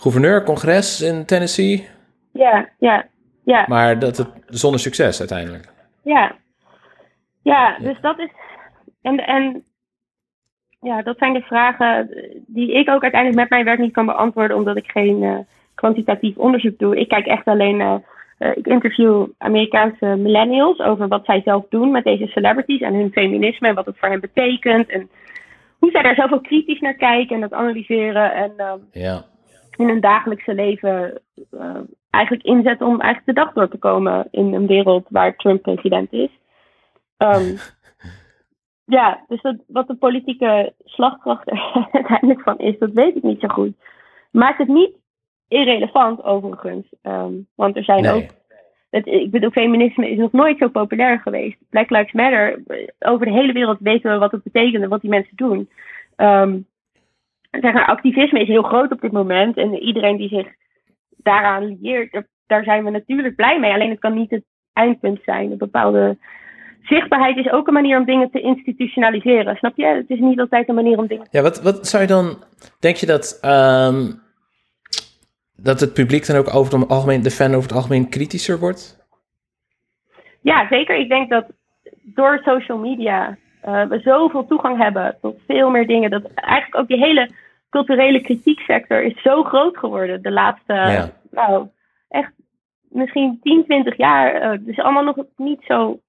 gouverneur, 0.06 0.44
congres 0.44 1.02
in 1.02 1.26
Tennessee. 1.26 1.88
Ja, 2.34 2.70
ja, 2.80 3.06
ja. 3.44 3.65
Maar 3.68 4.00
dat 4.00 4.18
het 4.18 4.30
zonder 4.48 4.80
succes 4.80 5.20
uiteindelijk. 5.20 5.74
Ja, 6.04 6.36
ja, 7.41 7.78
dus 7.80 8.02
dat 8.02 8.20
is. 8.20 8.30
En, 9.02 9.18
en 9.26 9.63
ja, 10.82 11.02
dat 11.02 11.18
zijn 11.18 11.34
de 11.34 11.41
vragen 11.41 12.10
die 12.48 12.74
ik 12.74 12.89
ook 12.89 13.02
uiteindelijk 13.02 13.41
met 13.41 13.50
mijn 13.50 13.65
werk 13.65 13.80
niet 13.80 13.94
kan 13.94 14.06
beantwoorden, 14.06 14.58
omdat 14.58 14.78
ik 14.78 14.91
geen 14.91 15.22
uh, 15.22 15.38
kwantitatief 15.76 16.38
onderzoek 16.38 16.80
doe. 16.80 17.00
Ik 17.00 17.08
kijk 17.08 17.26
echt 17.26 17.46
alleen 17.46 17.82
eh, 17.82 18.50
ik 18.56 18.68
interview 18.68 19.28
Amerikaanse 19.38 20.06
millennials 20.06 20.80
over 20.80 21.08
wat 21.08 21.26
zij 21.26 21.41
zelf 21.41 21.65
doen 21.70 21.91
met 21.91 22.04
deze 22.04 22.28
celebrities 22.28 22.82
en 22.82 22.94
hun 22.94 23.12
feminisme 23.12 23.68
en 23.68 23.76
wat 23.76 23.86
het 23.86 23.98
voor 23.98 24.10
hen 24.10 24.20
betekent. 24.20 24.89
En 24.89 25.10
hoe 25.80 25.91
zij 25.91 26.02
daar 26.02 26.15
zelf 26.15 26.32
ook 26.32 26.44
kritisch 26.44 26.80
naar 26.80 26.96
kijken 26.96 27.36
en 27.36 27.41
dat 27.41 27.54
analyseren. 27.54 28.34
En 28.34 28.52
ehm, 28.58 28.80
Ja. 28.91 29.26
In 29.78 29.88
hun 29.88 30.00
dagelijkse 30.00 30.54
leven 30.54 31.22
eh, 31.52 31.76
eigenlijk 32.10 32.46
inzetten 32.46 32.88
om 32.88 33.02
eigenlijk 33.02 33.38
de 33.38 33.44
dag 33.44 33.54
door 33.54 33.70
te 33.70 33.78
komen 33.78 34.28
in 34.32 34.54
een 34.54 34.68
wereld 34.68 35.06
waar 35.10 35.36
Trump 35.36 35.62
president 35.62 36.14
is. 36.14 36.30
Ehm, 37.18 37.56
ja, 38.98 39.24
dus 39.28 39.42
dat, 39.42 39.56
wat 39.68 39.88
de 39.88 39.96
politieke 39.96 40.74
slagkracht 40.84 41.50
er 41.52 41.88
uiteindelijk 41.92 42.42
van 42.42 42.58
is, 42.58 42.80
dat 42.80 42.92
weet 42.92 43.16
ik 43.16 43.24
niet 43.24 43.40
zo 43.40 43.48
goed. 43.48 43.74
Maakt 44.32 44.58
het 44.58 44.68
niet 44.68 44.92
irrelevant 45.48 46.24
overigens. 46.24 46.88
Ehm, 47.02 47.34
want 47.56 47.76
er 47.76 47.84
zijn 47.84 48.02
Nee. 48.02 48.14
ook. 48.14 48.30
Het, 48.90 49.08
ik 49.08 49.32
bedoel, 49.32 49.50
feminisme 49.50 50.10
is 50.10 50.18
nog 50.18 50.32
nooit 50.32 50.58
zo 50.58 50.68
populair 50.68 51.20
geweest. 51.20 51.58
Black 51.70 51.90
Lives 51.90 52.12
Matter. 52.12 52.64
Over 53.00 53.26
de 53.26 53.32
hele 53.32 53.54
wereld 53.54 53.78
weten 53.80 54.12
we 54.12 54.18
wat 54.18 54.32
het 54.32 54.44
betekent 54.44 54.84
en 54.84 54.90
wat 54.90 55.02
die 55.02 55.10
mensen 55.10 55.36
doen. 55.36 55.70
Ehm, 56.16 56.60
zeg 57.62 57.74
maar, 57.74 57.86
activisme 57.86 58.39
is 58.41 58.48
heel 58.48 58.63
groot 58.63 58.91
op 58.91 59.02
dit 59.02 59.12
moment. 59.12 59.58
En 59.58 59.74
iedereen 59.74 60.18
die 60.18 60.30
zich 60.30 60.48
daaraan 61.18 61.78
lieert, 61.82 62.24
daar- 62.48 62.63
zijn 62.63 62.84
we 62.84 62.89
natuurlijk 62.89 63.36
blij 63.36 63.60
mee. 63.60 63.74
Alleen 63.74 63.89
het 63.89 64.00
kan 64.00 64.13
niet 64.13 64.30
het 64.30 64.44
eindpunt 64.74 65.20
zijn. 65.26 65.52
Een 65.52 65.58
bepaalde 65.58 66.18
zichtbaarheid 66.84 67.38
is 67.38 67.52
ook 67.52 67.68
een 67.68 67.74
manier 67.74 67.98
om 68.00 68.06
dingen 68.06 68.32
te 68.32 68.41
institutionaliseren. 68.41 69.56
Snap 69.56 69.78
je? 69.78 69.86
Het 69.86 70.10
is 70.10 70.20
niet 70.20 70.39
altijd 70.39 70.70
een 70.70 70.76
manier 70.76 70.98
om 70.98 71.08
dingen. 71.08 71.28
Ja, 71.32 71.41
wat, 71.41 71.62
wat 71.62 71.88
zou 71.88 72.04
je 72.04 72.10
dan... 72.10 72.44
Denk 72.80 72.96
je 72.96 73.06
dat, 73.06 73.38
ehm, 73.41 74.12
dat 75.56 75.80
het 75.80 75.94
publiek 75.94 76.26
dan 76.26 76.38
ook 76.38 76.56
over 76.56 76.80
het 76.80 76.89
algemeen, 76.89 77.24
de 77.24 77.32
fan 77.32 77.54
over 77.54 77.68
het 77.70 77.78
algemeen 77.78 78.10
kritischer 78.10 78.60
wordt? 78.60 79.08
Ja, 80.41 80.68
zeker. 80.68 80.96
Ik 80.96 81.10
denk 81.10 81.30
dat 81.30 81.46
door 82.04 82.41
social 82.44 82.78
media 82.78 83.38
eh, 83.62 83.84
we 83.86 84.00
zoveel 84.00 84.46
toegang 84.46 84.78
hebben 84.78 85.18
tot 85.22 85.39
veel 85.48 85.70
meer 85.70 85.88
dingen. 85.88 86.10
Dat 86.10 86.24
eigenlijk 86.36 86.78
ook 86.78 86.88
die 86.88 87.06
hele 87.06 87.30
culturele 87.69 88.21
kritieksector 88.21 89.04
is 89.04 89.21
zo 89.21 89.43
groot 89.43 89.78
geworden 89.78 90.21
de 90.21 90.32
laatste, 90.32 90.73
Ja. 90.73 91.10
nou, 91.32 91.67
echt 92.10 92.32
misschien 92.89 93.39
10, 93.41 93.63
20 93.63 93.97
jaar. 93.97 94.34
Eh, 94.34 94.49
het 94.51 94.67
is 94.67 94.80
allemaal 94.80 95.04
nog 95.04 95.25
niet 95.36 95.62
zo 95.63 95.99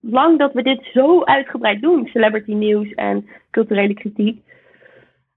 lang 0.00 0.38
dat 0.38 0.52
we 0.52 0.62
dit 0.62 0.88
zo 0.92 1.24
uitgebreid 1.24 1.82
doen. 1.82 2.06
Celebrity 2.06 2.52
nieuws 2.52 2.94
en 2.94 3.28
culturele 3.50 3.94
kritiek. 3.94 4.42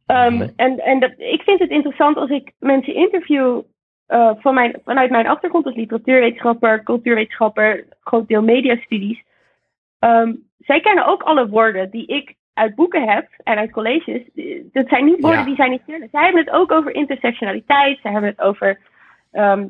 Ehm, 0.06 0.34
Mhm. 0.34 0.50
En, 0.56 0.80
en 0.80 1.00
dat, 1.00 1.14
ik 1.18 1.42
vind 1.42 1.60
het 1.60 1.70
interessant 1.70 2.18
als 2.18 2.30
ik 2.30 2.52
mensen 2.60 2.94
interview 2.96 3.62
eh, 4.06 4.32
van 4.40 4.54
mijn, 4.54 4.82
vanuit 4.86 5.10
mijn 5.10 5.28
achtergrond 5.28 5.66
als 5.66 5.76
literatuurwetenschapper, 5.76 6.84
cultuurwetenschapper, 6.84 7.86
groot 8.00 8.28
deel 8.28 8.42
mediastudies. 8.42 9.24
Ehm, 10.00 10.34
zij 10.58 10.80
kennen 10.82 11.06
ook 11.06 11.24
alle 11.24 11.48
woorden 11.50 11.90
die 11.92 12.06
ik 12.06 12.36
uit 12.54 12.76
boeken 12.76 13.10
heb 13.10 13.28
en 13.44 13.58
uit 13.58 13.72
colleges. 13.72 14.22
Dat 14.72 14.88
zijn 14.88 15.06
niet 15.06 15.20
woorden 15.22 15.40
Ja. 15.40 15.46
die 15.46 15.56
zij 15.56 15.70
niet 15.70 15.86
kennen. 15.86 16.10
Zij 16.12 16.24
hebben 16.24 16.44
het 16.44 16.54
ook 16.54 16.72
over 16.72 16.96
intersectionaliteit. 16.96 18.00
Zij 18.02 18.12
hebben 18.12 18.30
het 18.30 18.42
over 18.42 18.80
ehm, 19.32 19.68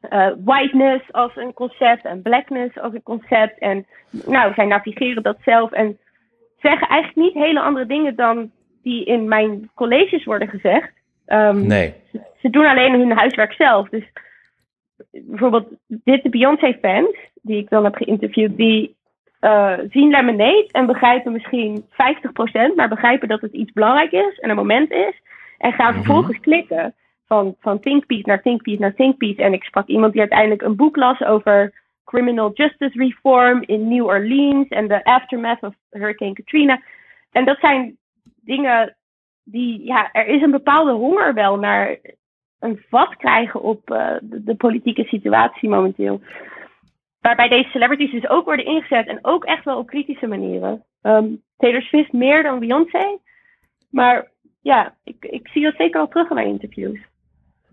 eh, 0.00 0.30
whiteness 0.44 1.12
als 1.12 1.36
een 1.36 1.52
concept 1.52 2.04
en 2.04 2.22
blackness 2.22 2.78
als 2.78 2.94
een 2.94 3.02
concept. 3.02 3.58
En 3.58 3.86
nou, 4.26 4.54
zij 4.54 4.66
navigeren 4.66 5.22
dat 5.22 5.36
zelf 5.44 5.72
en 5.72 5.98
zeggen 6.60 6.88
eigenlijk 6.88 7.20
niet 7.34 7.44
hele 7.44 7.60
andere 7.60 7.86
dingen 7.86 8.16
dan 8.16 8.50
die 8.82 9.04
in 9.04 9.28
mijn 9.28 9.70
colleges 9.74 10.24
worden 10.24 10.48
gezegd. 10.48 10.92
Ehm, 11.26 11.66
Nee. 11.66 11.94
ze 12.40 12.50
doen 12.50 12.66
alleen 12.66 12.92
hun 12.92 13.12
huiswerk 13.12 13.52
zelf. 13.52 13.88
Dus 13.88 14.04
bijvoorbeeld 15.10 15.68
dit 15.86 16.22
de 16.22 16.28
Beyoncé-fans, 16.28 17.16
die 17.42 17.58
ik 17.58 17.68
dan 17.70 17.84
heb 17.84 17.94
geïnterviewd, 17.94 18.56
die 18.56 18.96
eh, 19.42 19.78
zien 19.90 20.10
Lemonade 20.10 20.68
en 20.70 20.86
begrijpen 20.86 21.32
misschien 21.32 21.84
50%, 21.88 22.74
maar 22.74 22.88
begrijpen 22.88 23.28
dat 23.28 23.40
het 23.40 23.52
iets 23.52 23.72
belangrijk 23.72 24.12
is 24.12 24.38
en 24.38 24.50
een 24.50 24.56
moment 24.56 24.90
is. 24.90 25.20
En 25.58 25.72
gaan 25.72 25.86
Mhm. 25.86 25.96
vervolgens 25.96 26.40
klikken 26.40 26.94
van, 27.26 27.54
van 27.60 27.80
Thinkpiece 27.80 28.28
naar 28.28 28.42
Thinkpiece 28.42 28.80
naar 28.80 28.94
Thinkpiece. 28.94 29.42
En 29.42 29.52
ik 29.52 29.62
sprak 29.64 29.86
iemand 29.86 30.12
die 30.12 30.20
uiteindelijk 30.20 30.62
een 30.62 30.76
boek 30.76 30.96
las 30.96 31.22
over 31.22 31.72
criminal 32.04 32.50
justice 32.54 32.98
reform 32.98 33.62
in 33.66 33.88
New 33.88 34.04
Orleans 34.06 34.68
en 34.68 34.88
de 34.88 35.04
aftermath 35.04 35.62
of 35.62 35.74
Hurricane 35.90 36.32
Katrina. 36.32 36.82
En 37.32 37.44
dat 37.44 37.58
zijn 37.58 37.96
dingen 38.44 38.96
die, 39.44 39.84
ja, 39.84 40.12
er 40.12 40.26
is 40.26 40.42
een 40.42 40.50
bepaalde 40.50 40.92
honger 40.92 41.34
wel 41.34 41.58
naar 41.58 41.96
een 42.58 42.82
vat 42.88 43.16
krijgen 43.16 43.62
op 43.62 43.90
eh, 43.90 44.14
de, 44.20 44.42
de 44.44 44.54
politieke 44.54 45.04
situatie 45.04 45.68
momenteel. 45.68 46.20
Waarbij 47.22 47.48
deze 47.48 47.68
celebrities 47.68 48.12
dus 48.12 48.28
ook 48.28 48.44
worden 48.44 48.66
ingezet 48.66 49.06
en 49.06 49.18
ook 49.22 49.44
echt 49.44 49.64
wel 49.64 49.78
op 49.78 49.86
kritische 49.86 50.26
manieren. 50.26 50.84
Ehm, 51.02 51.26
Taylor 51.56 51.82
Swift 51.82 52.12
meer 52.12 52.42
dan 52.42 52.58
Beyoncé. 52.58 53.18
Maar 53.90 54.30
ja, 54.60 54.94
ik, 55.04 55.16
ik 55.20 55.48
zie 55.48 55.62
dat 55.62 55.74
zeker 55.76 56.00
al 56.00 56.08
terug 56.08 56.28
in 56.28 56.34
mijn 56.34 56.48
interviews. 56.48 56.98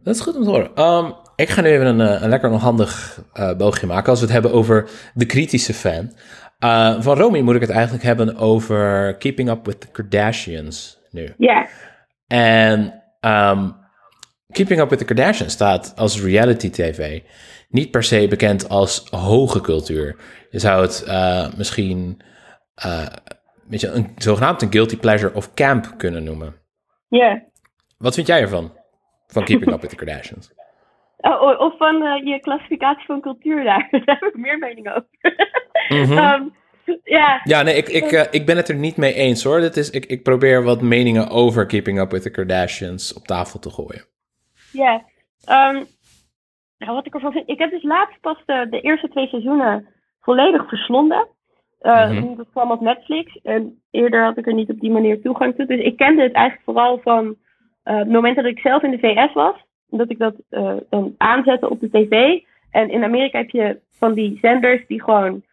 Dat 0.03 0.15
is 0.15 0.21
goed 0.21 0.35
om 0.35 0.43
te 0.43 0.49
horen. 0.49 0.75
Ehm, 0.75 1.11
ik 1.35 1.49
ga 1.49 1.61
nu 1.61 1.67
even 1.67 1.85
een, 1.85 2.01
eh, 2.01 2.21
een 2.21 2.29
lekker 2.29 2.49
onhandig 2.51 3.21
eh 3.33 3.57
boogje 3.57 3.87
maken 3.87 4.09
als 4.09 4.19
we 4.19 4.25
het 4.25 4.33
hebben 4.33 4.53
over 4.53 4.89
de 5.13 5.25
kritische 5.25 5.73
fan. 5.73 6.11
Eh, 6.59 7.01
van 7.01 7.17
Romy 7.17 7.39
moet 7.39 7.55
ik 7.55 7.61
het 7.61 7.69
eigenlijk 7.69 8.03
hebben 8.03 8.37
over 8.37 9.15
Keeping 9.17 9.49
Up 9.49 9.65
with 9.65 9.81
the 9.81 9.91
Kardashians 9.91 10.99
nu. 11.11 11.33
Ja, 11.37 11.67
En 12.27 13.03
ehm, 13.19 13.69
Keeping 14.51 14.79
Up 14.81 14.89
with 14.89 14.99
the 14.99 15.05
Kardashians 15.05 15.53
staat 15.53 15.93
als 15.95 16.23
reality 16.23 16.69
tv 16.69 17.21
niet 17.69 17.91
per 17.91 18.03
se 18.03 18.27
bekend 18.27 18.69
als 18.69 19.07
hoge 19.09 19.61
cultuur. 19.61 20.15
Je 20.49 20.59
zou 20.59 20.81
het 20.81 21.03
eh, 21.03 21.53
misschien 21.57 22.21
eh, 22.75 23.07
weet 23.67 23.81
je, 23.81 23.87
een 23.87 24.11
zogenaamd 24.17 24.61
een 24.61 24.71
guilty 24.71 24.97
pleasure 24.97 25.33
of 25.33 25.53
camp 25.53 25.93
kunnen 25.97 26.23
noemen. 26.23 26.55
ja. 27.09 27.47
Wat 27.97 28.15
vind 28.15 28.27
jij 28.27 28.41
ervan? 28.41 28.77
Van 29.27 29.43
Keeping 29.43 29.71
Up 29.71 29.81
with 29.81 29.89
the 29.89 29.95
Kardashians? 29.95 30.51
Oh, 31.21 31.41
oh, 31.41 31.59
of 31.59 31.77
van 31.77 32.03
eh, 32.03 32.25
je 32.25 32.39
klassificatie 32.39 33.05
van 33.05 33.21
cultuur 33.21 33.63
daar. 33.63 33.87
Daar 34.05 34.17
heb 34.19 34.29
ik 34.33 34.37
meer 34.37 34.57
meningen 34.57 34.95
over. 34.95 35.07
Mhm. 35.89 36.17
Ehm, 36.23 36.43
ja, 37.03 37.41
Ja, 37.43 37.61
nee, 37.61 37.75
ik, 37.75 37.87
ik, 37.87 38.27
ik 38.31 38.45
ben 38.45 38.57
het 38.57 38.69
er 38.69 38.75
niet 38.75 38.97
mee 38.97 39.13
eens 39.13 39.43
hoor. 39.43 39.59
Dit 39.59 39.77
is, 39.77 39.89
ik, 39.89 40.05
ik 40.05 40.23
probeer 40.23 40.63
wat 40.63 40.81
meningen 40.81 41.29
over 41.29 41.65
Keeping 41.65 41.99
Up 41.99 42.11
with 42.11 42.21
the 42.21 42.29
Kardashians 42.29 43.13
op 43.13 43.27
tafel 43.27 43.59
te 43.59 43.69
gooien. 43.69 44.05
Ja, 44.71 45.05
ehm, 45.45 45.83
nou, 46.79 46.93
wat 46.93 47.05
ik 47.05 47.13
ervan 47.13 47.31
vind. 47.31 47.49
Ik 47.49 47.59
heb 47.59 47.71
dus 47.71 47.83
laatst 47.83 48.21
pas 48.21 48.37
de, 48.45 48.67
de 48.69 48.81
eerste 48.81 49.09
twee 49.09 49.27
seizoenen 49.27 49.87
volledig 50.21 50.67
verslonden. 50.67 51.27
Eh 51.79 52.09
Mhm. 52.09 52.35
Dat 52.35 52.49
kwam 52.51 52.71
op 52.71 52.81
Netflix. 52.81 53.39
En 53.43 53.81
eerder 53.91 54.23
had 54.23 54.37
ik 54.37 54.47
er 54.47 54.53
niet 54.53 54.69
op 54.69 54.79
die 54.79 54.91
manier 54.91 55.21
toegang 55.21 55.55
toe. 55.55 55.65
Dus 55.65 55.79
ik 55.79 55.97
kende 55.97 56.21
het 56.21 56.33
eigenlijk 56.33 56.65
vooral 56.65 56.99
van 57.03 57.35
eh, 57.83 57.97
het 57.97 58.09
moment 58.09 58.35
dat 58.35 58.45
ik 58.45 58.59
zelf 58.59 58.83
in 58.83 58.91
de 58.91 58.99
VS 58.99 59.33
was. 59.33 59.55
Dat 59.87 60.09
ik 60.09 60.17
dat 60.17 60.35
eh, 60.49 60.75
dan 60.89 61.15
aanzette 61.17 61.69
op 61.69 61.79
de 61.79 61.89
tv. 61.89 62.41
En 62.71 62.89
in 62.89 63.03
Amerika 63.03 63.37
heb 63.37 63.49
je 63.49 63.79
van 63.91 64.13
die 64.13 64.37
zenders 64.41 64.87
die 64.87 65.03
gewoon 65.03 65.43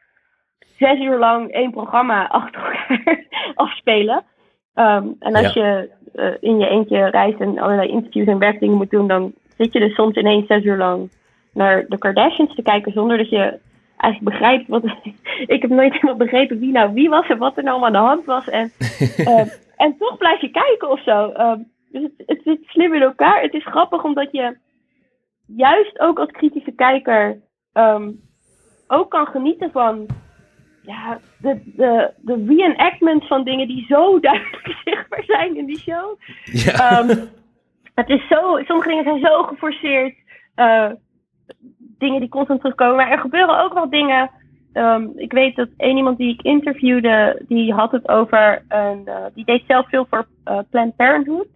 zes 0.59 1.01
uur 1.01 1.19
lang 1.19 1.51
één 1.51 1.71
programma 1.71 2.27
achter 2.41 2.63
elkaar 2.63 3.25
afspelen. 3.55 4.25
Ehm, 4.75 5.07
en 5.19 5.35
als 5.35 5.53
je 5.53 5.91
in 6.41 6.59
je 6.59 6.69
eentje 6.69 7.05
reist 7.05 7.41
en 7.41 7.59
allerlei 7.59 7.89
interviews 7.89 8.27
en 8.27 8.39
werkdingen 8.39 8.77
moet 8.77 8.91
doen, 8.91 9.09
dan 9.09 9.33
zit 9.57 9.73
je 9.73 9.81
dus 9.81 9.95
soms 9.95 10.17
ineens 10.17 10.47
zes 10.47 10.65
uur 10.65 10.77
lang 10.77 11.11
naar 11.53 11.85
de 11.89 11.99
Kardashians 11.99 12.55
te 12.55 12.63
kijken 12.63 12.93
zonder 12.93 13.19
dat 13.19 13.29
je 13.29 13.59
eigenlijk 13.97 14.39
begrijpt 14.39 14.69
wat. 14.69 14.85
ik 15.55 15.63
heb 15.63 15.71
nooit 15.71 15.93
helemaal 15.93 16.17
begrepen 16.17 16.59
wie 16.59 16.73
nou 16.73 16.93
wie 16.93 17.09
was 17.09 17.29
en 17.29 17.39
wat 17.39 17.57
er 17.57 17.63
nou 17.63 17.85
aan 17.85 17.93
de 17.93 17.99
hand 17.99 18.25
was. 18.25 18.49
En, 18.49 18.73
eh, 19.17 19.47
en 19.77 19.97
toch 19.99 20.17
blijf 20.19 20.41
je 20.41 20.51
kijken 20.51 20.91
of 20.91 21.03
zo. 21.03 21.31
Ehm, 21.31 21.59
dus 21.91 22.03
het, 22.03 22.13
het 22.27 22.41
zit 22.45 22.59
slim 22.67 22.95
in 22.95 23.03
elkaar. 23.03 23.43
Het 23.43 23.55
is 23.55 23.67
grappig 23.67 24.05
omdat 24.05 24.29
je 24.33 24.57
juist 25.47 26.01
ook 26.01 26.19
als 26.19 26.31
kritische 26.31 26.73
kijker 26.73 27.41
ehm, 27.73 28.11
ook 28.87 29.11
kan 29.11 29.27
genieten 29.27 29.71
van 29.71 30.07
ja, 30.83 31.19
de, 31.39 31.61
de, 31.65 32.11
de 32.17 32.45
reenactment 32.47 33.27
van 33.27 33.45
dingen 33.45 33.69
die 33.69 33.85
zo 33.89 34.19
duidelijk 34.21 34.77
zichtbaar 34.85 35.25
zijn 35.25 35.57
in 35.57 35.67
die 35.67 35.79
show. 35.79 36.19
Ja. 36.45 36.73
Ehm, 36.73 37.27
het 37.97 38.09
is 38.09 38.29
zo, 38.29 38.59
sommige 38.65 38.89
dingen 38.89 39.05
zijn 39.05 39.21
zo 39.21 39.43
geforceerd. 39.43 40.15
eh, 40.55 40.91
dingen 41.99 42.21
die 42.21 42.29
constant 42.29 42.61
terugkomen. 42.61 42.97
Maar 42.97 43.11
er 43.11 43.19
gebeuren 43.19 43.61
ook 43.63 43.73
wel 43.75 43.91
dingen. 43.91 44.31
ehm, 44.73 45.07
ik 45.17 45.33
weet 45.33 45.57
dat 45.57 45.69
één 45.77 45.97
iemand 45.97 46.19
die 46.19 46.33
ik 46.33 46.43
interviewde, 46.43 47.43
die 47.49 47.73
had 47.73 47.93
het 47.93 48.09
over. 48.09 48.63
Een, 48.69 49.03
eh, 49.07 49.25
die 49.35 49.45
deed 49.45 49.63
zelf 49.67 49.89
veel 49.89 50.07
voor 50.11 50.27
eh, 50.45 50.59
Planned 50.71 50.97
Parenthood. 50.97 51.47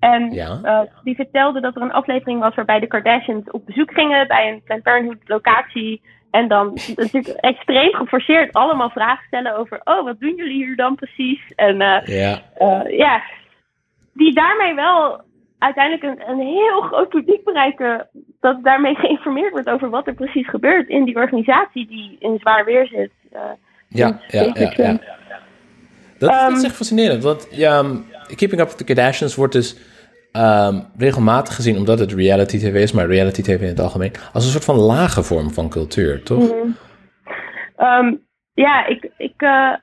En 0.00 0.32
Ja. 0.32 0.86
die 1.02 1.14
vertelde 1.14 1.60
dat 1.60 1.76
er 1.76 1.82
een 1.82 1.92
aflevering 1.92 2.40
was 2.40 2.54
waarbij 2.54 2.80
de 2.80 2.86
Kardashians 2.86 3.50
op 3.50 3.66
bezoek 3.66 3.92
gingen 3.92 4.26
bij 4.28 4.48
een 4.52 4.62
Planned 4.62 4.84
Parenthood 4.84 5.28
locatie. 5.28 6.00
En 6.30 6.48
dan 6.48 6.66
natuurlijk 6.96 7.28
extreem 7.52 7.92
geforceerd 7.94 8.52
allemaal 8.52 8.90
vragen 8.90 9.24
stellen 9.26 9.56
over, 9.56 9.80
oh, 9.84 10.04
wat 10.04 10.20
doen 10.20 10.34
jullie 10.34 10.64
hier 10.64 10.76
dan 10.76 10.94
precies? 10.94 11.52
En 11.56 11.76
ja. 12.04 12.42
ja, 12.88 13.22
die 14.14 14.34
daarmee 14.34 14.74
wel 14.74 15.26
uiteindelijk 15.58 16.20
een, 16.20 16.30
een 16.30 16.46
heel 16.46 16.80
groot 16.80 17.08
publiek 17.08 17.44
bereiken. 17.44 18.08
Dat 18.40 18.62
daarmee 18.62 18.94
geïnformeerd 18.94 19.52
wordt 19.52 19.68
over 19.68 19.90
wat 19.90 20.06
er 20.06 20.14
precies 20.14 20.48
gebeurt 20.48 20.88
in 20.88 21.04
die 21.04 21.16
organisatie 21.16 21.86
die 21.86 22.16
in 22.18 22.38
zwaar 22.38 22.64
weer 22.64 22.86
zit. 22.86 23.10
Uh, 23.32 23.40
ja, 23.88 24.20
ja, 24.28 24.42
ja, 24.54 24.72
ja, 24.76 24.98
Dat, 26.18 26.30
um, 26.30 26.48
dat 26.48 26.56
is 26.56 26.64
echt 26.64 26.76
fascinerend. 26.76 27.22
Want 27.22 27.48
ja, 27.50 27.82
Keeping 28.36 28.60
Up 28.60 28.68
with 28.68 28.76
the 28.76 28.84
Kardashians 28.84 29.34
wordt 29.34 29.52
dus 29.52 29.76
um, 30.32 30.86
regelmatig 30.96 31.54
gezien, 31.54 31.76
omdat 31.76 31.98
het 31.98 32.12
reality 32.12 32.58
tv 32.58 32.74
is, 32.74 32.92
maar 32.92 33.06
reality 33.06 33.42
tv 33.42 33.60
in 33.60 33.66
het 33.66 33.80
algemeen, 33.80 34.12
als 34.32 34.44
een 34.44 34.50
soort 34.50 34.64
van 34.64 34.76
lage 34.76 35.22
vorm 35.22 35.50
van 35.50 35.68
cultuur, 35.68 36.22
toch? 36.22 36.52
Mm 36.64 36.76
um, 37.78 38.26
ja, 38.54 38.86
ik, 38.86 39.10
ik 39.16 39.42
uh, 39.42 39.74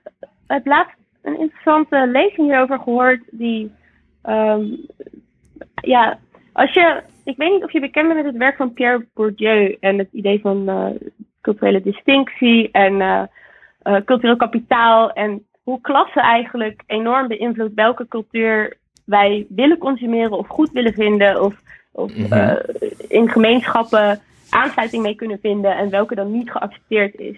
heb 0.47 0.65
laatst 0.65 0.95
een 1.21 1.39
interessante 1.39 2.07
lezing 2.07 2.47
hierover 2.47 2.79
gehoord. 2.79 3.21
Die, 3.31 3.71
um, 4.23 4.85
ja, 5.85 6.17
als 6.53 6.73
je, 6.73 7.01
ik 7.23 7.37
weet 7.37 7.51
niet 7.51 7.63
of 7.63 7.71
je 7.71 7.79
bekend 7.79 8.07
bent 8.07 8.23
met 8.23 8.31
het 8.31 8.37
werk 8.37 8.55
van 8.55 8.73
Pierre 8.73 9.05
Bourdieu 9.13 9.77
en 9.79 9.97
het 9.97 10.09
idee 10.11 10.39
van 10.39 10.69
uh, 10.69 10.89
culturele 11.41 11.81
distinctie 11.81 12.71
en 12.71 12.93
uh, 12.93 13.23
uh, 13.83 13.95
cultureel 14.05 14.35
kapitaal 14.35 15.11
en 15.11 15.45
hoe 15.63 15.81
klasse 15.81 16.21
eigenlijk 16.21 16.83
enorm 16.87 17.27
beïnvloedt 17.27 17.73
welke 17.73 18.07
cultuur 18.07 18.77
wij 19.05 19.45
willen 19.49 19.77
consumeren 19.77 20.37
of 20.37 20.47
goed 20.47 20.71
willen 20.71 20.93
vinden 20.93 21.41
of, 21.41 21.61
of 21.91 22.15
mm 22.15 22.25
-hmm. 22.25 22.59
in 23.07 23.29
gemeenschappen 23.29 24.19
aansluiting 24.49 25.03
mee 25.03 25.15
kunnen 25.15 25.39
vinden 25.39 25.77
en 25.77 25.89
welke 25.89 26.15
dan 26.15 26.31
niet 26.31 26.51
geaccepteerd 26.51 27.15
is. 27.15 27.37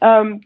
Um, 0.00 0.38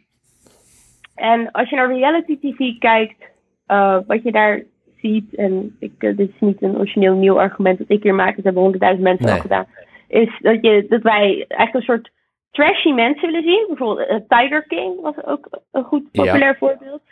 en 1.15 1.51
als 1.51 1.69
je 1.69 1.77
naar 1.77 1.93
reality 1.93 2.39
TV 2.39 2.79
kijkt, 2.79 3.23
uh, 3.69 3.99
wat 4.07 4.23
je 4.23 4.33
daar 4.33 4.63
ziet, 5.01 5.35
en 5.35 5.77
ik, 5.79 5.93
uh, 5.99 6.17
dit 6.17 6.29
is 6.29 6.41
niet 6.41 6.63
een 6.63 6.77
origineel 6.77 7.15
nieuw 7.15 7.41
argument 7.41 7.79
dat 7.79 7.91
ik 7.91 8.03
hier 8.03 8.15
maak, 8.15 8.35
dat 8.35 8.45
hebben 8.45 8.63
honderdduizend 8.63 9.05
mensen 9.05 9.25
nee. 9.27 9.35
al 9.35 9.41
gedaan, 9.41 9.67
is 10.09 10.39
dat, 10.41 10.59
je, 10.61 10.87
dat 10.89 11.03
wij 11.03 11.45
eigenlijk 11.49 11.75
een 11.75 11.95
soort 11.95 12.11
trashy 12.51 12.93
mensen 12.93 13.27
willen 13.27 13.43
zien. 13.43 13.65
Bijvoorbeeld 13.69 14.11
uh, 14.11 14.17
Tiger 14.29 14.63
King 14.63 15.01
was 15.01 15.25
ook 15.25 15.49
een 15.73 15.85
goed 15.85 16.11
populair 16.13 16.51
ja. 16.51 16.55
voorbeeld. 16.55 17.03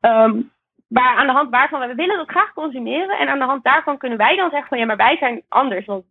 Um, 0.00 0.52
waar 0.88 1.16
aan 1.16 1.26
de 1.26 1.32
hand 1.32 1.50
waarvan 1.50 1.88
we 1.88 1.94
willen 1.94 2.16
dat 2.16 2.30
graag 2.30 2.52
consumeren. 2.52 3.18
En 3.18 3.28
aan 3.28 3.38
de 3.38 3.44
hand 3.44 3.64
daarvan 3.64 3.98
kunnen 3.98 4.18
wij 4.18 4.36
dan 4.36 4.50
zeggen 4.50 4.68
van 4.68 4.78
ja, 4.78 4.84
maar 4.84 4.96
wij 4.96 5.16
zijn 5.16 5.42
anders. 5.48 5.86
Want 5.86 6.04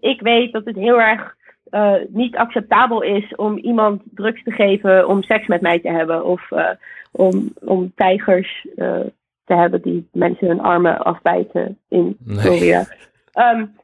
ik 0.00 0.20
weet 0.20 0.52
dat 0.52 0.64
het 0.64 0.76
heel 0.76 1.00
erg 1.00 1.34
uh, 1.70 1.94
niet 2.08 2.36
acceptabel 2.36 3.02
is 3.02 3.34
om 3.34 3.58
iemand 3.58 4.02
drugs 4.14 4.42
te 4.42 4.50
geven 4.50 5.08
om 5.08 5.22
seks 5.22 5.46
met 5.46 5.60
mij 5.60 5.80
te 5.80 5.88
hebben. 5.88 6.24
Of 6.24 6.50
uh, 6.50 6.68
om, 7.12 7.52
om 7.60 7.92
tijgers 7.94 8.66
te 9.50 9.56
hebben 9.56 9.82
die 9.82 10.08
mensen 10.12 10.46
hun 10.46 10.60
armen 10.60 10.98
afbijten 10.98 11.78
in 11.88 12.16
Florida. 12.26 12.86
Nee. 13.32 13.46
Um, 13.46 13.76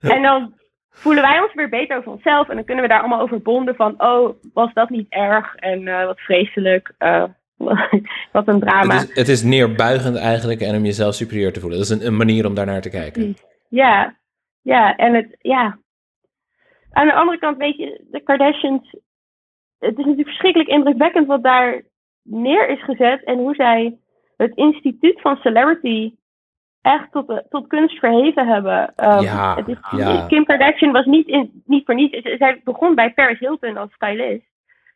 en 0.14 0.22
dan 0.22 0.54
voelen 0.90 1.22
wij 1.22 1.40
ons 1.40 1.54
weer 1.54 1.68
beter 1.68 1.96
over 1.96 2.12
onszelf. 2.12 2.48
En 2.48 2.54
dan 2.54 2.64
kunnen 2.64 2.84
we 2.84 2.90
daar 2.90 3.00
allemaal 3.00 3.20
over 3.20 3.42
bonden 3.42 3.74
van, 3.74 3.94
oh, 3.98 4.34
was 4.52 4.72
dat 4.72 4.90
niet 4.90 5.06
erg? 5.08 5.54
En 5.54 5.84
wat 6.06 6.20
vreselijk. 6.20 6.92
wat 8.32 8.48
een 8.48 8.60
drama. 8.60 8.94
Het 8.94 9.08
is, 9.08 9.16
het 9.16 9.28
is, 9.28 9.42
neerbuigend 9.42 10.16
eigenlijk 10.16 10.60
en 10.60 10.76
om 10.76 10.84
jezelf 10.84 11.14
superieur 11.14 11.52
te 11.52 11.60
voelen. 11.60 11.78
Dat 11.78 11.88
is 11.90 11.96
een, 11.96 12.06
een 12.06 12.16
manier 12.16 12.46
om 12.46 12.54
daarnaar 12.54 12.80
te 12.80 12.90
kijken. 12.90 13.36
Ja, 13.68 14.16
ja, 14.62 14.96
en 14.96 15.14
het, 15.14 15.36
ja, 15.38 15.78
aan 16.90 17.06
de 17.06 17.14
andere 17.14 17.38
kant, 17.38 17.56
weet 17.56 17.76
je, 17.76 18.04
de 18.10 18.20
Kardashians. 18.20 18.96
Het 19.78 19.98
is 19.98 20.04
natuurlijk 20.04 20.28
verschrikkelijk 20.28 20.70
indrukwekkend 20.70 21.26
wat 21.26 21.42
daar 21.42 21.82
neer 22.22 22.68
is 22.68 22.84
gezet. 22.84 23.24
En 23.24 23.38
hoe 23.38 23.54
zij 23.54 23.98
het 24.36 24.56
instituut 24.56 25.20
van 25.20 25.36
celebrity 25.36 26.14
echt 26.82 27.12
tot, 27.12 27.42
tot 27.48 27.66
kunst 27.66 27.98
verheven 27.98 28.46
hebben. 28.46 28.92
Um, 28.96 29.20
ja, 29.20 29.54
het 29.56 29.68
is, 29.68 29.78
ja. 29.96 30.26
Kim 30.26 30.44
Kardashian 30.44 30.92
was 30.92 31.04
niet, 31.04 31.26
in, 31.28 31.62
niet 31.66 31.84
voor 31.84 31.94
niets. 31.94 32.36
Zij 32.38 32.60
begon 32.64 32.94
bij 32.94 33.12
Paris 33.12 33.38
Hilton 33.38 33.76
als 33.76 33.92
stylist. 33.92 34.52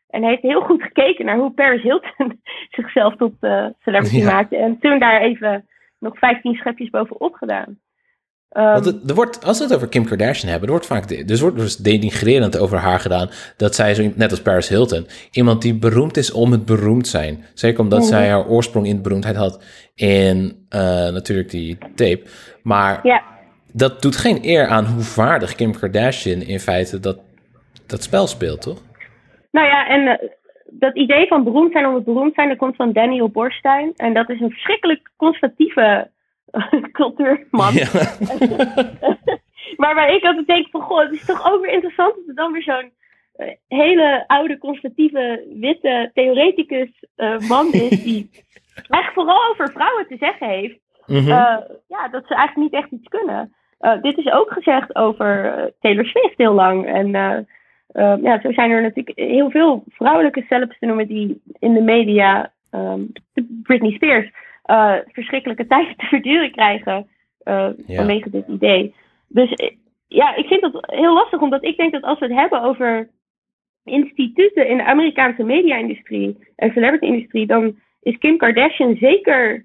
En 0.09 0.25
heeft 0.25 0.43
heel 0.43 0.61
goed 0.61 0.83
gekeken 0.83 1.25
naar 1.25 1.37
hoe 1.37 1.51
Paris 1.51 1.83
Hilton 1.83 2.41
zichzelf 2.77 3.17
tot 3.17 3.33
uh, 3.41 3.67
celebrity 3.81 4.17
ja. 4.17 4.33
maakte. 4.33 4.57
En 4.57 4.79
toen 4.79 4.99
daar 4.99 5.21
even 5.21 5.69
nog 5.99 6.19
15 6.19 6.55
schepjes 6.55 6.91
bovenop 6.91 7.35
gedaan. 7.35 7.79
Want 8.51 8.85
het, 8.85 9.09
er 9.09 9.15
wordt, 9.15 9.45
als 9.45 9.59
we 9.59 9.65
het 9.65 9.75
over 9.75 9.89
Kim 9.89 10.05
Kardashian 10.05 10.51
hebben, 10.51 10.69
er 10.69 10.75
wordt 10.75 10.87
vaak 10.87 11.27
dus 11.29 11.41
wordt 11.41 11.57
dus 11.57 11.77
denigrerend 11.77 12.59
over 12.59 12.79
haar 12.79 13.01
gedaan. 13.01 13.29
Dat 13.57 13.75
zij, 13.75 13.95
zo, 13.95 14.11
net 14.15 14.31
als 14.31 14.43
Paris 14.43 14.69
Hilton, 14.69 15.07
iemand 15.31 15.63
die 15.63 15.75
beroemd 15.75 16.17
is 16.17 16.33
om 16.33 16.53
het 16.53 16.65
beroemd 16.65 17.07
zijn. 17.09 17.45
Zeker 17.55 17.81
omdat 17.81 17.99
Mhm. 17.99 18.09
zij 18.09 18.29
haar 18.29 18.47
oorsprong 18.49 18.87
in 18.87 18.97
de 18.97 19.03
beroemdheid 19.03 19.37
had 19.37 19.65
in 19.95 20.67
uh, 20.75 20.81
natuurlijk 21.09 21.51
die 21.51 21.79
tape. 21.95 22.23
Maar 22.63 23.23
dat 23.73 24.03
doet 24.03 24.17
geen 24.17 24.39
eer 24.43 24.67
aan 24.67 24.85
hoe 24.85 25.03
vaardig 25.03 25.55
Kim 25.55 25.73
Kardashian 25.79 26.41
in 26.41 26.61
feite 26.61 27.01
dat, 27.01 27.19
dat 27.87 28.03
spel 28.03 28.27
speelt, 28.27 28.63
toch? 28.63 28.83
nou 29.51 29.67
ja, 29.67 29.89
en 29.89 30.07
eh, 30.07 30.29
dat 30.67 30.97
idee 30.97 31.27
van 31.27 31.45
beroemd 31.45 31.73
zijn 31.73 31.87
om 31.87 31.95
het 31.95 32.05
beroemd 32.05 32.35
zijn, 32.35 32.49
dat 32.49 32.59
komt 32.59 32.77
van 32.77 32.93
Daniel 32.93 33.29
Borstein. 33.29 33.93
En 33.97 34.15
dat 34.15 34.31
is 34.31 34.41
een 34.41 34.51
verschrikkelijk 34.51 35.11
conservatieve 35.17 36.11
cultuurman. 36.93 37.75
Ja. 37.75 37.89
maar 39.81 39.95
waar 39.95 40.15
ik 40.15 40.25
altijd 40.25 40.47
denk 40.47 40.69
van, 40.71 40.81
goh, 40.81 41.01
het 41.01 41.13
is 41.13 41.25
toch 41.25 41.53
ook 41.53 41.65
weer 41.65 41.73
interessant 41.73 42.15
dat 42.15 42.25
er 42.27 42.35
dan 42.35 42.53
weer 42.53 42.63
zo'n 42.63 42.93
eh, 43.39 43.49
hele 43.69 44.25
oude, 44.27 44.59
conservatieve, 44.59 45.47
witte 45.61 46.11
theoreticus 46.15 47.05
eh, 47.17 47.39
man 47.39 47.73
is 47.73 48.03
die 48.05 48.31
echt 48.89 49.13
vooral 49.13 49.51
over 49.51 49.73
vrouwen 49.73 50.07
te 50.09 50.17
zeggen 50.17 50.49
heeft. 50.49 50.79
Mhm. 51.07 51.31
eh, 51.31 51.59
ja, 51.89 52.09
dat 52.11 52.27
ze 52.27 52.35
eigenlijk 52.35 52.57
niet 52.57 52.83
echt 52.83 52.93
iets 52.93 53.09
kunnen. 53.09 53.53
Dit 54.03 54.19
is 54.19 54.33
ook 54.33 54.53
gezegd 54.53 54.95
over 54.97 55.73
Taylor 55.81 56.05
Swift 56.05 56.37
heel 56.37 56.53
lang. 56.53 56.87
En 56.87 57.11
ja, 58.23 58.41
zo 58.41 58.53
zijn 58.53 58.71
er 58.71 58.83
natuurlijk 58.83 59.19
heel 59.19 59.51
veel 59.51 59.85
vrouwelijke 59.89 60.45
celebs 60.49 60.79
te 60.79 60.87
noemen 60.87 61.07
die 61.07 61.43
in 61.59 61.75
de 61.75 61.81
media, 61.81 62.53
ehm, 62.71 63.01
Britney 63.63 63.91
Spears, 63.91 64.31
eh, 64.69 64.95
verschrikkelijke 65.13 65.67
tijden 65.73 65.97
te 65.97 66.07
verduren 66.07 66.51
krijgen 66.53 67.07
eh, 67.39 67.69
Ja. 67.87 67.97
vanwege 67.97 68.31
dit 68.31 68.47
idee. 68.49 68.95
Dus 69.29 69.53
eh, 69.53 69.71
ja, 70.09 70.35
ik 70.37 70.47
vind 70.47 70.61
dat 70.61 70.85
heel 70.87 71.15
lastig, 71.15 71.41
omdat 71.41 71.65
ik 71.65 71.77
denk 71.77 71.93
dat 71.93 72.03
als 72.03 72.19
we 72.19 72.27
het 72.27 72.35
hebben 72.35 72.63
over 72.63 73.09
instituten 73.85 74.69
in 74.69 74.77
de 74.77 74.85
Amerikaanse 74.85 75.43
media-industrie 75.43 76.37
en 76.57 76.73
celebrity-industrie, 76.73 77.47
dan 77.47 77.77
is 78.03 78.19
Kim 78.19 78.37
Kardashian 78.37 78.97
zeker 78.97 79.65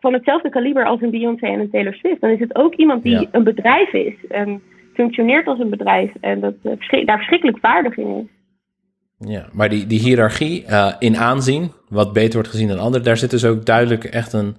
van 0.00 0.12
hetzelfde 0.12 0.48
kaliber 0.48 0.84
als 0.84 1.00
een 1.00 1.10
Beyoncé 1.10 1.46
en 1.46 1.60
een 1.60 1.70
Taylor 1.70 1.94
Swift. 1.94 2.20
Dan 2.20 2.30
is 2.30 2.38
het 2.40 2.54
ook 2.56 2.74
iemand 2.74 3.02
die 3.02 3.12
Ja. 3.20 3.26
een 3.32 3.44
bedrijf 3.44 3.92
is 3.92 4.14
en 4.28 4.62
functioneert 4.94 5.46
als 5.46 5.58
een 5.58 5.70
bedrijf 5.70 6.10
en 6.20 6.40
dat, 6.40 6.54
verschrik- 6.62 7.06
daar 7.06 7.16
verschrikkelijk 7.16 7.58
vaardig 7.58 7.96
in 7.96 8.16
is. 8.16 9.28
Ja, 9.30 9.46
maar 9.52 9.68
die, 9.68 9.86
die 9.86 9.98
hiërarchie 10.00 10.64
in 10.98 11.16
aanzien, 11.16 11.70
wat 11.88 12.12
beter 12.12 12.32
wordt 12.34 12.48
gezien 12.48 12.68
dan 12.68 12.78
anderen, 12.78 13.04
daar 13.04 13.16
zit 13.16 13.30
dus 13.30 13.44
ook 13.44 13.64
duidelijk 13.64 14.04
echt 14.04 14.32
een, 14.32 14.56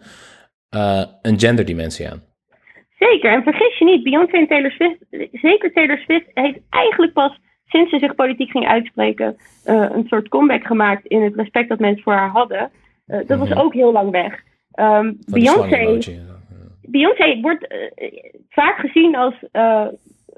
eh, 0.69 1.03
een 1.21 1.39
genderdimensie 1.39 2.09
aan. 2.09 2.23
Zeker, 2.99 3.31
en 3.31 3.43
vergis 3.43 3.77
je 3.77 3.85
niet, 3.85 4.03
Beyoncé 4.03 4.37
en 4.37 4.47
Taylor 4.47 4.71
Swift, 4.71 4.97
zeker 5.31 5.73
Taylor 5.73 5.97
Swift, 5.97 6.25
heeft 6.33 6.59
eigenlijk 6.69 7.13
pas 7.13 7.39
sinds 7.65 7.89
ze 7.91 7.99
zich 7.99 8.15
politiek 8.15 8.51
ging 8.51 8.67
uitspreken, 8.67 9.35
eh, 9.63 9.89
een 9.91 10.05
soort 10.07 10.27
comeback 10.27 10.65
gemaakt 10.65 11.05
in 11.05 11.21
het 11.21 11.35
respect 11.35 11.69
dat 11.69 11.79
mensen 11.79 12.03
voor 12.03 12.13
haar 12.13 12.29
hadden. 12.29 12.71
Eh, 13.05 13.19
dat 13.27 13.39
was 13.39 13.49
Mhm. 13.49 13.59
ook 13.59 13.73
heel 13.73 13.91
lang 13.91 14.11
weg. 14.11 14.41
Die 14.71 15.17
Beyoncé. 15.25 15.99
Beyoncé 16.81 17.39
wordt 17.41 17.67
vaak 18.49 18.77
gezien 18.79 19.15
als 19.15 19.35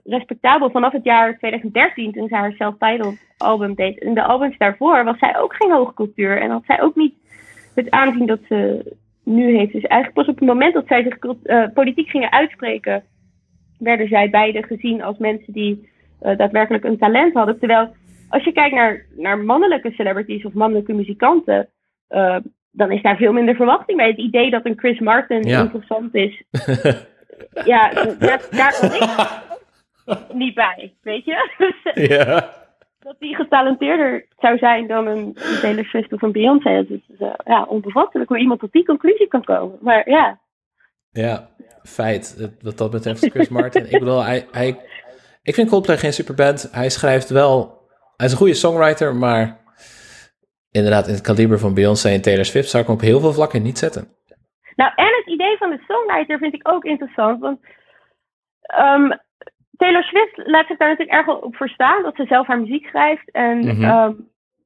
respectabel 0.03 0.69
vanaf 0.69 0.91
het 0.91 1.03
jaar 1.03 1.37
2013, 1.37 2.11
toen 2.11 2.27
zij 2.27 2.37
haar 2.37 2.51
self-titled 2.51 3.33
album 3.37 3.75
deed. 3.75 3.99
En 3.99 4.13
de 4.13 4.23
albums 4.23 4.57
daarvoor 4.57 5.03
was 5.03 5.17
zij 5.19 5.39
ook 5.39 5.55
geen 5.55 5.71
hoge 5.71 5.93
cultuur 5.93 6.41
en 6.41 6.49
had 6.49 6.63
zij 6.65 6.81
ook 6.81 6.95
niet 6.95 7.13
het 7.75 7.91
aanzien 7.91 8.25
dat 8.25 8.39
ze 8.47 8.85
nu 9.23 9.57
heeft. 9.57 9.73
Dus 9.73 9.83
eigenlijk 9.83 10.13
pas 10.13 10.27
op 10.27 10.39
het 10.39 10.47
moment 10.47 10.73
dat 10.73 10.87
zij 10.87 11.03
zich 11.03 11.17
eh, 11.43 11.63
politiek 11.73 12.09
gingen 12.09 12.31
uitspreken, 12.31 13.03
werden 13.79 14.07
zij 14.07 14.29
beide 14.29 14.63
gezien 14.63 15.03
als 15.03 15.17
mensen 15.17 15.53
die 15.53 15.89
eh, 16.19 16.37
daadwerkelijk 16.37 16.83
een 16.83 16.97
talent 16.97 17.33
hadden. 17.33 17.59
Terwijl 17.59 17.95
als 18.29 18.43
je 18.43 18.51
kijkt 18.51 18.75
naar, 18.75 19.05
naar 19.15 19.37
mannelijke 19.37 19.91
celebrities 19.91 20.45
of 20.45 20.53
mannelijke 20.53 20.93
muzikanten, 20.93 21.69
eh, 22.07 22.37
dan 22.71 22.91
is 22.91 23.01
daar 23.01 23.17
veel 23.17 23.33
minder 23.33 23.55
verwachting 23.55 23.97
bij. 23.97 24.07
Het 24.07 24.17
idee 24.17 24.49
dat 24.49 24.65
een 24.65 24.79
Chris 24.79 24.99
Martin 24.99 25.43
Ja. 25.43 25.61
interessant 25.61 26.15
is, 26.15 26.43
ja, 27.65 27.89
daar, 28.19 28.47
daar 28.51 28.73
niet 30.33 30.53
bij, 30.53 30.93
weet 31.01 31.25
je? 31.25 31.67
Ja. 32.07 32.53
dat 32.99 33.15
die 33.19 33.35
getalenteerder 33.35 34.25
zou 34.37 34.57
zijn 34.57 34.87
dan 34.87 35.07
een 35.07 35.33
Taylor 35.61 35.85
Swift 35.85 36.13
of 36.13 36.21
een 36.21 36.31
Beyoncé. 36.31 36.75
Dat 36.75 36.89
is 36.89 37.19
eh, 37.19 37.33
ja, 37.45 37.63
onbevattelijk 37.63 38.29
hoe 38.29 38.39
iemand 38.39 38.59
tot 38.59 38.71
die 38.71 38.85
conclusie 38.85 39.27
kan 39.27 39.43
komen. 39.43 39.77
Maar 39.81 40.09
ja, 40.09 40.39
Ja, 41.11 41.49
feit. 41.83 42.51
Wat 42.61 42.77
dat 42.77 42.91
betreft, 42.91 43.29
Chris 43.29 43.49
Martin. 43.49 43.83
ik 43.93 43.99
bedoel, 43.99 44.23
hij, 44.23 44.47
hij, 44.51 44.79
ik 45.43 45.53
vind 45.53 45.69
Coldplay 45.69 45.97
geen 45.97 46.13
superband. 46.13 46.69
Hij 46.71 46.89
schrijft 46.89 47.29
wel... 47.29 47.77
Hij 48.15 48.25
is 48.25 48.31
een 48.31 48.37
goede 48.37 48.53
songwriter, 48.53 49.15
maar... 49.15 49.57
Inderdaad, 50.71 51.07
in 51.07 51.13
het 51.13 51.21
kaliber 51.21 51.59
van 51.59 51.73
Beyoncé 51.73 52.09
en 52.09 52.21
Taylor 52.21 52.45
Swift 52.45 52.69
zou 52.69 52.83
ik 52.83 52.89
hem 52.89 52.97
op 52.97 53.03
heel 53.03 53.19
veel 53.19 53.33
vlakken 53.33 53.61
niet 53.61 53.77
zetten. 53.77 54.07
Nou, 54.75 54.91
en 54.95 55.05
het 55.05 55.27
idee 55.27 55.57
van 55.57 55.69
de 55.69 55.83
songwriter 55.87 56.37
vind 56.37 56.53
ik 56.53 56.67
ook 56.67 56.83
interessant. 56.83 57.39
Want 57.39 57.59
ehm, 58.61 59.11
Taylor 59.79 60.03
Swift 60.03 60.37
laat 60.47 60.67
zich 60.67 60.77
daar 60.77 60.89
natuurlijk 60.89 61.17
erg 61.17 61.41
op 61.41 61.55
voor 61.55 61.69
staan, 61.69 62.03
dat 62.03 62.15
ze 62.15 62.25
zelf 62.25 62.47
haar 62.47 62.59
muziek 62.59 62.87
schrijft. 62.87 63.31
En 63.31 63.57
Mhm. 63.67 63.83
ehm, 63.83 64.13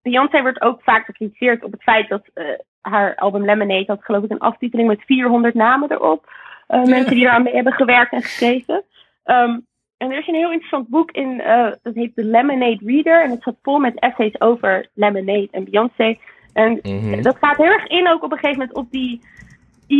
Beyoncé 0.01 0.41
wordt 0.41 0.61
ook 0.61 0.81
vaak 0.83 1.05
gecritiseerd 1.05 1.63
op 1.63 1.71
het 1.71 1.83
feit 1.83 2.09
dat 2.09 2.21
eh, 2.33 2.45
haar 2.81 3.15
album 3.15 3.45
Lemonade 3.45 3.83
had 3.87 4.03
geloof 4.03 4.23
ik 4.23 4.31
een 4.31 4.39
aftiteling 4.39 4.87
met 4.87 5.01
400 5.05 5.53
namen 5.53 5.91
erop. 5.91 6.31
Eh, 6.67 6.83
Mensen 6.83 7.15
die 7.15 7.23
eraan 7.25 7.43
mee 7.43 7.53
hebben 7.53 7.73
gewerkt 7.73 8.11
en 8.11 8.21
geschreven. 8.21 8.83
Ehm, 9.23 9.59
en 9.97 10.11
er 10.11 10.17
is 10.17 10.27
een 10.27 10.33
heel 10.35 10.51
interessant 10.51 10.87
boek 10.87 11.11
in, 11.11 11.41
eh, 11.41 11.71
dat 11.81 11.93
heet 11.95 12.15
The 12.15 12.23
Lemonade 12.25 12.79
Reader. 12.85 13.23
En 13.23 13.29
het 13.29 13.41
staat 13.41 13.55
vol 13.61 13.79
met 13.79 13.99
essays 13.99 14.41
over 14.41 14.87
Lemonade 14.93 15.47
en 15.51 15.63
Beyoncé. 15.63 16.15
En 16.53 16.79
Mhm. 16.83 17.21
dat 17.21 17.37
gaat 17.37 17.57
heel 17.57 17.71
erg 17.71 17.87
in 17.87 18.07
ook 18.09 18.23
op 18.23 18.31
een 18.31 18.37
gegeven 18.37 18.59
moment 18.59 18.77
op 18.77 18.91
die 18.91 19.21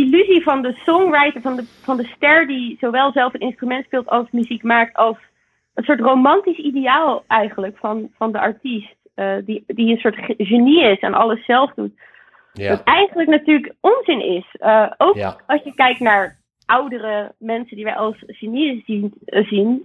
illusie 0.00 0.42
van 0.42 0.62
de 0.62 0.72
songwriter, 0.84 1.40
van 1.40 1.56
de, 1.56 1.64
van 1.82 1.96
de 1.96 2.04
ster 2.16 2.46
die 2.46 2.76
zowel 2.80 3.12
zelf 3.12 3.34
een 3.34 3.40
instrument 3.40 3.84
speelt 3.84 4.08
als 4.08 4.30
muziek 4.30 4.62
maakt, 4.62 4.96
als 4.96 5.16
een 5.74 5.84
soort 5.84 6.00
romantisch 6.00 6.58
ideaal 6.58 7.24
eigenlijk 7.28 7.76
van, 7.78 8.10
van 8.16 8.32
de 8.32 8.38
artiest. 8.40 8.94
eh, 9.14 9.34
die, 9.44 9.64
die 9.66 9.90
een 9.92 9.98
soort 9.98 10.16
ge- 10.16 10.34
genie 10.38 10.82
is 10.82 10.98
en 10.98 11.14
alles 11.14 11.44
zelf 11.44 11.72
doet. 11.74 11.92
Ja. 12.52 12.68
Dat 12.68 12.82
eigenlijk 12.84 13.28
natuurlijk 13.28 13.72
onzin 13.80 14.20
is. 14.20 14.46
Eh, 14.58 14.90
ook 14.98 15.14
Ja. 15.16 15.36
als 15.46 15.62
je 15.62 15.74
kijkt 15.74 16.00
naar 16.00 16.36
oudere 16.66 17.34
mensen 17.38 17.76
die 17.76 17.84
wij 17.84 17.94
als 17.96 18.16
genieën 18.26 18.82
zien, 18.86 19.12
eh, 19.24 19.46
zien 19.46 19.82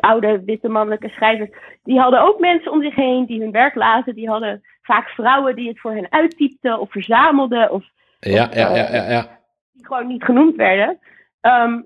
oude 0.00 0.42
witte 0.44 0.68
mannelijke 0.68 1.08
schrijvers, 1.08 1.50
die 1.84 1.98
hadden 2.00 2.22
ook 2.22 2.38
mensen 2.40 2.72
om 2.72 2.82
zich 2.82 2.94
heen 2.94 3.26
die 3.26 3.40
hun 3.40 3.50
werk 3.50 3.74
lazen. 3.74 4.14
Die 4.14 4.28
hadden 4.28 4.62
vaak 4.82 5.08
vrouwen 5.08 5.56
die 5.56 5.68
het 5.68 5.80
voor 5.80 5.92
hen 5.94 6.06
uittypten 6.12 6.80
of 6.80 6.90
verzamelden 6.90 7.70
of 7.70 7.84
Ja, 8.30 8.48
ja, 8.52 8.74
ja, 8.74 8.88
ja, 8.92 9.10
ja. 9.10 9.40
die 9.72 9.86
gewoon 9.86 10.06
niet 10.06 10.24
genoemd 10.24 10.56
werden. 10.56 10.98
Ehm, 11.40 11.80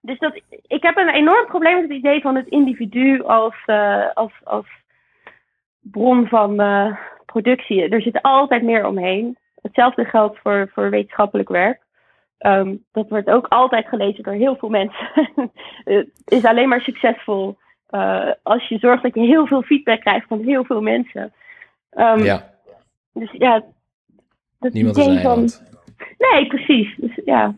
dus 0.00 0.18
dat, 0.18 0.40
ik 0.66 0.82
heb 0.82 0.96
een 0.96 1.08
enorm 1.08 1.46
probleem 1.46 1.74
met 1.74 1.82
het 1.82 1.98
idee 1.98 2.20
van 2.20 2.36
het 2.36 2.48
individu 2.48 3.22
als, 3.22 3.54
eh, 3.66 4.06
als, 4.14 4.32
als 4.44 4.66
bron 5.80 6.26
van 6.28 6.60
eh, 6.60 6.96
productie. 7.26 7.88
Er 7.88 8.02
zit 8.02 8.22
altijd 8.22 8.62
meer 8.62 8.86
omheen. 8.86 9.38
Hetzelfde 9.62 10.04
geldt 10.04 10.38
voor, 10.38 10.70
voor 10.72 10.90
wetenschappelijk 10.90 11.48
werk. 11.48 11.80
Ehm, 12.38 12.76
dat 12.92 13.08
wordt 13.08 13.30
ook 13.30 13.46
altijd 13.46 13.88
gelezen 13.88 14.22
door 14.22 14.32
heel 14.32 14.56
veel 14.56 14.68
mensen. 14.68 15.08
het 15.84 16.10
is 16.24 16.44
alleen 16.44 16.68
maar 16.68 16.80
succesvol 16.80 17.56
eh, 17.86 18.30
als 18.42 18.68
je 18.68 18.78
zorgt 18.78 19.02
dat 19.02 19.14
je 19.14 19.20
heel 19.20 19.46
veel 19.46 19.62
feedback 19.62 20.00
krijgt 20.00 20.26
van 20.28 20.40
heel 20.40 20.64
veel 20.64 20.80
mensen. 20.80 21.32
Ehm, 21.90 22.22
ja. 22.22 22.50
Dus 23.12 23.30
ja, 23.32 23.62
dat 24.62 24.72
Niemand 24.72 24.96
is 24.96 25.20
van. 25.22 25.48
Nee, 26.18 26.46
precies. 26.46 26.96
Dus 26.96 27.20
ja. 27.24 27.54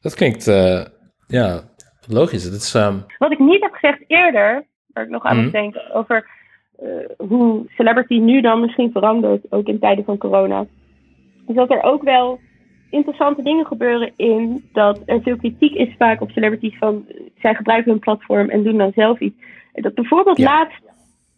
Dat 0.00 0.14
klinkt, 0.14 0.46
eh, 0.48 0.84
ja, 1.26 1.60
logisch. 2.08 2.44
Het 2.44 2.52
is, 2.52 2.74
ehm, 2.74 2.98
Wat 3.18 3.32
ik 3.32 3.38
niet 3.38 3.60
heb 3.62 3.72
gezegd 3.72 4.04
eerder, 4.06 4.66
waar 4.86 5.04
ik 5.04 5.10
nog 5.10 5.24
aan 5.24 5.34
Mhm. 5.34 5.42
moet 5.44 5.52
denken, 5.52 5.94
over 5.94 6.38
eh, 6.78 6.88
hoe 7.28 7.64
celebrity 7.68 8.14
nu 8.18 8.40
dan 8.40 8.60
misschien 8.60 8.92
verandert, 8.92 9.52
ook 9.52 9.66
in 9.66 9.78
tijden 9.78 10.04
van 10.04 10.18
corona, 10.18 10.66
is 11.46 11.54
dat 11.54 11.70
er 11.70 11.82
ook 11.82 12.02
wel 12.02 12.40
interessante 12.90 13.42
dingen 13.42 13.66
gebeuren 13.66 14.12
in 14.16 14.68
dat 14.72 15.00
er 15.06 15.22
veel 15.22 15.36
kritiek 15.36 15.74
is 15.74 15.94
vaak 15.98 16.20
op 16.20 16.30
celebrities 16.30 16.78
van 16.78 17.06
zij 17.38 17.54
gebruiken 17.54 17.90
hun 17.90 18.00
platform 18.00 18.48
en 18.50 18.62
doen 18.62 18.76
dan 18.78 18.92
zelf 18.94 19.20
iets. 19.20 19.36
Dat 19.72 19.94
bijvoorbeeld 19.94 20.36
Ja. 20.38 20.44
laatst 20.44 20.80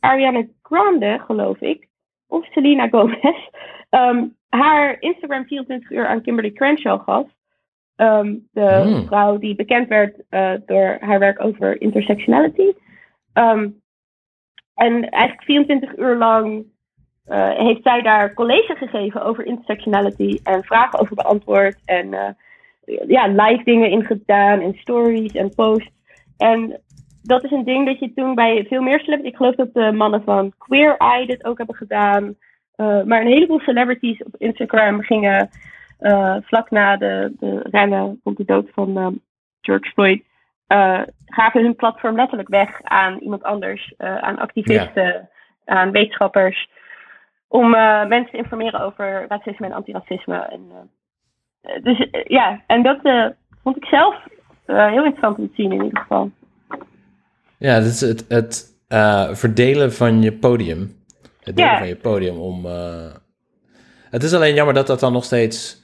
Ariana 0.01 0.45
Grande, 0.63 1.19
geloof 1.27 1.61
ik, 1.61 1.89
of 2.33 2.47
Selena 2.51 2.89
Gomez, 2.89 3.49
ehm, 3.91 4.27
haar 4.49 4.97
Instagram 5.01 5.45
24 5.47 5.91
uur 5.91 6.07
aan 6.07 6.23
Kimberly 6.23 6.53
Crenshaw 6.53 7.01
gaf. 7.03 7.27
Ehm, 7.97 8.37
de 8.53 8.81
Hmm. 8.83 9.07
vrouw 9.07 9.39
die 9.39 9.55
bekend 9.55 9.89
werd 9.89 10.23
eh, 10.29 10.53
door 10.67 10.97
haar 11.01 11.19
werk 11.19 11.45
over 11.45 11.81
intersectionality. 11.81 12.73
Ehm, 13.33 13.69
en 14.75 15.09
eigenlijk 15.09 15.45
24 15.45 15.97
uur 15.97 16.17
lang 16.17 16.71
eh, 17.25 17.51
heeft 17.51 17.83
zij 17.83 18.03
daar 18.03 18.35
college 18.35 18.75
gegeven 18.77 19.23
over 19.23 19.47
intersectionality 19.47 20.39
en 20.43 20.65
vragen 20.65 20.99
over 20.99 21.15
beantwoord. 21.15 21.81
En 21.85 22.15
eh, 22.15 22.31
ja, 23.07 23.27
live 23.27 23.65
dingen 23.65 23.91
ingedaan 23.91 24.61
en 24.61 24.75
stories 24.75 25.33
en 25.33 25.55
posts. 25.55 25.91
En 26.37 26.81
dat 27.23 27.45
is 27.45 27.51
een 27.51 27.65
ding 27.65 27.87
dat 27.87 27.99
je 27.99 28.13
toen 28.15 28.35
bij 28.35 28.67
veel 28.69 28.83
meer 28.83 29.01
celebrities, 29.01 29.33
ik 29.33 29.37
geloof 29.37 29.55
dat 29.55 29.75
de 29.75 29.93
mannen 29.93 30.23
van 30.23 30.53
Queer 30.59 30.97
Eye 30.97 31.27
dit 31.27 31.45
ook 31.45 31.59
hebben 31.59 31.77
gedaan. 31.77 32.37
Eh, 32.77 33.03
maar 33.03 33.21
een 33.21 33.33
heleboel 33.33 33.61
celebrities 33.61 34.23
op 34.23 34.35
Instagram 34.37 35.03
gingen 35.03 35.51
eh, 35.99 36.37
vlak 36.43 36.71
na 36.71 36.97
de, 36.97 37.33
de 37.39 37.61
rennen 37.71 38.21
rond 38.25 38.37
de 38.37 38.45
dood 38.45 38.71
van 38.75 38.97
ehm, 38.99 39.13
George 39.61 39.91
Floyd, 39.91 40.23
eh, 40.67 41.01
gaven 41.27 41.63
hun 41.63 41.77
platform 41.77 42.17
letterlijk 42.17 42.49
weg 42.49 42.83
aan 42.83 43.19
iemand 43.19 43.43
anders, 43.43 43.95
aan 43.97 44.39
activisten, 44.39 45.29
aan 45.65 45.91
wetenschappers, 45.91 46.69
om 47.49 47.71
mensen 48.09 48.31
te 48.31 48.37
informeren 48.37 48.81
over 48.81 49.25
racisme 49.29 49.67
en 49.67 49.73
antiracisme. 49.73 50.37
En, 50.37 50.91
dus 51.83 52.09
ja, 52.25 52.63
en 52.67 52.83
dat 52.83 52.99
vond 53.63 53.77
ik 53.77 53.85
zelf 53.85 54.27
heel 54.67 55.05
interessant 55.05 55.39
om 55.39 55.49
te 55.49 55.55
zien 55.55 55.73
in 55.73 55.85
ieder 55.85 56.01
geval. 56.01 56.31
Ja, 57.63 57.75
het 57.75 57.85
is 57.85 58.01
het, 58.01 58.25
het 58.29 58.81
eh, 58.89 59.35
verdelen 59.35 59.93
van 59.93 60.23
je 60.23 60.33
podium. 60.33 61.01
Het 61.43 61.57
delen 61.57 61.73
Ja. 61.73 61.79
van 61.79 61.87
je 61.89 61.97
podium 61.97 62.37
om... 62.39 62.67
eh, 62.67 63.15
het 64.11 64.23
is 64.23 64.33
alleen 64.35 64.55
jammer 64.55 64.75
dat 64.75 64.87
dat 64.87 65.01
dan 65.01 65.13
nog 65.13 65.25
steeds 65.25 65.83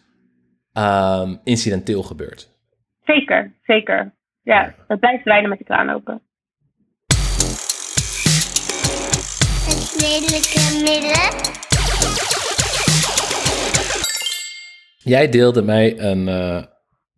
ehm, 0.72 1.37
incidenteel 1.45 2.03
gebeurt. 2.03 2.49
Zeker, 3.05 3.53
zeker. 3.62 4.14
Ja, 4.43 4.74
dat 4.89 5.01
blijft 5.01 5.24
lijnen 5.24 5.49
met 5.49 5.59
de 5.59 5.64
kraan 5.64 5.91
open. 5.91 6.22
Het 9.64 9.95
lelijke 10.01 10.81
midden. 10.85 11.57
Jij 14.99 15.29
deelde 15.29 15.62
mij 15.62 15.99
een, 16.01 16.29
eh, 16.29 16.62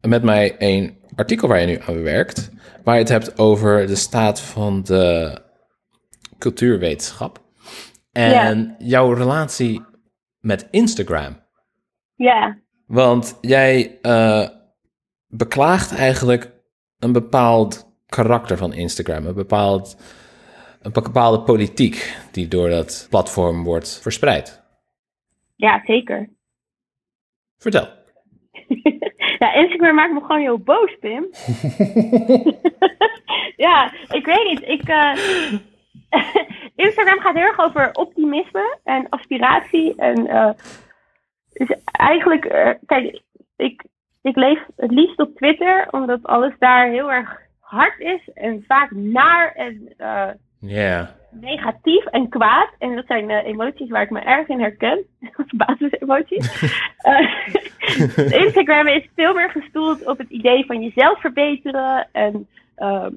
met 0.01 0.23
mij 0.23 0.55
een 0.59 0.99
artikel 1.15 1.49
waar 1.49 1.61
je 1.61 1.67
nu 1.67 1.79
aan 1.87 2.03
werkt, 2.03 2.51
waar 2.85 2.95
je 2.95 3.01
het 3.01 3.09
hebt 3.09 3.39
over 3.39 3.87
de 3.87 3.97
staat 3.97 4.41
van 4.41 4.83
de 4.83 5.39
cultuurwetenschap 6.39 7.45
en 8.13 8.75
jouw 8.79 9.13
relatie 9.13 9.83
met 10.41 10.69
Instagram. 10.71 11.39
Ja, 12.15 12.59
Want 12.87 13.39
jij 13.41 13.99
eh, 14.03 14.49
beklaagt 15.29 15.95
eigenlijk 15.95 16.53
een 16.99 17.13
bepaald 17.13 17.95
karakter 18.07 18.57
van 18.57 18.73
Instagram, 18.73 19.27
een, 19.27 19.35
bepaald, 19.35 19.97
een 20.83 20.93
bepaalde 20.93 21.41
politiek 21.43 22.17
die 22.33 22.49
door 22.49 22.69
dat 22.69 23.07
platform 23.11 23.65
wordt 23.65 24.01
verspreid. 24.03 24.63
ja, 25.57 25.83
zeker. 25.85 26.31
Vertel. 27.59 27.89
ja, 29.41 29.55
Instagram 29.55 29.95
maakt 29.95 30.13
me 30.13 30.21
gewoon 30.21 30.41
heel 30.41 30.59
boos, 30.59 30.97
Pim. 31.01 31.29
ja, 33.67 33.93
ik 34.09 34.25
weet 34.25 34.45
niet. 34.45 34.63
Ik, 34.63 34.89
eh, 34.89 35.15
Instagram 36.87 37.19
gaat 37.19 37.35
heel 37.35 37.45
erg 37.45 37.59
over 37.59 37.93
optimisme 37.93 38.79
en 38.85 39.09
aspiratie. 39.09 39.95
En 39.97 40.27
eh, 40.27 40.51
dus 41.53 41.77
eigenlijk, 41.85 42.45
eh, 42.45 42.71
kijk, 42.87 43.23
ik, 43.57 43.85
ik 44.23 44.37
leef 44.37 44.59
het 44.77 44.91
liefst 44.91 45.19
op 45.19 45.37
Twitter, 45.37 45.89
omdat 45.91 46.23
alles 46.23 46.55
daar 46.59 46.89
heel 46.89 47.13
erg 47.13 47.41
hard 47.61 48.01
is 48.01 48.31
en 48.35 48.65
vaak 48.67 48.91
naar 48.91 49.53
en 49.53 49.95
Ja. 50.61 51.19
Negatief 51.31 52.05
en 52.05 52.29
kwaad. 52.29 52.71
En 52.79 52.95
dat 52.95 53.07
zijn 53.07 53.31
eh, 53.31 53.47
emoties 53.47 53.89
waar 53.89 54.03
ik 54.03 54.11
me 54.11 54.21
erg 54.21 54.49
in 54.49 54.61
herken. 54.61 55.05
Basisemoties. 55.57 56.49
Eh, 57.01 57.29
Instagram 58.45 58.87
is 58.87 59.09
veel 59.15 59.35
meer 59.35 59.51
gestoeld 59.51 60.07
op 60.07 60.19
het 60.19 60.31
idee 60.31 60.67
van 60.67 60.83
jezelf 60.83 61.21
verbeteren. 61.21 62.09
En 62.13 62.49
ehm, 62.75 63.13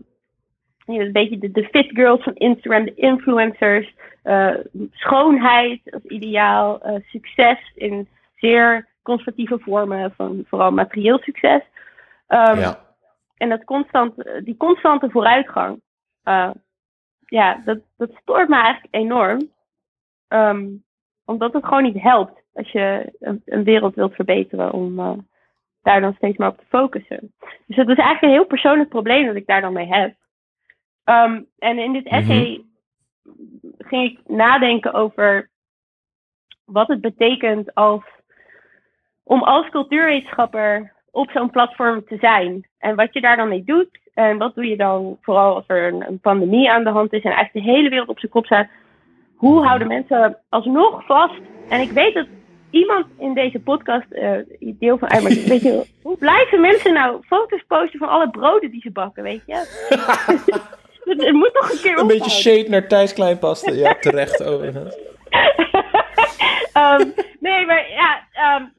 een 0.85 1.11
beetje 1.11 1.37
de, 1.37 1.51
de 1.51 1.63
fit 1.63 1.89
girls 1.93 2.23
van 2.23 2.35
Instagram, 2.35 2.85
de 2.85 2.93
influencers. 2.93 3.95
eh, 4.23 4.53
schoonheid 4.91 5.81
als 5.93 6.03
ideaal. 6.03 6.81
succes 7.05 7.71
in 7.75 8.07
zeer 8.35 8.87
conservatieve 9.01 9.59
vormen 9.59 10.13
van 10.15 10.43
vooral 10.47 10.71
materieel 10.71 11.19
succes. 11.19 11.61
Ehm, 12.27 12.59
ja. 12.59 12.79
en 13.37 13.49
dat 13.49 13.63
constant, 13.63 14.13
die 14.43 14.57
constante 14.57 15.09
vooruitgang, 15.09 15.81
ja, 17.25 17.61
dat, 17.65 17.79
dat 17.97 18.11
stoort 18.21 18.49
me 18.49 18.55
eigenlijk 18.55 18.95
enorm. 18.95 19.49
Ehm, 20.27 20.67
omdat 21.25 21.53
het 21.53 21.65
gewoon 21.65 21.83
niet 21.83 22.01
helpt 22.01 22.41
als 22.53 22.71
je 22.71 23.13
een, 23.19 23.41
een 23.45 23.63
wereld 23.63 23.95
wilt 23.95 24.15
verbeteren 24.15 24.71
om 24.71 24.99
eh, 24.99 25.17
daar 25.81 26.01
dan 26.01 26.13
steeds 26.13 26.37
maar 26.37 26.49
op 26.49 26.57
te 26.57 26.65
focussen. 26.69 27.33
Dus 27.67 27.75
dat 27.75 27.89
is 27.89 27.97
eigenlijk 27.97 28.21
een 28.21 28.29
heel 28.29 28.45
persoonlijk 28.45 28.89
probleem 28.89 29.25
dat 29.25 29.35
ik 29.35 29.45
daar 29.45 29.61
dan 29.61 29.73
mee 29.73 29.87
heb. 29.87 30.15
Ehm, 31.03 31.41
en 31.57 31.77
in 31.77 31.93
dit 31.93 32.05
essay 32.05 32.65
ging 33.77 34.11
ik 34.11 34.19
nadenken 34.27 34.93
over 34.93 35.49
wat 36.65 36.87
het 36.87 37.01
betekent 37.01 37.73
als, 37.73 38.03
om 39.23 39.43
als 39.43 39.69
cultuurwetenschapper 39.69 40.93
op 41.11 41.29
zo'n 41.29 41.49
platform 41.49 42.05
te 42.05 42.17
zijn. 42.17 42.67
En 42.77 42.95
wat 42.95 43.13
je 43.13 43.21
daar 43.21 43.37
dan 43.37 43.49
mee 43.49 43.63
doet. 43.63 43.99
En 44.13 44.37
wat 44.37 44.55
doe 44.55 44.65
je 44.65 44.77
dan 44.77 45.17
vooral 45.21 45.55
als 45.55 45.63
er 45.67 45.93
een, 45.93 46.07
een 46.07 46.19
pandemie 46.19 46.71
aan 46.71 46.83
de 46.83 46.89
hand 46.89 47.13
is 47.13 47.23
en 47.23 47.31
eigenlijk 47.31 47.65
de 47.65 47.71
hele 47.71 47.89
wereld 47.89 48.09
op 48.09 48.19
zijn 48.19 48.31
kop 48.31 48.45
staat. 48.45 48.67
Hoe 49.35 49.65
houden 49.65 49.87
mensen 49.87 50.37
alsnog 50.49 51.05
vast? 51.05 51.41
En 51.69 51.81
ik 51.81 51.91
weet 51.91 52.13
dat 52.13 52.27
iemand 52.69 53.05
in 53.17 53.33
deze 53.33 53.59
podcast, 53.59 54.05
uh, 54.09 54.31
deel 54.59 54.97
van 54.97 55.09
weet 55.23 55.61
je, 55.61 55.85
hoe 56.01 56.17
blijven 56.17 56.61
mensen 56.61 56.93
nou 56.93 57.21
foto's 57.25 57.63
posten 57.67 57.99
van 57.99 58.09
alle 58.09 58.29
broden 58.29 58.71
die 58.71 58.81
ze 58.81 58.91
bakken, 58.91 59.23
weet 59.23 59.43
je? 59.45 59.55
Het 61.03 61.31
moet 61.31 61.53
toch 61.53 61.71
een 61.71 61.79
keer 61.81 61.97
Een 61.97 62.07
beetje 62.07 62.29
shade 62.29 62.69
naar 62.69 62.87
Thijs 62.87 63.13
Kleinpaste, 63.13 63.75
ja, 63.75 63.93
terecht 63.93 64.43
overigens. 64.43 64.97
um, 66.73 67.13
nee, 67.39 67.65
maar 67.65 67.89
ja, 67.89 68.27
um, 68.55 68.73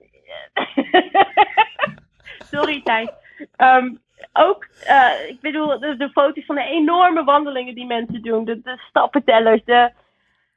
sorry 2.50 2.80
Thijs. 2.82 3.08
Um, 3.56 4.02
ook, 4.34 4.66
uh, 4.88 5.28
ik 5.28 5.40
bedoel, 5.40 5.78
de, 5.78 5.96
de, 5.96 6.10
foto's 6.10 6.44
van 6.44 6.54
de 6.54 6.64
enorme 6.64 7.24
wandelingen 7.24 7.74
die 7.74 7.86
mensen 7.86 8.22
doen, 8.22 8.44
de, 8.44 8.60
de 8.62 8.78
stappentellers, 8.88 9.64
de 9.64 9.92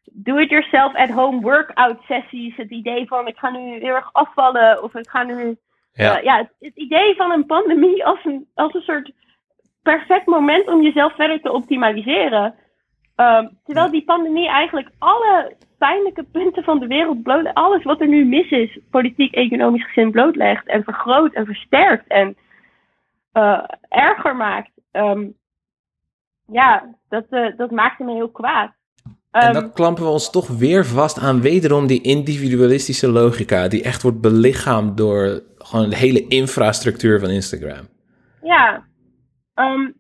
do-it-yourself 0.04 0.96
at 0.96 1.10
home 1.10 1.42
workout 1.42 2.02
sessies, 2.02 2.56
het 2.56 2.70
idee 2.70 3.08
van 3.08 3.28
ik 3.28 3.38
ga 3.38 3.50
nu 3.50 3.80
heel 3.80 3.96
erg 3.96 4.10
afvallen 4.12 4.84
of 4.84 4.96
ik 4.96 5.10
ga 5.10 5.24
nu, 5.24 5.58
ja, 5.94 6.18
uh, 6.18 6.24
ja 6.24 6.38
het, 6.38 6.50
het, 6.60 6.76
idee 6.76 7.16
van 7.16 7.32
een 7.32 7.46
pandemie 7.46 8.06
als 8.06 8.26
een, 8.26 8.48
als 8.54 8.74
een 8.74 8.82
soort 8.82 9.12
perfect 9.84 10.26
moment 10.26 10.68
om 10.68 10.82
jezelf 10.82 11.16
verder 11.16 11.42
te 11.42 11.52
optimaliseren. 11.52 12.56
Um, 13.16 13.58
terwijl 13.66 13.92
die 13.92 14.04
pandemie 14.04 14.48
eigenlijk 14.48 14.90
alle 14.98 15.56
pijnlijke 15.78 16.24
punten 16.24 16.64
van 16.64 16.80
de 16.80 16.88
wereld 16.88 17.24
bloot, 17.24 17.54
alles 17.54 17.84
wat 17.84 18.02
er 18.02 18.08
nu 18.08 18.26
mis 18.26 18.50
is, 18.50 18.80
politiek, 18.92 19.34
economisch 19.34 19.86
gezin 19.86 20.12
blootlegt 20.12 20.68
en 20.68 20.84
vergroot 20.84 21.34
en 21.34 21.46
versterkt 21.46 22.08
en 22.08 22.38
uh, 23.38 23.64
erger 23.90 24.36
maakt. 24.36 24.72
Um, 24.92 25.36
ja, 26.46 26.96
dat, 27.10 27.26
uh, 27.30 27.58
dat 27.58 27.72
maakte 27.72 28.04
me 28.04 28.14
heel 28.14 28.30
kwaad. 28.32 28.72
Um, 29.06 29.42
en 29.42 29.54
dan 29.54 29.74
klampen 29.74 30.04
we 30.04 30.10
ons 30.10 30.32
toch 30.32 30.48
weer 30.48 30.86
vast 30.86 31.20
aan 31.20 31.42
wederom 31.42 31.88
die 31.88 32.02
individualistische 32.02 33.12
logica, 33.12 33.68
die 33.68 33.84
echt 33.84 34.02
wordt 34.02 34.22
belichaamd 34.22 34.98
door 34.98 35.42
gewoon 35.58 35.90
de 35.90 35.96
hele 35.96 36.28
infrastructuur 36.28 37.20
van 37.20 37.30
Instagram. 37.30 37.88
Ja, 38.42 38.86
um, 39.56 39.96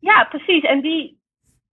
ja, 0.00 0.24
precies. 0.24 0.62
En 0.62 0.80
die, 0.80 1.20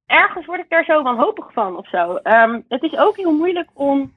ergens 0.05 0.45
word 0.45 0.59
ik 0.59 0.69
daar 0.69 0.83
zo 0.83 1.01
wanhopig 1.01 1.53
van 1.53 1.77
of 1.77 1.89
zo. 1.89 2.19
Het 2.67 2.83
is 2.83 2.97
ook 2.97 3.15
heel 3.15 3.33
moeilijk 3.33 3.69
om. 3.73 4.13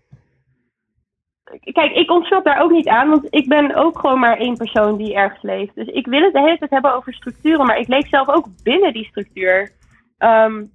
Kijk, 1.72 1.92
ik 1.92 2.10
ontsnap 2.10 2.44
daar 2.44 2.62
ook 2.62 2.70
niet 2.70 2.88
aan, 2.88 3.08
want 3.08 3.26
ik 3.30 3.48
ben 3.48 3.74
ook 3.74 3.98
gewoon 3.98 4.18
maar 4.18 4.36
één 4.36 4.56
persoon 4.56 4.96
die 4.96 5.14
ergens 5.14 5.42
leeft. 5.42 5.74
Dus 5.74 5.86
ik 5.86 6.06
wil 6.06 6.22
het 6.22 6.32
de 6.32 6.40
hele 6.40 6.58
tijd 6.58 6.70
hebben 6.70 6.94
over 6.94 7.14
structuren, 7.14 7.66
maar 7.66 7.78
ik 7.78 7.88
leef 7.88 8.08
zelf 8.08 8.28
ook 8.28 8.46
binnen 8.62 8.92
die 8.92 9.04
structuur. 9.04 9.70
Um, 10.18 10.70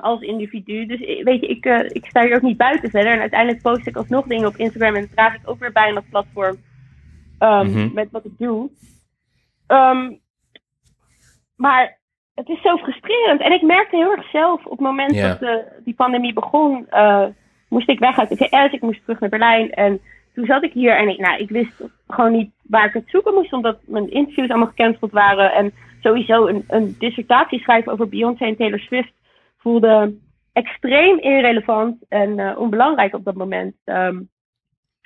als 0.00 0.20
individu. 0.20 0.86
Dus 0.86 0.98
weet 1.22 1.40
je, 1.40 1.46
ik, 1.46 1.66
uh, 1.66 1.78
ik 1.88 2.06
sta 2.06 2.22
hier 2.22 2.34
ook 2.34 2.42
niet 2.42 2.56
buiten 2.56 2.90
verder. 2.90 3.12
En 3.12 3.20
uiteindelijk 3.20 3.62
post 3.62 3.86
ik 3.86 3.96
alsnog 3.96 4.26
dingen 4.26 4.46
op 4.46 4.56
Instagram 4.56 4.94
en 4.94 5.10
draag 5.14 5.34
ik 5.34 5.40
ook 5.44 5.58
weer 5.58 5.72
bij 5.72 5.88
aan 5.88 5.94
dat 5.94 6.08
platform 6.10 6.56
um, 7.38 7.66
mm 7.66 7.72
-hmm. 7.72 7.90
met 7.94 8.10
wat 8.10 8.24
ik 8.24 8.38
doe. 8.38 8.70
Um, 9.66 10.20
maar 11.56 11.98
het 12.34 12.48
is 12.48 12.62
zo 12.62 12.76
frustrerend. 12.76 13.40
En 13.40 13.52
ik 13.52 13.62
merkte 13.62 13.96
heel 13.96 14.10
erg 14.10 14.30
zelf 14.30 14.64
op 14.64 14.70
het 14.70 14.80
moment 14.80 15.14
yeah. 15.14 15.28
dat 15.28 15.40
de, 15.40 15.80
die 15.84 15.94
pandemie 15.94 16.32
begon, 16.32 16.86
uh, 16.90 17.26
moest 17.68 17.88
ik 17.88 17.98
weg 17.98 18.18
uit 18.18 18.28
de 18.28 18.36
VS, 18.36 18.72
ik 18.72 18.80
moest 18.80 19.02
terug 19.02 19.20
naar 19.20 19.28
Berlijn. 19.28 19.72
En 19.72 20.00
toen 20.34 20.46
zat 20.46 20.62
ik 20.62 20.72
hier 20.72 20.96
en 20.96 21.08
ik, 21.08 21.18
nou, 21.18 21.38
ik 21.38 21.48
wist 21.48 21.72
gewoon 22.06 22.32
niet 22.32 22.50
waar 22.62 22.86
ik 22.86 22.92
het 22.92 23.08
zoeken 23.08 23.34
moest, 23.34 23.52
omdat 23.52 23.78
mijn 23.86 24.10
interviews 24.10 24.48
allemaal 24.48 24.68
gecanceld 24.68 25.10
waren. 25.10 25.52
En 25.52 25.72
sowieso 26.00 26.46
een, 26.46 26.64
een 26.68 26.96
dissertatie 26.98 27.60
schrijven 27.60 27.92
over 27.92 28.08
Beyoncé 28.08 28.44
en 28.44 28.56
Taylor 28.56 28.80
Swift 28.80 29.12
voelde 29.58 30.14
extreem 30.52 31.18
irrelevant 31.18 31.96
en 32.08 32.38
uh, 32.38 32.58
onbelangrijk 32.58 33.14
op 33.14 33.24
dat 33.24 33.34
moment. 33.34 33.74
Um, 33.84 34.28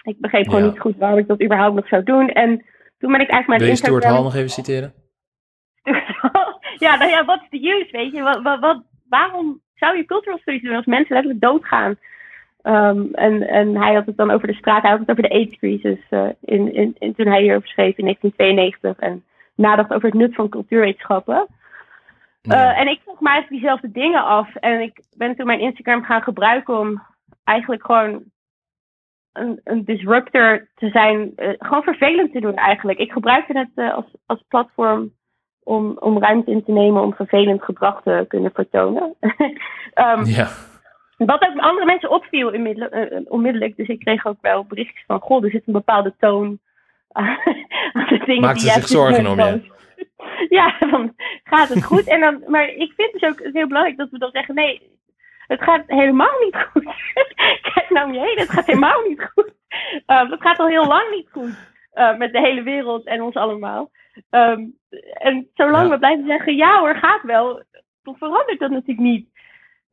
ik 0.03 0.17
begreep 0.21 0.45
gewoon 0.45 0.65
ja. 0.65 0.69
niet 0.69 0.81
goed 0.81 0.97
waarom 0.97 1.19
ik 1.19 1.27
dat 1.27 1.43
überhaupt 1.43 1.75
nog 1.75 1.89
zou 1.89 2.03
doen. 2.03 2.29
En 2.29 2.65
toen 2.99 3.13
ben 3.13 3.21
ik 3.21 3.31
eigenlijk 3.31 3.47
mijn 3.47 3.61
Wil 3.61 3.69
je. 3.69 3.77
Stuart 3.77 4.05
Hall 4.05 4.23
nog 4.23 4.35
even 4.35 4.51
citeren? 4.51 4.93
ja, 6.85 6.97
nou 6.97 7.11
ja, 7.11 7.25
wat 7.25 7.43
is 7.43 7.61
de 7.61 7.69
use, 7.69 7.89
weet 7.91 8.13
je? 8.13 8.23
Wat, 8.23 8.43
wat, 8.43 8.61
wat, 8.61 8.83
waarom 9.09 9.61
zou 9.75 9.97
je 9.97 10.05
cultural 10.05 10.39
studies 10.39 10.63
doen 10.63 10.77
als 10.77 10.87
mensen 10.87 11.15
letterlijk 11.15 11.43
doodgaan? 11.43 11.99
Um, 12.63 13.15
en, 13.15 13.49
en 13.49 13.77
hij 13.77 13.95
had 13.95 14.07
het 14.07 14.17
dan 14.17 14.31
over 14.31 14.47
de 14.47 14.55
straat, 14.55 14.83
hij 14.83 14.91
had 14.91 15.01
het 15.01 15.11
over 15.11 15.23
de 15.23 15.35
AIDS-crisis 15.35 15.99
uh, 16.11 16.29
in, 16.41 16.75
in, 16.75 16.97
in, 16.99 17.15
toen 17.15 17.27
hij 17.27 17.43
hierover 17.43 17.69
schreef 17.69 17.99
in 17.99 18.05
1992 18.05 18.99
en 18.99 19.25
nadacht 19.55 19.93
over 19.93 20.09
het 20.09 20.19
nut 20.19 20.35
van 20.35 20.49
cultuurwetenschappen. 20.49 21.47
Ja. 22.43 22.73
Uh, 22.73 22.81
en 22.81 22.89
ik 22.89 23.01
vroeg 23.05 23.21
me 23.21 23.29
eigenlijk 23.29 23.61
diezelfde 23.61 23.91
dingen 23.91 24.25
af. 24.25 24.55
En 24.55 24.81
ik 24.81 25.03
ben 25.17 25.37
toen 25.37 25.47
mijn 25.47 25.61
Instagram 25.61 26.03
gaan 26.05 26.23
gebruiken 26.23 26.79
om 26.79 27.03
eigenlijk 27.45 27.85
gewoon 27.85 28.23
een, 29.33 29.61
een 29.65 29.85
disruptor 29.85 30.69
te 30.75 30.89
zijn. 30.89 31.33
Uh, 31.37 31.49
gewoon 31.59 31.83
vervelend 31.83 32.33
te 32.33 32.41
doen 32.41 32.55
eigenlijk. 32.55 32.99
Ik 32.99 33.13
gebruikte 33.13 33.59
het 33.59 33.71
uh, 33.75 33.95
als, 33.95 34.05
als 34.27 34.45
platform 34.49 35.13
om, 35.63 35.97
om 35.99 36.19
ruimte 36.19 36.51
in 36.51 36.65
te 36.65 36.73
nemen 36.73 37.03
om 37.03 37.15
vervelend 37.15 37.63
gedrag 37.63 38.03
te 38.03 38.25
kunnen 38.29 38.53
vertonen. 38.55 39.15
um, 39.95 40.25
ja. 40.39 40.49
Wat 41.27 41.43
ook 41.43 41.59
andere 41.59 41.87
mensen 41.87 42.11
opviel 42.11 42.49
onmiddellijk. 43.29 43.77
Dus 43.77 43.89
ik 43.89 43.99
kreeg 43.99 44.27
ook 44.27 44.39
wel 44.41 44.65
berichtjes 44.65 45.05
van: 45.07 45.21
Goh, 45.21 45.45
er 45.45 45.51
zit 45.51 45.63
een 45.67 45.73
bepaalde 45.73 46.15
toon 46.19 46.59
aan 47.13 48.07
de 48.09 48.23
dingen 48.27 48.41
Maakt 48.41 48.61
die 48.61 48.71
ze 48.71 48.81
zich 48.81 48.89
zorgen 48.89 49.27
om 49.27 49.39
je? 49.39 49.71
ja, 50.49 50.77
van 50.79 51.15
gaat 51.45 51.69
het 51.69 51.85
goed? 51.85 52.09
en 52.09 52.21
dan, 52.21 52.43
maar 52.47 52.69
ik 52.69 52.93
vind 52.97 53.13
dus 53.13 53.23
ook 53.23 53.41
heel 53.53 53.67
belangrijk 53.67 53.97
dat 53.97 54.11
we 54.11 54.19
dan 54.19 54.31
zeggen: 54.31 54.55
nee, 54.55 54.91
het 55.47 55.63
gaat 55.63 55.83
helemaal 55.87 56.39
niet 56.41 56.57
goed. 56.73 56.85
Kijk 57.75 57.87
nou 57.89 58.07
om 58.07 58.13
je 58.13 58.21
heen, 58.21 58.39
het 58.39 58.51
gaat 58.51 58.67
helemaal 58.67 59.03
niet 59.09 59.31
goed. 59.35 59.53
Uh, 60.07 60.31
het 60.31 60.41
gaat 60.41 60.59
al 60.59 60.67
heel 60.67 60.87
lang 60.87 61.11
niet 61.11 61.29
goed 61.31 61.71
uh, 61.95 62.17
met 62.17 62.33
de 62.33 62.41
hele 62.41 62.63
wereld 62.63 63.07
en 63.07 63.23
ons 63.23 63.35
allemaal. 63.35 63.91
Um, 64.31 64.79
en 65.13 65.49
zolang 65.55 65.85
ja. 65.85 65.91
we 65.91 65.99
blijven 65.99 66.27
zeggen: 66.27 66.57
ja 66.57 66.79
hoor, 66.79 66.97
gaat 66.97 67.23
wel, 67.23 67.63
dan 68.03 68.17
verandert 68.17 68.59
dat 68.59 68.71
natuurlijk 68.71 69.09
niet. 69.09 69.29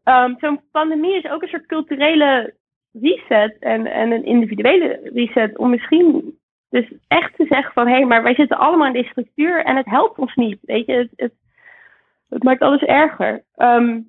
Um, 0.09 0.35
Zo'n 0.39 0.61
pandemie 0.71 1.17
is 1.17 1.31
ook 1.31 1.41
een 1.41 1.47
soort 1.47 1.65
culturele 1.65 2.53
reset 2.91 3.55
en, 3.59 3.85
en 3.85 4.11
een 4.11 4.25
individuele 4.25 4.99
reset 5.13 5.57
om 5.57 5.69
misschien 5.69 6.37
dus 6.69 6.91
echt 7.07 7.35
te 7.35 7.45
zeggen 7.49 7.73
van, 7.73 7.87
hé, 7.87 7.93
hey, 7.93 8.05
maar 8.05 8.23
wij 8.23 8.35
zitten 8.35 8.57
allemaal 8.57 8.87
in 8.87 8.93
deze 8.93 9.09
structuur 9.09 9.63
en 9.63 9.75
het 9.75 9.85
helpt 9.85 10.17
ons 10.17 10.35
niet. 10.35 10.57
Weet 10.61 10.85
je, 10.85 10.93
het, 10.93 11.09
het, 11.15 11.33
het 12.29 12.43
maakt 12.43 12.61
alles 12.61 12.81
erger. 12.81 13.43
Um, 13.57 14.07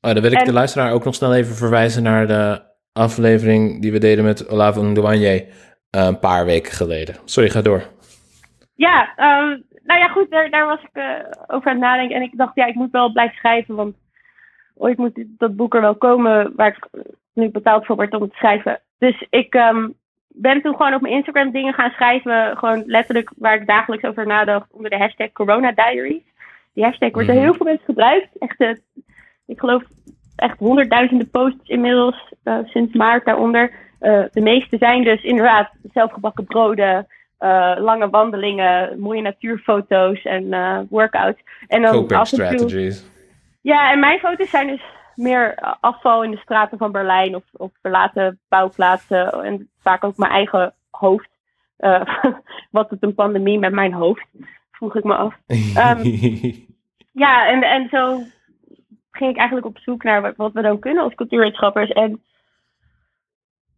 oh, 0.00 0.12
dan 0.12 0.22
wil 0.22 0.32
ik 0.32 0.38
en, 0.38 0.44
de 0.44 0.52
luisteraar 0.52 0.92
ook 0.92 1.04
nog 1.04 1.14
snel 1.14 1.34
even 1.34 1.54
verwijzen 1.54 2.02
naar 2.02 2.26
de 2.26 2.62
aflevering 2.92 3.82
die 3.82 3.92
we 3.92 3.98
deden 3.98 4.24
met 4.24 4.48
Olave 4.48 4.82
Ndouanje 4.82 5.46
uh, 5.46 6.06
een 6.06 6.18
paar 6.18 6.44
weken 6.44 6.72
geleden. 6.72 7.14
Sorry, 7.24 7.50
ga 7.50 7.62
door. 7.62 7.82
Ja, 8.74 9.08
um, 9.16 9.64
nou 9.82 10.00
ja, 10.00 10.08
goed, 10.08 10.30
daar, 10.30 10.50
daar 10.50 10.66
was 10.66 10.82
ik 10.82 10.90
uh, 10.92 11.04
over 11.46 11.68
aan 11.68 11.76
het 11.76 11.84
nadenken. 11.84 12.16
En 12.16 12.22
ik 12.22 12.36
dacht, 12.36 12.54
ja, 12.54 12.66
ik 12.66 12.74
moet 12.74 12.90
wel 12.90 13.12
blijven 13.12 13.36
schrijven, 13.36 13.74
want 13.74 13.96
ooit 14.74 14.98
moet 14.98 15.24
dat 15.26 15.56
boek 15.56 15.74
er 15.74 15.80
wel 15.80 15.94
komen 15.94 16.52
waar 16.56 16.68
ik 16.68 17.02
nu 17.32 17.50
betaald 17.50 17.86
voor 17.86 17.96
word 17.96 18.14
om 18.14 18.28
te 18.28 18.36
schrijven. 18.36 18.80
Dus 18.98 19.26
ik 19.30 19.54
um, 19.54 19.94
ben 20.28 20.62
toen 20.62 20.76
gewoon 20.76 20.94
op 20.94 21.00
mijn 21.00 21.14
Instagram 21.14 21.50
dingen 21.50 21.74
gaan 21.74 21.90
schrijven. 21.90 22.56
Gewoon 22.56 22.82
letterlijk 22.86 23.30
waar 23.36 23.60
ik 23.60 23.66
dagelijks 23.66 24.04
over 24.04 24.26
nadacht 24.26 24.66
onder 24.70 24.90
de 24.90 24.96
hashtag 24.96 25.32
Corona 25.32 25.72
Diaries. 25.72 26.22
Die 26.72 26.84
hashtag 26.84 27.12
wordt 27.12 27.28
door 27.28 27.36
heel 27.36 27.54
veel 27.54 27.66
mensen 27.66 27.84
gebruikt. 27.84 28.28
Echt, 28.38 28.60
uh, 28.60 28.70
ik 29.46 29.58
geloof 29.58 29.82
echt 30.36 30.58
honderdduizenden 30.58 31.30
posts 31.30 31.68
inmiddels 31.68 32.32
uh, 32.44 32.58
sinds 32.64 32.94
maart 32.94 33.24
daaronder. 33.24 33.70
Uh, 34.00 34.24
de 34.32 34.40
meeste 34.40 34.76
zijn 34.78 35.04
dus 35.04 35.22
inderdaad 35.22 35.70
zelfgebakken 35.92 36.44
broden, 36.44 37.06
lange 37.76 38.10
wandelingen, 38.10 39.00
mooie 39.00 39.22
natuurfoto's 39.22 40.22
en 40.22 40.48
workouts. 40.90 41.40
En 41.66 41.82
dan 41.82 41.92
Coping 41.92 42.26
strategies. 42.26 43.12
Ja, 43.64 43.90
en 43.92 43.98
mijn 44.00 44.18
foto's 44.18 44.50
zijn 44.50 44.66
dus 44.66 44.82
meer 45.14 45.54
afval 45.80 46.24
in 46.24 46.30
de 46.30 46.36
straten 46.36 46.78
van 46.78 46.92
Berlijn 46.92 47.34
of, 47.34 47.42
of 47.52 47.70
verlaten 47.80 48.40
bouwplaatsen. 48.48 49.44
En 49.44 49.68
vaak 49.80 50.04
ook 50.04 50.16
mijn 50.16 50.32
eigen 50.32 50.74
hoofd. 50.90 51.28
Uh, 51.78 52.02
wat 52.70 52.90
het 52.90 53.02
een 53.02 53.14
pandemie 53.14 53.58
met 53.58 53.72
mijn 53.72 53.92
hoofd, 53.92 54.26
vroeg 54.70 54.96
ik 54.96 55.04
me 55.04 55.14
af. 55.14 55.34
Um, 55.76 56.02
ja, 57.24 57.46
en, 57.46 57.62
en 57.62 57.88
zo 57.88 58.20
ging 59.10 59.30
ik 59.30 59.36
eigenlijk 59.36 59.66
op 59.66 59.78
zoek 59.78 60.02
naar 60.02 60.22
wat, 60.22 60.36
wat 60.36 60.52
we 60.52 60.62
dan 60.62 60.78
kunnen 60.78 61.02
als 61.04 61.14
cultuurwetenschappers. 61.14 61.90
En 61.90 62.22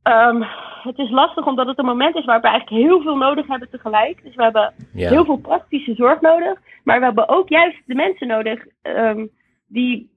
um, 0.02 0.42
het 0.82 0.98
is 0.98 1.10
lastig 1.10 1.46
omdat 1.46 1.66
het 1.66 1.78
een 1.78 1.84
moment 1.84 2.16
is 2.16 2.24
waar 2.24 2.40
we 2.40 2.48
eigenlijk 2.48 2.82
heel 2.82 3.00
veel 3.00 3.16
nodig 3.16 3.46
hebben 3.46 3.70
tegelijk. 3.70 4.22
Dus 4.22 4.34
we 4.34 4.42
hebben 4.42 4.74
Ja. 4.92 5.08
heel 5.08 5.24
veel 5.24 5.38
praktische 5.38 5.94
zorg 5.94 6.20
nodig. 6.20 6.60
Maar 6.84 6.98
we 6.98 7.04
hebben 7.04 7.28
ook 7.28 7.48
juist 7.48 7.82
de 7.86 7.94
mensen 7.94 8.26
nodig 8.26 8.66
um, 8.82 9.30
die 9.66 10.10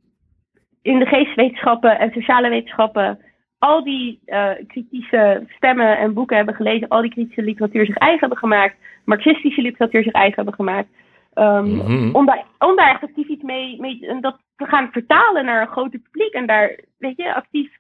in 0.81 0.99
de 0.99 1.05
geesteswetenschappen 1.05 1.99
en 1.99 2.11
sociale 2.11 2.49
wetenschappen 2.49 3.19
al 3.59 3.83
die 3.83 4.19
uh, 4.25 4.51
kritische 4.67 5.43
stemmen 5.47 5.97
en 5.97 6.13
boeken 6.13 6.35
hebben 6.35 6.55
gelezen, 6.55 6.87
al 6.87 7.01
die 7.01 7.11
kritische 7.11 7.41
literatuur 7.41 7.85
zich 7.85 7.97
eigen 7.97 8.19
hebben 8.19 8.37
gemaakt, 8.37 8.75
marxistische 9.05 9.61
literatuur 9.61 10.03
zich 10.03 10.13
eigen 10.13 10.35
hebben 10.35 10.53
gemaakt. 10.53 10.87
Um, 11.33 12.15
om, 12.15 12.25
daar, 12.25 12.45
om 12.59 12.75
daar 12.75 12.89
echt 12.89 13.03
actief 13.03 13.27
iets 13.27 13.43
mee, 13.43 13.79
mee 13.79 14.19
dat 14.21 14.37
te 14.55 14.65
gaan 14.65 14.89
vertalen 14.91 15.45
naar 15.45 15.61
een 15.61 15.67
groter 15.67 15.99
publiek 15.99 16.33
en 16.33 16.45
daar, 16.45 16.79
weet 16.97 17.17
je, 17.17 17.33
actief 17.33 17.71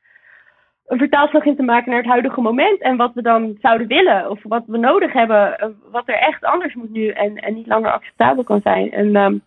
een 0.85 0.97
vertaalslag 0.97 1.45
in 1.45 1.55
te 1.55 1.63
maken 1.63 1.89
naar 1.89 1.99
het 1.99 2.09
huidige 2.09 2.41
moment 2.41 2.81
en 2.81 2.97
wat 2.97 3.13
we 3.13 3.21
dan 3.21 3.57
zouden 3.61 3.87
willen 3.87 4.29
of 4.29 4.39
wat 4.43 4.63
we 4.67 4.77
nodig 4.77 5.13
hebben, 5.13 5.75
wat 5.91 6.07
er 6.07 6.15
echt 6.15 6.43
anders 6.43 6.73
moet 6.73 6.89
nu 6.89 7.07
en, 7.07 7.35
en 7.35 7.53
niet 7.53 7.67
langer 7.67 7.91
acceptabel 7.91 8.43
kan 8.43 8.61
zijn. 8.61 8.91
En 8.91 9.15
um, 9.15 9.41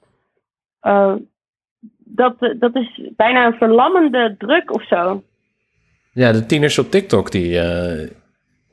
uh, 0.82 1.14
dat, 2.14 2.54
dat 2.58 2.76
is 2.76 3.00
bijna 3.16 3.46
een 3.46 3.58
verlammende 3.58 4.34
druk 4.38 4.74
of 4.74 4.86
zo. 4.86 5.22
Ja, 6.12 6.32
de 6.32 6.46
tieners 6.46 6.78
op 6.78 6.90
TikTok 6.90 7.30
die, 7.30 7.62
uh, 7.62 8.08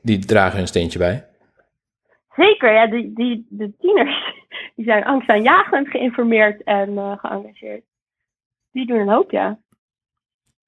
die 0.02 0.18
dragen 0.18 0.60
een 0.60 0.66
steentje 0.66 0.98
bij. 0.98 1.26
Zeker, 2.36 2.72
ja, 2.72 2.86
die, 2.86 3.12
die, 3.14 3.46
de 3.48 3.72
tieners 3.78 4.34
die 4.76 4.84
zijn 4.84 5.04
angstaanjagend 5.04 5.88
geïnformeerd 5.88 6.62
en 6.62 6.90
uh, 6.90 7.12
geëngageerd. 7.18 7.82
Die 8.72 8.86
doen 8.86 8.98
een 8.98 9.08
hoop, 9.08 9.30
ja. 9.30 9.58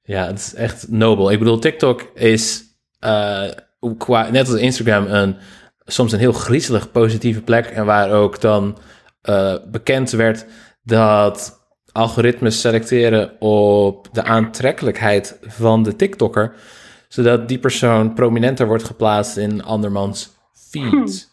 Ja, 0.03 0.27
het 0.27 0.39
is 0.39 0.55
echt 0.55 0.91
nobel. 0.91 1.31
Ik 1.33 1.39
bedoel, 1.39 1.59
TikTok 1.59 2.03
is 2.15 2.65
uh, 3.05 3.51
qua, 3.99 4.31
net 4.31 4.49
als 4.51 4.61
Instagram 4.61 5.07
een, 5.07 5.37
soms 5.85 6.13
een 6.13 6.19
heel 6.19 6.33
griezelig 6.33 6.91
positieve 6.91 7.43
plek. 7.43 7.67
En 7.67 7.87
waar 7.87 8.13
ook 8.13 8.41
dan 8.41 8.79
bekend 9.71 10.11
werd 10.11 10.47
dat 10.83 11.62
algoritmes 11.93 12.61
selecteren 12.61 13.41
op 13.41 14.09
de 14.13 14.23
aantrekkelijkheid 14.23 15.39
van 15.43 15.83
de 15.83 15.97
TikToker, 15.97 16.55
zodat 17.09 17.49
die 17.49 17.59
persoon 17.59 18.15
prominenter 18.15 18.67
wordt 18.67 18.85
geplaatst 18.85 19.37
in 19.37 19.63
andermans 19.63 20.31
feeds. 20.71 21.31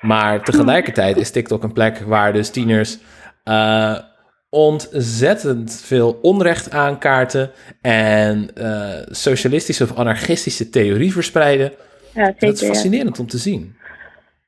Maar 0.00 0.42
tegelijkertijd 0.42 1.16
is 1.16 1.30
TikTok 1.30 1.62
een 1.62 1.72
plek 1.72 1.98
waar 1.98 2.32
dus 2.32 2.50
tieners 2.50 2.98
uh, 3.44 3.98
ontzettend 4.50 5.82
veel 5.84 6.18
onrecht 6.22 6.70
aankaarten 6.70 7.50
en 7.80 8.50
uh, 8.54 8.98
socialistische 9.10 9.84
of 9.84 9.96
anarchistische 9.96 10.68
theorie 10.68 11.12
verspreiden. 11.12 11.72
Ja, 12.14 12.24
zeker, 12.24 12.46
dat 12.46 12.60
is 12.60 12.66
fascinerend 12.66 13.18
om 13.18 13.26
te 13.26 13.38
zien. 13.38 13.76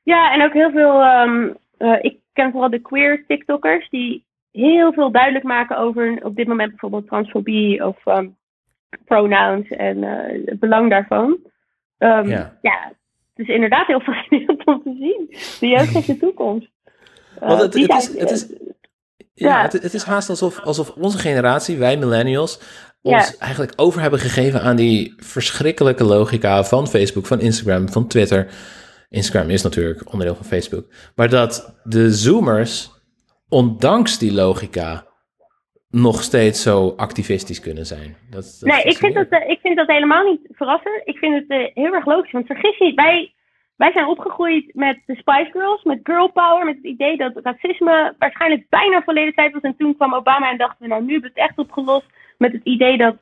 Ja, 0.03 0.33
en 0.33 0.43
ook 0.43 0.53
heel 0.53 0.71
veel. 0.71 1.01
Um, 1.01 1.57
uh, 1.77 1.97
ik 2.01 2.17
ken 2.33 2.51
vooral 2.51 2.69
de 2.69 2.81
queer 2.81 3.23
TikTokkers 3.27 3.89
die 3.89 4.25
heel 4.55 4.93
veel 4.93 5.11
duidelijk 5.11 5.43
maken 5.43 5.77
over 5.77 6.19
op 6.23 6.35
dit 6.35 6.47
moment 6.47 6.69
bijvoorbeeld 6.69 7.07
transfobie 7.07 7.85
of 7.85 8.05
um, 8.05 8.37
pronouns 9.05 9.69
en 9.69 9.97
uh, 9.97 10.45
het 10.45 10.59
belang 10.59 10.89
daarvan. 10.89 11.37
Um, 11.97 12.27
ja. 12.27 12.57
ja, 12.61 12.93
het 13.33 13.47
is 13.47 13.47
inderdaad 13.47 13.87
heel 13.87 13.99
fascinerend 14.09 14.65
om 14.65 14.81
te 14.83 14.95
zien. 14.99 15.27
De 15.59 15.67
jeugd 15.67 15.93
heeft 15.93 16.07
de 16.07 16.17
toekomst. 16.17 16.69
Uh, 17.35 17.47
Want 17.47 17.61
het, 17.61 17.73
het, 17.73 17.89
is, 17.89 18.19
het, 18.19 18.31
is, 18.31 18.47
ja, 19.33 19.61
Het, 19.61 19.73
het, 19.73 19.93
is 19.93 20.03
haast 20.03 20.29
alsof, 20.29 20.59
alsof 20.59 20.89
onze 20.89 21.17
generatie, 21.17 21.77
wij 21.77 21.97
millennials, 21.97 22.59
ons 23.01 23.37
eigenlijk 23.37 23.73
over 23.75 24.01
hebben 24.01 24.19
gegeven 24.19 24.61
aan 24.61 24.75
die 24.75 25.13
verschrikkelijke 25.17 26.03
logica 26.03 26.63
van 26.63 26.87
Facebook, 26.87 27.25
van 27.25 27.39
Instagram, 27.39 27.89
van 27.89 28.07
Twitter. 28.07 28.47
Instagram 29.09 29.49
is 29.49 29.61
natuurlijk 29.61 30.11
onderdeel 30.11 30.35
van 30.35 30.45
Facebook. 30.45 30.87
Maar 31.15 31.29
dat 31.29 31.79
de 31.83 32.13
Zoomers 32.13 32.94
ondanks 33.49 34.19
die 34.19 34.33
logica 34.33 35.05
nog 35.89 36.21
steeds 36.21 36.61
zo 36.61 36.93
activistisch 36.97 37.59
kunnen 37.59 37.85
zijn. 37.85 38.15
Dat, 38.29 38.57
nee, 38.61 38.83
ik 38.83 38.97
vind, 38.97 39.13
dat, 39.13 39.27
uh, 39.29 39.49
ik 39.49 39.59
vind 39.59 39.77
dat 39.77 39.87
helemaal 39.87 40.23
niet 40.23 40.47
verrassend. 40.49 41.01
Ik 41.03 41.17
vind 41.17 41.33
het 41.33 41.59
uh, 41.59 41.67
heel 41.73 41.93
erg 41.93 42.05
logisch. 42.05 42.31
Want 42.31 42.45
vergis 42.45 42.77
je 42.77 42.85
niet, 42.85 42.95
wij, 42.95 43.33
wij 43.75 43.91
zijn 43.91 44.07
opgegroeid 44.07 44.73
met 44.73 44.99
de 45.05 45.15
Spice 45.15 45.49
Girls, 45.51 45.83
met 45.83 45.99
girl 46.03 46.31
power, 46.31 46.65
met 46.65 46.75
het 46.75 46.85
idee 46.85 47.17
dat 47.17 47.39
racisme 47.43 48.15
waarschijnlijk 48.19 48.69
bijna 48.69 49.01
verleden 49.01 49.33
tijd 49.33 49.53
was. 49.53 49.61
En 49.61 49.75
toen 49.77 49.95
kwam 49.95 50.13
Obama 50.13 50.51
en 50.51 50.57
dachten 50.57 50.81
we, 50.81 50.87
nou 50.87 51.03
nu 51.03 51.11
hebben 51.11 51.31
we 51.33 51.39
het 51.39 51.49
echt 51.49 51.57
opgelost. 51.57 52.05
Met 52.37 52.51
het 52.51 52.63
idee 52.63 52.97
dat 52.97 53.15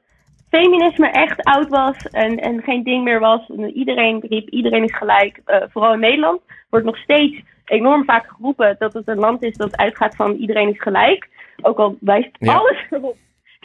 feminisme 0.57 1.09
echt 1.09 1.43
oud 1.43 1.69
was 1.69 1.97
en, 1.97 2.37
en 2.39 2.61
geen 2.61 2.83
ding 2.83 3.03
meer 3.03 3.19
was. 3.19 3.49
En 3.49 3.77
iedereen 3.77 4.23
riep, 4.29 4.49
iedereen 4.49 4.83
is 4.83 4.95
gelijk. 4.95 5.41
Uh, 5.45 5.57
vooral 5.69 5.93
in 5.93 5.99
Nederland 5.99 6.41
wordt 6.69 6.85
nog 6.85 6.97
steeds 6.97 7.41
enorm 7.65 8.03
vaak 8.05 8.27
geroepen 8.27 8.75
dat 8.79 8.93
het 8.93 9.07
een 9.07 9.19
land 9.19 9.43
is 9.43 9.57
dat 9.57 9.77
uitgaat 9.77 10.15
van 10.15 10.31
iedereen 10.35 10.69
is 10.69 10.81
gelijk. 10.81 11.29
Ook 11.61 11.77
al 11.77 11.97
wijst 11.99 12.37
alles 12.39 12.85
erop 12.89 13.17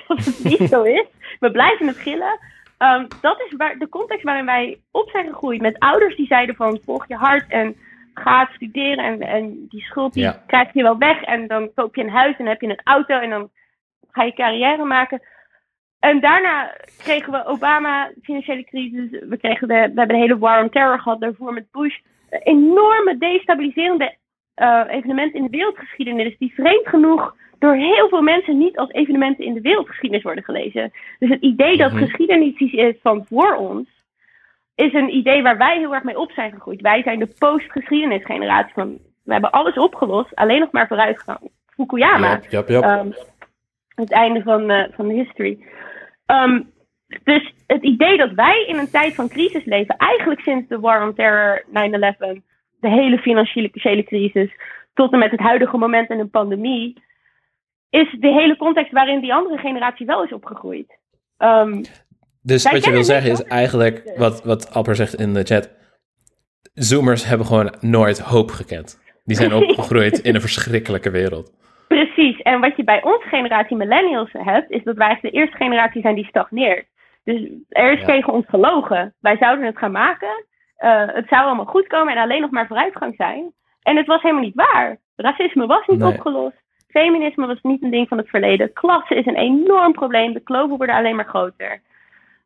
dat 0.06 0.24
het 0.24 0.44
niet 0.44 0.68
zo 0.68 0.82
is. 0.82 1.06
We 1.40 1.50
blijven 1.50 1.86
het 1.86 1.96
gillen. 1.96 2.38
Um, 2.78 3.06
dat 3.20 3.40
is 3.40 3.56
waar, 3.56 3.78
de 3.78 3.88
context 3.88 4.24
waarin 4.24 4.46
wij 4.46 4.80
op 4.90 5.10
zijn 5.10 5.26
gegroeid. 5.26 5.60
Met 5.60 5.78
ouders 5.78 6.16
die 6.16 6.26
zeiden 6.26 6.54
van 6.54 6.80
volg 6.84 7.08
je 7.08 7.16
hart 7.16 7.44
en 7.48 7.76
ga 8.14 8.48
studeren. 8.54 9.04
En, 9.04 9.20
en 9.20 9.66
die 9.68 9.82
schuld 9.82 10.12
die 10.12 10.32
krijg 10.46 10.72
je 10.72 10.82
wel 10.82 10.98
weg. 10.98 11.22
En 11.22 11.46
dan 11.46 11.70
koop 11.74 11.94
je 11.94 12.02
een 12.02 12.10
huis 12.10 12.36
en 12.38 12.46
heb 12.46 12.60
je 12.60 12.68
een 12.68 12.80
auto 12.84 13.18
en 13.18 13.30
dan 13.30 13.50
ga 14.10 14.22
je 14.22 14.32
carrière 14.32 14.84
maken. 14.84 15.20
En 15.98 16.20
daarna 16.20 16.74
kregen 16.98 17.32
we 17.32 17.44
Obama, 17.44 18.10
financiële 18.22 18.64
crisis. 18.64 19.10
We, 19.28 19.36
kregen 19.36 19.68
de, 19.68 19.74
we 19.74 19.80
hebben 19.80 20.08
de 20.08 20.16
hele 20.16 20.38
war 20.38 20.62
on 20.62 20.68
terror 20.68 21.00
gehad 21.00 21.20
daarvoor 21.20 21.52
met 21.52 21.70
Bush 21.70 21.98
enorme 22.30 23.18
destabiliserende 23.18 24.16
uh, 24.56 24.84
evenementen 24.88 25.38
in 25.38 25.44
de 25.44 25.56
wereldgeschiedenis, 25.56 26.38
die 26.38 26.54
vreemd 26.54 26.88
genoeg 26.88 27.36
door 27.58 27.74
heel 27.74 28.08
veel 28.08 28.22
mensen 28.22 28.58
niet 28.58 28.78
als 28.78 28.90
evenementen 28.90 29.44
in 29.44 29.54
de 29.54 29.60
wereldgeschiedenis 29.60 30.24
worden 30.24 30.44
gelezen. 30.44 30.92
Dus 31.18 31.28
het 31.28 31.40
idee 31.42 31.76
dat 31.76 31.92
mm 31.92 31.98
geschiedenis 31.98 32.60
is 32.60 32.94
van 33.02 33.26
voor 33.28 33.54
ons, 33.54 33.88
is 34.74 34.92
een 34.92 35.14
idee 35.14 35.42
waar 35.42 35.58
wij 35.58 35.78
heel 35.78 35.94
erg 35.94 36.02
mee 36.02 36.18
op 36.18 36.30
zijn 36.30 36.52
gegroeid. 36.52 36.80
Wij 36.80 37.02
zijn 37.02 37.18
de 37.18 37.34
post-geschiedenisgeneratie 37.38 38.72
van, 38.74 38.98
we 39.24 39.32
hebben 39.32 39.50
alles 39.50 39.74
opgelost, 39.74 40.34
alleen 40.34 40.60
nog 40.60 40.72
maar 40.72 40.86
vooruitgang. 40.86 41.50
Fukuyama. 41.66 42.40
Yep, 42.48 42.68
yep, 42.68 42.84
um, 42.84 43.14
het 44.02 44.12
einde 44.12 44.42
van, 44.42 44.70
uh, 44.70 44.84
van 44.90 45.08
de 45.08 45.14
history. 45.14 45.58
Um, 46.26 46.72
dus 47.24 47.54
het 47.66 47.82
idee 47.82 48.16
dat 48.16 48.32
wij 48.32 48.64
in 48.66 48.78
een 48.78 48.90
tijd 48.90 49.14
van 49.14 49.28
crisis 49.28 49.64
leven, 49.64 49.96
eigenlijk 49.96 50.40
sinds 50.40 50.68
de 50.68 50.80
War 50.80 51.06
on 51.06 51.14
Terror, 51.14 51.64
9-11, 51.66 51.70
de 52.80 52.88
hele 52.88 53.18
financiële 53.18 54.04
crisis, 54.04 54.50
tot 54.94 55.12
en 55.12 55.18
met 55.18 55.30
het 55.30 55.40
huidige 55.40 55.76
moment 55.76 56.10
in 56.10 56.18
een 56.18 56.30
pandemie, 56.30 57.02
is 57.90 58.16
de 58.20 58.32
hele 58.32 58.56
context 58.56 58.92
waarin 58.92 59.20
die 59.20 59.34
andere 59.34 59.58
generatie 59.58 60.06
wel 60.06 60.24
is 60.24 60.32
opgegroeid. 60.32 60.98
Um, 61.38 61.82
dus 62.42 62.70
wat 62.70 62.84
je 62.84 62.90
wil 62.90 63.04
zeggen 63.04 63.30
is 63.30 63.42
eigenlijk, 63.42 64.12
wat, 64.16 64.44
wat 64.44 64.74
Alper 64.74 64.96
zegt 64.96 65.14
in 65.14 65.34
de 65.34 65.42
chat, 65.42 65.76
Zoomers 66.74 67.24
hebben 67.24 67.46
gewoon 67.46 67.74
nooit 67.80 68.18
hoop 68.18 68.50
gekend. 68.50 69.00
Die 69.24 69.36
zijn 69.36 69.54
opgegroeid 69.62 70.18
in 70.18 70.34
een 70.34 70.40
verschrikkelijke 70.40 71.10
wereld. 71.10 71.52
Precies, 71.98 72.42
en 72.42 72.60
wat 72.60 72.76
je 72.76 72.84
bij 72.84 73.02
onze 73.02 73.28
generatie 73.28 73.76
millennials 73.76 74.32
hebt, 74.32 74.70
is 74.70 74.82
dat 74.84 74.96
wij 74.96 75.18
de 75.20 75.30
eerste 75.30 75.56
generatie 75.56 76.00
zijn 76.00 76.14
die 76.14 76.26
stagneert. 76.26 76.86
Dus 77.24 77.48
er 77.68 77.92
is 77.92 78.04
tegen 78.04 78.32
ons 78.32 78.46
gelogen. 78.48 79.14
Wij 79.20 79.36
zouden 79.36 79.64
het 79.64 79.78
gaan 79.78 79.92
maken. 79.92 80.44
Uh, 80.78 81.02
het 81.06 81.28
zou 81.28 81.44
allemaal 81.44 81.64
goed 81.64 81.86
komen 81.86 82.14
en 82.14 82.22
alleen 82.22 82.40
nog 82.40 82.50
maar 82.50 82.66
vooruitgang 82.66 83.14
zijn. 83.16 83.52
En 83.82 83.96
het 83.96 84.06
was 84.06 84.22
helemaal 84.22 84.42
niet 84.42 84.54
waar. 84.54 84.96
Racisme 85.16 85.66
was 85.66 85.86
niet 85.86 86.02
opgelost. 86.02 86.56
Feminisme 86.88 87.46
was 87.46 87.62
niet 87.62 87.82
een 87.82 87.90
ding 87.90 88.08
van 88.08 88.18
het 88.18 88.28
verleden. 88.28 88.72
Klasse 88.72 89.14
is 89.14 89.26
een 89.26 89.36
enorm 89.36 89.92
probleem. 89.92 90.32
De 90.32 90.40
kloven 90.40 90.76
worden 90.76 90.96
alleen 90.96 91.16
maar 91.16 91.28
groter. 91.28 91.80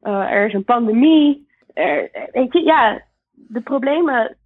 Uh, 0.03 0.31
er 0.31 0.47
is 0.47 0.55
een 0.55 0.65
pandemie. 0.65 1.49
Er, 1.75 2.11
weet 2.33 2.53
je, 2.53 2.63
ja, 2.63 3.03
de 3.33 3.61
problemen 3.61 4.37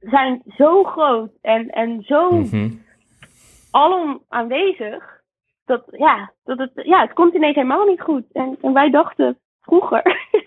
zijn 0.00 0.42
zo 0.56 0.84
groot 0.84 1.30
en, 1.40 1.70
en 1.70 2.02
zo 2.02 2.30
mm 2.30 2.80
alom 3.72 4.24
aanwezig. 4.28 5.20
Dat, 5.64 5.82
ja, 5.90 6.32
dat 6.44 6.58
het, 6.58 6.70
ja, 6.74 7.00
het 7.00 7.12
komt 7.12 7.34
ineens 7.34 7.54
helemaal 7.54 7.86
niet 7.86 8.00
goed. 8.00 8.24
En, 8.32 8.58
en 8.62 8.72
wij 8.72 8.90
dachten, 8.90 9.38
vroeger, 9.60 10.02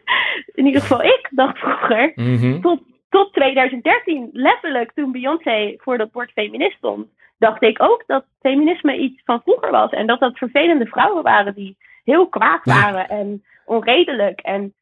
in 0.59 0.65
ieder 0.65 0.81
geval 0.81 1.03
ik 1.03 1.27
dacht 1.31 1.57
vroeger, 1.57 2.11
mhm. 2.15 2.61
tot, 2.61 2.81
tot 3.09 3.33
2013, 3.33 4.29
letterlijk 4.31 4.91
toen 4.91 5.11
Beyoncé 5.11 5.73
voor 5.77 5.97
dat 5.97 6.11
bord 6.11 6.31
feminist 6.31 6.77
stond, 6.77 7.07
dacht 7.37 7.63
ik 7.63 7.81
ook 7.81 8.03
dat 8.07 8.25
feminisme 8.39 8.97
iets 8.97 9.21
van 9.23 9.41
vroeger 9.41 9.71
was. 9.71 9.91
En 9.91 10.07
dat 10.07 10.19
dat 10.19 10.37
vervelende 10.37 10.85
vrouwen 10.85 11.23
waren 11.23 11.53
die 11.53 11.77
heel 12.03 12.27
kwaad 12.27 12.65
waren 12.65 13.09
en 13.09 13.43
onredelijk. 13.65 14.39
En 14.41 14.73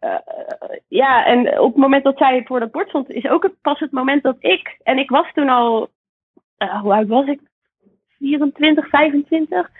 uh, 0.00 0.14
ja, 0.88 1.24
en 1.24 1.58
op 1.60 1.72
het 1.72 1.82
moment 1.82 2.04
dat 2.04 2.18
zij 2.18 2.44
voor 2.44 2.60
dat 2.60 2.70
bord 2.70 2.88
stond, 2.88 3.10
is 3.10 3.28
ook 3.28 3.42
het, 3.42 3.60
pas 3.60 3.80
het 3.80 3.92
moment 3.92 4.22
dat 4.22 4.36
ik, 4.38 4.78
en 4.82 4.98
ik 4.98 5.10
was 5.10 5.32
toen 5.32 5.48
al, 5.48 5.88
uh, 6.58 6.80
hoe 6.80 6.92
oud 6.94 7.06
was 7.06 7.26
ik? 7.26 7.40
24, 8.18 8.88
25 8.88 9.70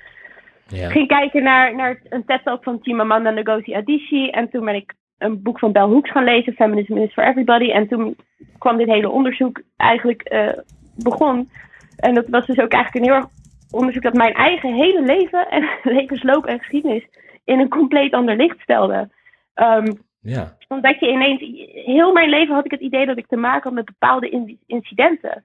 ja. 0.66 0.88
ging 0.88 1.08
kijken 1.08 1.42
naar, 1.42 1.74
naar 1.74 2.00
een 2.08 2.24
TED-talk 2.24 2.62
van 2.62 2.78
Chimamanda 2.82 3.30
Ngozi 3.30 3.74
Adichie. 3.74 4.30
En 4.30 4.50
toen 4.50 4.64
ben 4.64 4.74
ik 4.74 4.94
een 5.18 5.42
boek 5.42 5.58
van 5.58 5.72
Bell 5.72 5.82
Hooks 5.82 6.10
gaan 6.10 6.24
lezen, 6.24 6.52
Feminism 6.52 6.96
is 6.96 7.12
for 7.12 7.24
Everybody. 7.24 7.70
En 7.70 7.88
toen 7.88 8.16
kwam 8.58 8.76
dit 8.76 8.88
hele 8.88 9.10
onderzoek 9.10 9.62
eigenlijk 9.76 10.32
uh, 10.32 10.48
begon. 10.96 11.50
En 11.96 12.14
dat 12.14 12.28
was 12.28 12.46
dus 12.46 12.58
ook 12.58 12.72
eigenlijk 12.72 12.94
een 12.94 13.12
heel 13.12 13.22
erg 13.22 13.30
onderzoek 13.70 14.02
dat 14.02 14.14
mijn 14.14 14.34
eigen 14.34 14.74
hele 14.74 15.02
leven 15.02 15.48
en 15.48 15.68
levensloop 15.96 16.46
en 16.46 16.58
geschiedenis 16.58 17.06
in 17.44 17.60
een 17.60 17.68
compleet 17.68 18.12
ander 18.12 18.36
licht 18.36 18.60
stelde. 18.60 19.08
Um, 19.54 20.04
Ja. 20.26 20.56
Omdat 20.68 21.00
je 21.00 21.10
ineens, 21.10 21.40
heel 21.84 22.12
mijn 22.12 22.28
leven 22.28 22.54
had 22.54 22.64
ik 22.64 22.70
het 22.70 22.80
idee 22.80 23.06
dat 23.06 23.18
ik 23.18 23.26
te 23.26 23.36
maken 23.36 23.62
had 23.62 23.72
met 23.72 23.84
bepaalde 23.84 24.56
incidenten. 24.66 25.44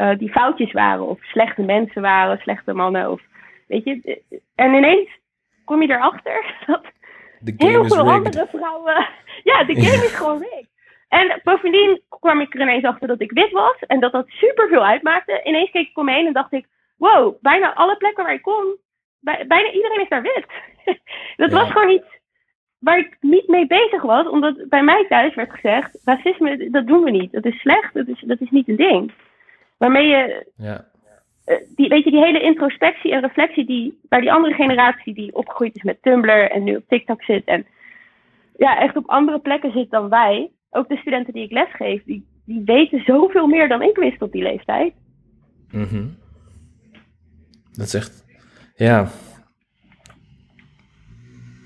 Uh, 0.00 0.18
die 0.18 0.30
foutjes 0.30 0.72
waren, 0.72 1.06
of 1.06 1.22
slechte 1.22 1.62
mensen 1.62 2.02
waren, 2.02 2.38
slechte 2.38 2.72
mannen. 2.72 3.10
Of, 3.10 3.20
weet 3.66 3.84
je, 3.84 4.22
en 4.54 4.74
ineens 4.74 5.08
kom 5.64 5.82
je 5.82 5.90
erachter 5.90 6.54
dat 6.66 6.82
heel 7.56 7.84
veel 7.84 8.10
andere 8.10 8.46
vrouwen. 8.46 9.06
Ja, 9.44 9.64
de 9.64 9.74
game 9.74 10.04
is 10.04 10.16
gewoon 10.16 10.38
rigged. 10.38 10.68
En 11.08 11.40
bovendien 11.42 12.00
kwam 12.08 12.40
ik 12.40 12.54
er 12.54 12.60
ineens 12.60 12.84
achter 12.84 13.08
dat 13.08 13.20
ik 13.20 13.30
wit 13.32 13.50
was 13.50 13.76
en 13.86 14.00
dat 14.00 14.12
dat 14.12 14.28
super 14.28 14.68
veel 14.68 14.84
uitmaakte. 14.84 15.40
Ineens 15.44 15.70
keek 15.70 15.88
ik 15.88 15.98
om 15.98 16.04
me 16.04 16.12
heen 16.12 16.26
en 16.26 16.32
dacht 16.32 16.52
ik: 16.52 16.66
wow, 16.96 17.34
bijna 17.40 17.74
alle 17.74 17.96
plekken 17.96 18.24
waar 18.24 18.34
ik 18.34 18.42
kom, 18.42 18.76
bijna 19.20 19.70
iedereen 19.70 20.00
is 20.00 20.08
daar 20.08 20.22
wit. 20.22 20.46
dat 21.36 21.52
was 21.52 21.70
gewoon 21.70 21.90
iets 21.90 22.18
waar 22.78 22.98
ik 22.98 23.16
niet 23.20 23.48
mee 23.48 23.66
bezig 23.66 24.02
was, 24.02 24.28
omdat 24.28 24.68
bij 24.68 24.82
mij 24.82 25.06
thuis 25.08 25.34
werd 25.34 25.50
gezegd: 25.50 26.00
racisme, 26.04 26.70
dat 26.70 26.86
doen 26.86 27.02
we 27.02 27.10
niet. 27.10 27.32
Dat 27.32 27.44
is 27.44 27.60
slecht, 27.60 27.94
dat 27.94 28.08
is, 28.08 28.20
dat 28.26 28.40
is 28.40 28.50
niet 28.50 28.68
een 28.68 28.76
ding. 28.76 29.12
Waarmee 29.80 30.08
je. 30.08 30.46
Ja. 30.56 30.84
Eh, 31.44 31.56
die, 31.76 31.88
weet 31.88 32.04
je, 32.04 32.10
die 32.10 32.24
hele 32.24 32.40
introspectie 32.40 33.12
en 33.12 33.20
reflectie 33.20 33.66
die 33.66 33.98
bij 34.08 34.20
die 34.20 34.32
andere 34.32 34.54
generatie 34.54 35.14
die 35.14 35.34
opgegroeid 35.34 35.76
is 35.76 35.82
met 35.82 36.02
Tumblr 36.02 36.50
en 36.50 36.64
nu 36.64 36.76
op 36.76 36.84
TikTok 36.88 37.22
zit 37.22 37.44
en 37.44 37.66
ja, 38.56 38.80
echt 38.80 38.96
op 38.96 39.08
andere 39.08 39.38
plekken 39.38 39.72
zit 39.72 39.90
dan 39.90 40.08
wij. 40.08 40.50
Ook 40.70 40.88
de 40.88 40.96
studenten 40.96 41.32
die 41.32 41.44
ik 41.44 41.50
lesgeef, 41.50 42.02
die, 42.04 42.26
die 42.44 42.62
weten 42.64 43.02
zoveel 43.04 43.46
meer 43.46 43.68
dan 43.68 43.82
ik 43.82 43.96
wist 43.96 44.22
op 44.22 44.32
die 44.32 44.42
leeftijd. 44.42 44.92
Mm 45.70 46.16
Dat 47.72 47.86
is 47.86 47.94
echt, 47.94 48.24
ja. 48.74 49.08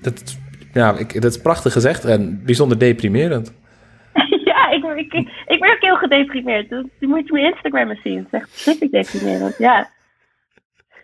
Dat, 0.01 0.39
ja, 0.73 0.97
ik, 0.97 1.21
dat 1.21 1.31
is 1.31 1.41
prachtig 1.41 1.73
gezegd 1.73 2.05
en 2.05 2.45
bijzonder 2.45 2.79
deprimerend. 2.79 3.64
ik, 5.03 5.13
ik, 5.45 5.65
ook 5.65 5.81
heel 5.81 5.95
gedeprimeerd. 5.95 6.69
Dus 6.69 6.83
moet 6.99 7.27
je 7.27 7.33
mijn 7.33 7.45
Instagram 7.45 7.89
eens 7.89 8.01
zien. 8.01 8.17
Het 8.17 8.25
is 8.25 8.31
echt 8.31 8.49
verschrikkelijk 8.49 8.93
deprimerend, 8.93 9.57
ja. 9.57 9.89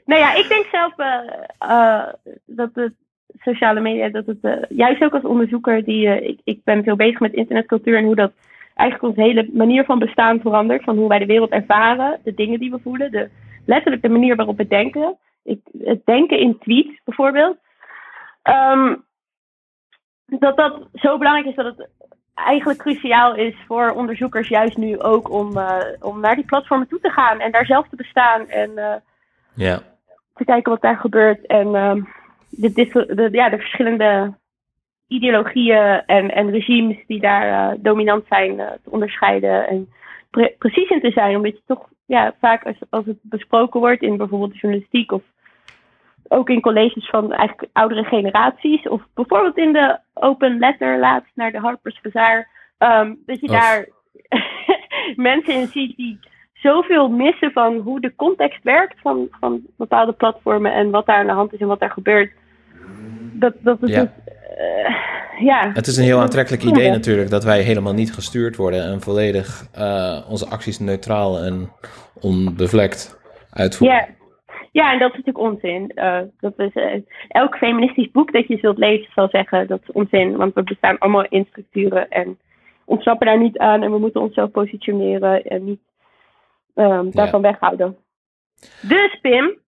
Nou 0.05 0.21
ja, 0.21 0.33
ik 0.33 0.47
denk 0.47 0.65
zelf 0.71 0.93
uh, 0.99 2.07
dat 2.45 2.69
het 2.73 2.93
sociale 3.39 3.79
media, 3.79 4.09
dat 4.09 4.25
het 4.25 4.37
uh, 4.41 4.53
juist 4.69 5.03
ook 5.03 5.13
als 5.13 5.23
onderzoeker, 5.23 5.83
die, 5.83 6.27
ik, 6.27 6.39
ik 6.43 6.63
ben 6.63 6.83
veel 6.83 6.95
bezig 6.95 7.19
met 7.19 7.33
internetcultuur 7.33 7.97
en 7.97 8.03
hoe 8.03 8.15
dat 8.15 8.31
eigenlijk 8.75 9.17
onze 9.17 9.27
hele 9.27 9.49
manier 9.53 9.85
van 9.85 9.99
bestaan 9.99 10.39
verandert. 10.39 10.83
Van 10.83 10.97
hoe 10.97 11.07
wij 11.07 11.19
de 11.19 11.25
wereld 11.25 11.51
ervaren, 11.51 12.19
de 12.23 12.33
dingen 12.33 12.59
die 12.59 12.71
we 12.71 12.79
voelen, 12.83 13.11
de, 13.11 13.29
letterlijk 13.65 14.01
de 14.01 14.09
manier 14.09 14.35
waarop 14.35 14.57
we 14.57 14.67
denken. 14.67 15.17
Ik, 15.43 15.59
het 15.83 16.05
denken 16.05 16.39
in 16.39 16.57
tweets 16.59 17.01
bijvoorbeeld. 17.03 17.57
Um, 18.43 19.03
dat 20.39 20.57
dat 20.57 20.87
zo 20.93 21.17
belangrijk 21.17 21.47
is 21.47 21.55
dat 21.55 21.65
het 21.65 21.89
eigenlijk 22.33 22.79
cruciaal 22.79 23.35
is 23.35 23.55
voor 23.67 23.89
onderzoekers 23.89 24.47
juist 24.47 24.77
nu 24.77 24.99
ook 24.99 25.29
om, 25.29 25.57
uh, 25.57 25.77
om 25.99 26.19
naar 26.19 26.35
die 26.35 26.45
platformen 26.45 26.87
toe 26.87 26.99
te 26.99 27.09
gaan 27.09 27.39
en 27.39 27.51
daar 27.51 27.65
zelf 27.65 27.87
te 27.89 27.95
bestaan 27.95 28.47
en 28.47 28.71
uh, 28.75 28.93
te 30.33 30.45
kijken 30.45 30.71
wat 30.71 30.81
daar 30.81 30.97
gebeurt 30.97 31.45
en 31.45 31.67
uh, 31.67 31.95
de, 32.49 32.71
de, 33.15 33.29
ja, 33.31 33.49
de 33.49 33.57
verschillende 33.57 34.33
ideologieën 35.07 36.03
en, 36.05 36.31
en 36.31 36.49
regimes 36.49 36.97
die 37.07 37.19
daar 37.19 37.75
dominant 37.79 38.25
zijn 38.29 38.55
te 38.57 38.89
onderscheiden 38.89 39.67
en 39.67 39.89
pre 40.29 40.55
precies 40.57 40.89
in 40.89 41.01
te 41.01 41.11
zijn, 41.11 41.35
omdat 41.35 41.51
je 41.51 41.61
toch 41.65 41.89
ja, 42.05 42.33
vaak 42.39 42.65
als, 42.65 42.77
als 42.89 43.05
het 43.05 43.17
besproken 43.21 43.79
wordt 43.79 44.01
in 44.01 44.17
bijvoorbeeld 44.17 44.51
de 44.51 44.57
journalistiek 44.57 45.11
of 45.11 45.23
ook 46.31 46.49
in 46.49 46.61
colleges 46.61 47.09
van 47.09 47.33
eigenlijk 47.33 47.69
oudere 47.73 48.03
generaties. 48.03 48.87
Of 48.87 49.01
bijvoorbeeld 49.13 49.57
in 49.57 49.73
de 49.73 49.99
open 50.13 50.59
letter 50.59 50.99
laatst 50.99 51.31
naar 51.35 51.51
de 51.51 51.59
Harper's 51.59 51.99
Bazaar. 52.01 52.49
Um, 52.77 53.19
dat 53.25 53.39
je 53.39 53.47
daar 53.47 53.87
mensen 55.29 55.53
in 55.53 55.67
ziet 55.67 55.97
die 55.97 56.19
zoveel 56.53 57.09
missen 57.09 57.51
van 57.51 57.75
hoe 57.77 57.99
de 57.99 58.15
context 58.15 58.63
werkt 58.63 58.99
van, 59.01 59.27
van 59.39 59.61
bepaalde 59.77 60.11
platformen 60.11 60.73
en 60.73 60.89
wat 60.89 61.05
daar 61.05 61.17
aan 61.17 61.27
de 61.27 61.31
hand 61.31 61.53
is 61.53 61.59
en 61.59 61.67
wat 61.67 61.79
daar 61.79 61.91
gebeurt. 61.91 62.31
Dat, 63.33 63.53
dat 63.59 63.81
het 63.81 63.89
ja. 63.89 64.13
Uh, 64.57 65.45
ja. 65.45 65.71
Het 65.73 65.87
is 65.87 65.97
een 65.97 66.03
heel 66.03 66.19
aantrekkelijk 66.19 66.63
idee 66.63 66.89
natuurlijk 66.89 67.29
dat 67.29 67.43
wij 67.43 67.61
helemaal 67.61 67.93
niet 67.93 68.13
gestuurd 68.13 68.55
worden 68.55 68.83
en 68.83 69.01
volledig 69.01 69.67
uh, 69.77 70.19
onze 70.29 70.47
acties 70.47 70.79
neutraal 70.79 71.39
en 71.39 71.71
onbevlekt 72.21 73.19
uitvoeren. 73.49 73.97
Ja. 73.97 74.20
Ja, 74.71 74.91
en 74.91 74.99
dat 74.99 75.11
is 75.11 75.17
natuurlijk 75.17 75.45
onzin. 75.45 75.91
Uh, 75.95 76.21
dat 76.39 76.59
is, 76.59 76.75
uh, 76.75 77.01
elk 77.27 77.57
feministisch 77.57 78.11
boek 78.11 78.31
dat 78.31 78.47
je 78.47 78.57
zult 78.57 78.77
lezen 78.77 79.11
zal 79.13 79.29
zeggen 79.29 79.67
dat 79.67 79.81
is 79.81 79.91
onzin. 79.91 80.37
Want 80.37 80.53
we 80.53 80.63
bestaan 80.63 80.97
allemaal 80.97 81.25
in 81.29 81.45
structuren 81.49 82.09
en 82.09 82.39
ontsnappen 82.85 83.27
daar 83.27 83.39
niet 83.39 83.57
aan. 83.57 83.83
En 83.83 83.91
we 83.91 83.97
moeten 83.97 84.21
onszelf 84.21 84.51
positioneren 84.51 85.43
en 85.43 85.63
niet 85.63 85.81
um, 86.75 87.11
daarvan 87.11 87.41
ja. 87.41 87.51
weghouden. 87.51 87.97
Dus 88.81 89.19
Pim, 89.21 89.59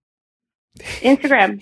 Instagram. 1.02 1.58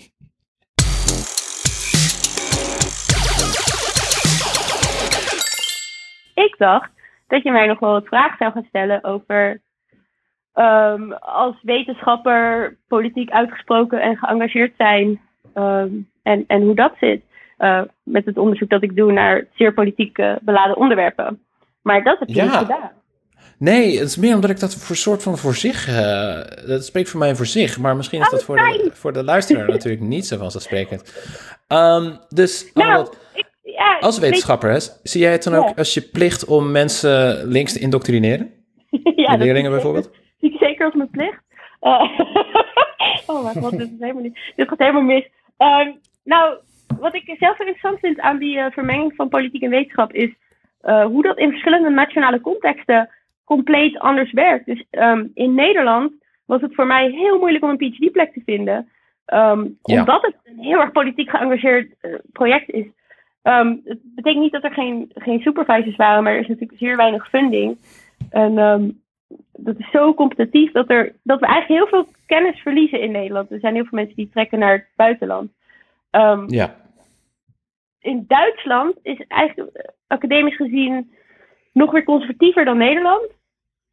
Ik 6.34 6.54
dacht 6.58 6.90
dat 7.26 7.42
je 7.42 7.50
mij 7.52 7.66
nog 7.66 7.78
wel 7.78 7.92
wat 7.92 8.06
vragen 8.06 8.36
zou 8.38 8.52
gaan 8.52 8.66
stellen 8.68 9.04
over 9.04 9.60
um, 10.54 11.12
als 11.12 11.56
wetenschapper 11.62 12.76
politiek 12.88 13.30
uitgesproken 13.30 14.00
en 14.00 14.16
geëngageerd 14.16 14.74
zijn. 14.76 15.20
Um, 15.54 16.10
en, 16.22 16.44
en 16.46 16.62
hoe 16.62 16.74
dat 16.74 16.92
zit. 17.00 17.22
Uh, 17.58 17.80
met 18.02 18.24
het 18.24 18.38
onderzoek 18.38 18.68
dat 18.68 18.82
ik 18.82 18.96
doe 18.96 19.12
naar 19.12 19.46
zeer 19.54 19.74
politiek 19.74 20.18
uh, 20.18 20.34
beladen 20.40 20.76
onderwerpen. 20.76 21.40
Maar 21.82 22.04
dat 22.04 22.18
heb 22.18 22.28
je 22.28 22.34
ja. 22.34 22.44
niet 22.44 22.52
gedaan. 22.52 22.90
Nee, 23.58 23.98
het 23.98 24.08
is 24.08 24.16
meer 24.16 24.34
omdat 24.34 24.50
ik 24.50 24.60
dat 24.60 24.74
voor 24.74 24.96
soort 24.96 25.22
van 25.22 25.38
voor 25.38 25.54
zich. 25.54 25.88
Uh, 25.88 26.66
dat 26.66 26.84
spreekt 26.84 27.10
voor 27.10 27.20
mij 27.20 27.34
voor 27.34 27.46
zich. 27.46 27.78
Maar 27.78 27.96
misschien 27.96 28.20
is 28.20 28.26
oh, 28.26 28.32
dat 28.32 28.44
voor 28.44 28.56
de, 28.56 28.90
voor 28.92 29.12
de 29.12 29.24
luisteraar 29.24 29.68
natuurlijk 29.76 30.02
niet 30.02 30.26
zo 30.26 30.38
vanzelfsprekend. 30.38 31.02
Um, 31.68 32.18
dus 32.28 32.70
nou, 32.74 33.08
ik, 33.34 33.46
ja, 33.62 33.98
als 33.98 34.18
wetenschapper, 34.18 34.80
zie 35.02 35.20
jij 35.20 35.32
het 35.32 35.42
dan 35.42 35.54
ook 35.54 35.78
als 35.78 35.94
je 35.94 36.00
plicht 36.00 36.44
om 36.44 36.70
mensen 36.70 37.46
links 37.46 37.72
te 37.72 37.78
indoctrineren? 37.78 38.50
ja, 39.16 39.36
de 39.36 39.44
leerlingen 39.44 39.70
bijvoorbeeld? 39.70 40.10
Als 40.84 40.94
mijn 40.94 41.10
plicht. 41.10 41.42
Uh, 41.80 42.18
oh 43.26 43.42
mijn 43.42 43.56
god, 43.56 43.70
dit, 43.70 43.90
is 43.92 44.00
helemaal 44.00 44.22
niet, 44.22 44.52
dit 44.56 44.68
gaat 44.68 44.78
helemaal 44.78 45.02
mis. 45.02 45.28
Uh, 45.58 45.86
nou, 46.24 46.56
wat 47.00 47.14
ik 47.14 47.34
zelf 47.38 47.58
interessant 47.58 47.98
vind 47.98 48.20
aan 48.20 48.38
die 48.38 48.56
uh, 48.56 48.66
vermenging 48.70 49.14
van 49.14 49.28
politiek 49.28 49.62
en 49.62 49.70
wetenschap 49.70 50.12
is 50.12 50.34
uh, 50.82 51.04
hoe 51.04 51.22
dat 51.22 51.38
in 51.38 51.50
verschillende 51.50 51.90
nationale 51.90 52.40
contexten 52.40 53.10
compleet 53.44 53.98
anders 53.98 54.32
werkt. 54.32 54.66
Dus 54.66 54.84
um, 54.90 55.30
in 55.34 55.54
Nederland 55.54 56.12
was 56.46 56.60
het 56.60 56.74
voor 56.74 56.86
mij 56.86 57.10
heel 57.10 57.38
moeilijk 57.38 57.64
om 57.64 57.70
een 57.70 57.76
PhD-plek 57.76 58.32
te 58.32 58.42
vinden. 58.44 58.88
Um, 59.26 59.78
ja. 59.82 60.00
Omdat 60.00 60.22
het 60.22 60.36
een 60.44 60.58
heel 60.58 60.80
erg 60.80 60.92
politiek 60.92 61.30
geëngageerd 61.30 61.94
project 62.32 62.70
is. 62.70 62.86
Um, 63.42 63.80
het 63.84 63.98
betekent 64.14 64.42
niet 64.42 64.52
dat 64.52 64.64
er 64.64 64.72
geen, 64.72 65.10
geen 65.14 65.40
supervisors 65.40 65.96
waren, 65.96 66.22
maar 66.22 66.32
er 66.32 66.40
is 66.40 66.48
natuurlijk 66.48 66.78
zeer 66.78 66.96
weinig 66.96 67.28
funding. 67.28 67.78
En 68.30 68.58
um, 68.58 69.01
dat 69.52 69.78
is 69.78 69.90
zo 69.90 70.14
competitief 70.14 70.72
dat, 70.72 70.90
er, 70.90 71.12
dat 71.22 71.40
we 71.40 71.46
eigenlijk 71.46 71.80
heel 71.80 72.00
veel 72.00 72.12
kennis 72.26 72.60
verliezen 72.60 73.00
in 73.00 73.10
Nederland. 73.10 73.50
Er 73.50 73.60
zijn 73.60 73.74
heel 73.74 73.84
veel 73.84 73.98
mensen 73.98 74.16
die 74.16 74.30
trekken 74.32 74.58
naar 74.58 74.72
het 74.72 74.86
buitenland. 74.96 75.50
Um, 76.10 76.50
ja. 76.50 76.74
In 78.00 78.24
Duitsland 78.28 78.96
is 79.02 79.24
eigenlijk 79.28 79.92
academisch 80.06 80.56
gezien 80.56 81.12
nog 81.72 81.90
weer 81.90 82.04
conservatiever 82.04 82.64
dan 82.64 82.76
Nederland. 82.78 83.30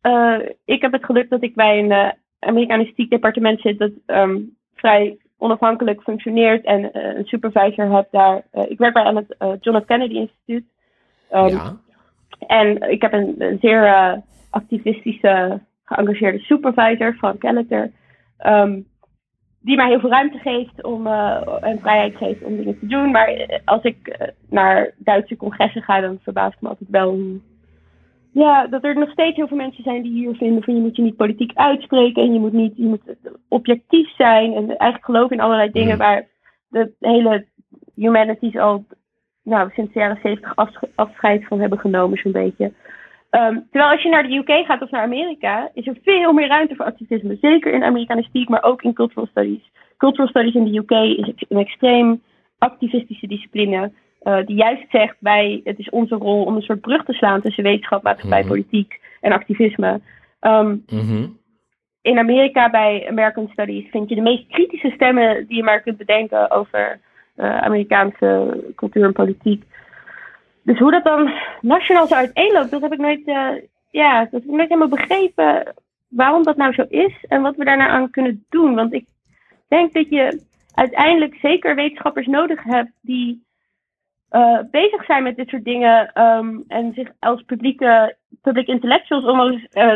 Uh, 0.01 0.39
ik 0.65 0.81
heb 0.81 0.91
het 0.91 1.05
geluk 1.05 1.29
dat 1.29 1.43
ik 1.43 1.55
bij 1.55 1.79
een 1.79 1.91
uh, 1.91 2.11
Amerikanistiek 2.39 3.09
departement 3.09 3.61
zit 3.61 3.79
dat 3.79 3.91
um, 4.05 4.57
vrij 4.73 5.17
onafhankelijk 5.37 6.01
functioneert 6.01 6.65
en 6.65 6.79
uh, 6.79 6.89
een 6.93 7.25
supervisor 7.25 7.95
heb 7.95 8.07
daar. 8.11 8.43
ik 8.67 8.77
werk 8.77 8.93
bij 8.93 9.03
aan 9.03 9.15
het 9.15 9.35
John 9.61 9.79
F. 9.79 9.85
Kennedy 9.85 10.13
Instituut. 10.13 10.65
Um, 11.33 11.47
ja. 11.47 11.77
En 12.47 12.89
ik 12.91 13.01
heb 13.01 13.13
een, 13.13 13.35
een 13.37 13.57
zeer 13.61 14.21
activistische 14.49 15.61
geëngageerde 15.83 16.39
supervisor, 16.39 17.13
Frank 17.13 17.39
Kelleter. 17.39 17.91
Um, 18.45 18.87
die 19.61 19.75
mij 19.75 19.87
heel 19.87 19.99
veel 19.99 20.09
ruimte 20.09 20.37
geeft 20.37 20.83
om, 20.83 21.07
uh, 21.07 21.57
en 21.61 21.79
vrijheid 21.79 22.15
geeft 22.15 22.43
om 22.43 22.55
dingen 22.55 22.79
te 22.79 22.87
doen. 22.87 23.11
Maar 23.11 23.27
eh, 23.27 23.59
als 23.65 23.83
ik 23.83 23.97
uh, 24.07 24.27
naar 24.49 24.93
Duitse 24.97 25.37
congressen 25.37 25.81
ga, 25.81 25.99
dan 25.99 26.19
verbaast 26.21 26.61
me 26.61 26.69
altijd 26.69 26.89
wel 26.89 27.09
hoe, 27.09 27.39
ja, 28.31 28.67
dat 28.67 28.83
er 28.83 28.95
nog 28.95 29.11
steeds 29.11 29.35
heel 29.35 29.47
veel 29.47 29.57
mensen 29.57 29.83
zijn 29.83 30.01
die 30.01 30.11
hier 30.11 30.35
vinden 30.35 30.63
van 30.63 30.75
je 30.75 30.81
moet 30.81 30.95
je 30.95 31.01
niet 31.01 31.15
politiek 31.15 31.51
uitspreken 31.53 32.23
en 32.23 32.33
je 32.33 32.39
moet 32.39 32.53
niet, 32.53 32.77
je 32.77 32.85
moet 32.85 33.15
objectief 33.47 34.15
zijn 34.15 34.53
en 34.53 34.67
eigenlijk 34.67 35.05
geloven 35.05 35.35
in 35.35 35.41
allerlei 35.43 35.71
dingen 35.71 35.93
mm. 35.93 35.97
waar 35.97 36.27
de 36.69 36.93
hele 36.99 37.45
humanities 37.95 38.57
al 38.57 38.85
nou, 39.43 39.69
sinds 39.73 39.93
de 39.93 39.99
jaren 39.99 40.19
zeventig 40.23 40.55
afscheid 40.95 41.47
van 41.47 41.59
hebben 41.59 41.79
genomen 41.79 42.17
zo'n 42.17 42.31
beetje. 42.31 42.71
Um, 43.31 43.67
terwijl 43.71 43.91
als 43.91 44.01
je 44.01 44.09
naar 44.09 44.27
de 44.27 44.35
UK 44.35 44.65
gaat 44.65 44.81
of 44.81 44.91
naar 44.91 45.01
Amerika, 45.03 45.69
is 45.73 45.87
er 45.87 45.97
veel 46.03 46.33
meer 46.33 46.47
ruimte 46.47 46.75
voor 46.75 46.85
activisme. 46.85 47.37
Zeker 47.41 47.73
in 47.73 47.83
Amerikanistiek, 47.83 48.49
maar 48.49 48.63
ook 48.63 48.81
in 48.81 48.93
cultural 48.93 49.27
studies. 49.31 49.71
Cultural 49.97 50.27
studies 50.27 50.53
in 50.53 50.63
de 50.63 50.77
UK 50.77 50.91
is 50.91 51.33
een 51.49 51.57
extreem 51.57 52.21
activistische 52.57 53.27
discipline. 53.27 53.91
die 54.45 54.55
juist 54.55 54.83
zegt, 54.89 55.15
wij, 55.19 55.61
het 55.63 55.79
is 55.79 55.89
onze 55.89 56.15
rol 56.15 56.43
om 56.43 56.55
een 56.55 56.61
soort 56.61 56.81
brug 56.81 57.03
te 57.05 57.13
slaan 57.13 57.41
tussen 57.41 57.63
wetenschap, 57.63 58.03
maatschappij, 58.03 58.39
Mhm. 58.39 58.47
politiek 58.47 58.99
en 59.21 59.31
activisme. 59.31 60.01
Ehm, 60.39 60.77
Mhm. 60.87 61.27
in 62.01 62.17
Amerika 62.17 62.69
bij 62.69 63.05
American 63.09 63.49
Studies 63.51 63.89
vind 63.89 64.09
je 64.09 64.15
de 64.15 64.21
meest 64.21 64.47
kritische 64.47 64.89
stemmen 64.95 65.47
die 65.47 65.57
je 65.57 65.63
maar 65.63 65.81
kunt 65.81 65.97
bedenken 65.97 66.51
over 66.51 66.99
eh, 67.35 67.57
Amerikaanse 67.57 68.63
cultuur 68.75 69.03
en 69.03 69.13
politiek. 69.13 69.63
Dus 70.69 70.79
hoe 70.79 70.91
dat 70.91 71.03
dan 71.03 71.31
nationaal 71.61 72.07
zo 72.07 72.15
uiteenloopt, 72.15 72.71
dat 72.71 72.81
heb 72.81 72.93
ik 72.93 72.99
nooit, 72.99 73.27
eh, 73.27 73.51
ja, 73.89 74.19
dat 74.19 74.31
heb 74.31 74.43
ik 74.43 74.49
nooit 74.49 74.69
helemaal 74.69 74.87
begrepen 74.87 75.73
waarom 76.07 76.43
dat 76.43 76.57
nou 76.57 76.73
zo 76.73 76.85
is 76.89 77.25
en 77.27 77.41
wat 77.41 77.55
we 77.55 77.65
daarna 77.65 77.87
aan 77.87 78.09
kunnen 78.09 78.45
doen. 78.49 78.75
Want 78.75 78.93
ik 78.93 79.05
denk 79.67 79.93
dat 79.93 80.09
je 80.09 80.41
uiteindelijk 80.73 81.35
zeker 81.41 81.75
wetenschappers 81.75 82.27
nodig 82.27 82.63
hebt 82.63 82.91
die 83.01 83.43
eh, 84.29 84.59
bezig 84.71 85.05
zijn 85.05 85.23
met 85.23 85.35
dit 85.35 85.49
soort 85.49 85.63
dingen 85.63 86.11
ehm, 86.13 86.57
en 86.67 86.93
zich 86.93 87.11
als 87.19 87.41
publieke 87.41 88.15
public 88.41 88.67
intellectuals 88.67 89.67
eh, 89.71 89.93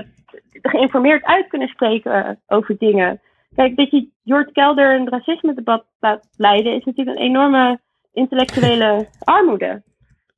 geïnformeerd 0.52 1.24
uit 1.24 1.48
kunnen 1.48 1.68
spreken 1.68 2.40
over 2.48 2.78
dingen. 2.78 3.22
Kijk, 3.56 3.76
dat 3.76 3.92
je 3.92 4.10
Jort 4.24 4.52
Kelder 4.52 4.96
een 4.96 5.10
racisme-debat 5.10 5.86
laat 6.00 6.28
leiden, 6.38 6.74
is 6.76 6.84
natuurlijk 6.84 7.18
een 7.18 7.24
enorme 7.24 7.80
intellectuele 8.14 9.08
armoede. 9.20 9.82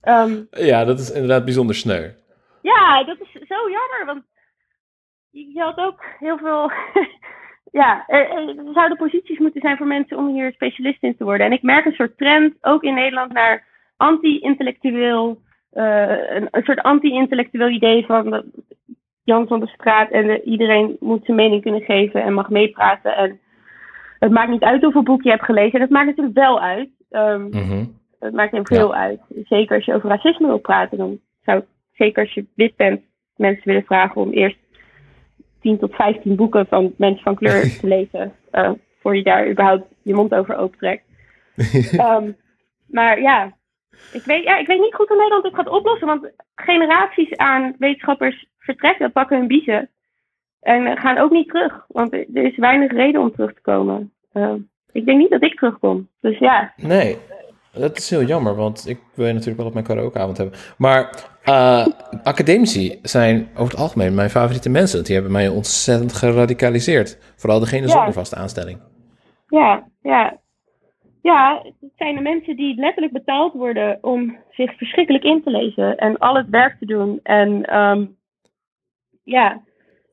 Ehm, 0.06 0.44
Ja, 0.52 0.86
dat 0.86 1.00
is 1.00 1.12
inderdaad 1.12 1.44
bijzonder 1.44 1.76
sneu. 1.76 2.10
ja, 2.62 3.04
dat 3.04 3.18
is 3.20 3.32
zo 3.32 3.56
jammer, 3.70 4.04
want 4.06 4.24
je 5.32 5.62
had 5.62 5.78
ook 5.78 6.04
heel 6.20 6.38
veel. 6.38 6.72
ja, 7.82 8.04
er, 8.08 8.30
er 8.30 8.56
zouden 8.74 8.98
posities 8.98 9.40
moeten 9.40 9.62
zijn 9.62 9.78
voor 9.78 9.88
mensen 9.88 10.18
om 10.18 10.34
hier 10.34 10.52
specialist 10.54 11.04
in 11.04 11.18
te 11.18 11.24
worden. 11.24 11.46
En 11.46 11.52
ik 11.52 11.62
merk 11.62 11.86
een 11.86 11.92
soort 11.92 12.18
trend, 12.18 12.54
ook 12.62 12.84
in 12.84 12.94
Nederland, 12.94 13.34
naar 13.34 13.66
anti-intellectueel. 13.98 15.42
eh, 15.72 16.36
een, 16.36 16.48
een 16.52 16.64
soort 16.64 16.82
anti-intellectueel 16.82 17.68
idee 17.70 18.06
van 18.06 18.30
dat 18.30 18.46
Jan 19.24 19.48
van 19.48 19.60
de 19.60 19.68
Straat 19.68 20.12
en 20.12 20.42
iedereen 20.50 20.98
moet 21.00 21.26
zijn 21.26 21.38
mening 21.38 21.62
kunnen 21.62 21.82
geven 21.82 22.24
en 22.24 22.34
mag 22.34 22.50
meepraten. 22.50 23.16
En 23.16 23.40
het 24.20 24.32
maakt 24.32 24.50
niet 24.50 24.64
uit 24.64 24.82
hoeveel 24.84 25.04
boek 25.04 25.24
je 25.24 25.30
hebt 25.30 25.46
gelezen. 25.46 25.74
En 25.74 25.82
het 25.82 25.90
maakt 25.90 26.06
natuurlijk 26.06 26.36
wel 26.38 26.62
uit. 26.62 26.90
Mhm. 27.10 27.86
Het 28.26 28.34
maakt 28.34 28.52
heel 28.52 28.66
veel 28.66 28.96
uit. 28.96 29.20
Zeker 29.44 29.76
als 29.76 29.86
je 29.86 29.94
over 29.94 30.10
racisme 30.10 30.48
wil 30.48 30.58
praten, 30.58 30.98
dan 30.98 31.20
zou 31.42 31.58
ik, 31.58 31.66
zeker 31.94 32.24
als 32.24 32.34
je 32.34 32.46
wit 32.56 32.76
bent, 32.76 33.02
mensen 33.36 33.64
willen 33.64 33.86
vragen 33.86 34.22
om 34.22 34.32
eerst 34.32 34.58
10 35.62 35.80
tot 35.80 35.96
15 35.96 36.36
boeken 36.36 36.68
van 36.68 36.94
mensen 36.98 37.24
van 37.24 37.36
kleur 37.36 37.62
te 37.80 37.88
lezen. 37.88 38.34
eh, 38.52 38.72
voor 39.00 39.16
je 39.16 39.24
daar 39.24 39.50
überhaupt 39.50 39.86
je 40.02 40.14
mond 40.14 40.34
over 40.34 40.56
opentrekt. 40.56 41.04
Ehm, 41.98 42.32
maar 42.88 43.22
ja 43.22 43.54
ik, 44.12 44.24
weet, 44.26 44.44
ja, 44.44 44.58
ik 44.58 44.68
weet 44.68 44.80
niet 44.80 44.96
goed 44.96 45.08
hoe 45.08 45.18
Nederland 45.18 45.44
dit 45.44 45.56
gaat 45.56 45.70
oplossen. 45.70 46.08
Want 46.08 46.32
generaties 46.56 47.36
aan 47.36 47.76
wetenschappers 47.78 48.46
vertrekken, 48.58 49.12
pakken 49.12 49.38
hun 49.38 49.48
biezen. 49.48 49.90
En 50.62 50.98
gaan 50.98 51.18
ook 51.18 51.32
niet 51.32 51.48
terug. 51.48 51.86
Want 51.88 52.14
er 52.14 52.26
er 52.34 52.44
is 52.44 52.58
weinig 52.58 52.92
reden 52.92 53.22
om 53.22 53.32
terug 53.32 53.54
te 53.54 53.62
komen. 53.62 54.14
Ehm, 54.34 54.60
ik 54.92 55.06
denk 55.06 55.18
niet 55.18 55.30
dat 55.30 55.44
ik 55.44 55.56
terugkom. 55.56 56.10
Dus 56.22 56.38
ja, 56.38 56.74
Nee, 56.76 57.18
dat 57.80 57.98
is 57.98 58.10
heel 58.10 58.24
jammer, 58.24 58.56
want 58.56 58.88
ik 58.90 59.00
wil 59.14 59.26
je 59.26 59.32
natuurlijk 59.32 59.58
wel 59.60 59.68
op 59.68 59.74
mijn 59.74 59.86
karaokeavond 59.86 60.38
hebben. 60.38 60.60
Maar 60.78 61.28
eh, 61.44 61.86
academici 62.24 63.00
zijn 63.02 63.48
over 63.58 63.72
het 63.72 63.82
algemeen 63.82 64.14
mijn 64.16 64.30
favoriete 64.30 64.70
mensen. 64.70 65.04
Die 65.04 65.14
hebben 65.14 65.32
mij 65.32 65.48
ontzettend 65.48 66.14
geradicaliseerd. 66.14 67.34
Vooral 67.36 67.60
degene 67.60 67.86
Ja. 67.88 67.92
zonder 67.92 68.14
vaste 68.14 68.36
aanstelling. 68.36 68.80
Ja, 69.48 69.88
ja. 70.02 70.38
Ja, 71.22 71.62
het 71.64 71.92
zijn 71.96 72.16
de 72.16 72.22
mensen 72.22 72.56
die 72.56 72.76
letterlijk 72.76 73.14
betaald 73.14 73.54
worden 73.54 73.98
om 74.02 74.38
zich 74.52 74.78
verschrikkelijk 74.78 75.24
in 75.24 75.44
te 75.44 75.50
lezen 75.50 75.98
en 75.98 76.18
al 76.18 76.36
het 76.36 76.50
werk 76.50 76.80
te 76.80 76.86
doen. 76.86 77.20
En 77.24 77.64
ehm, 77.66 78.06
ja, 79.24 79.62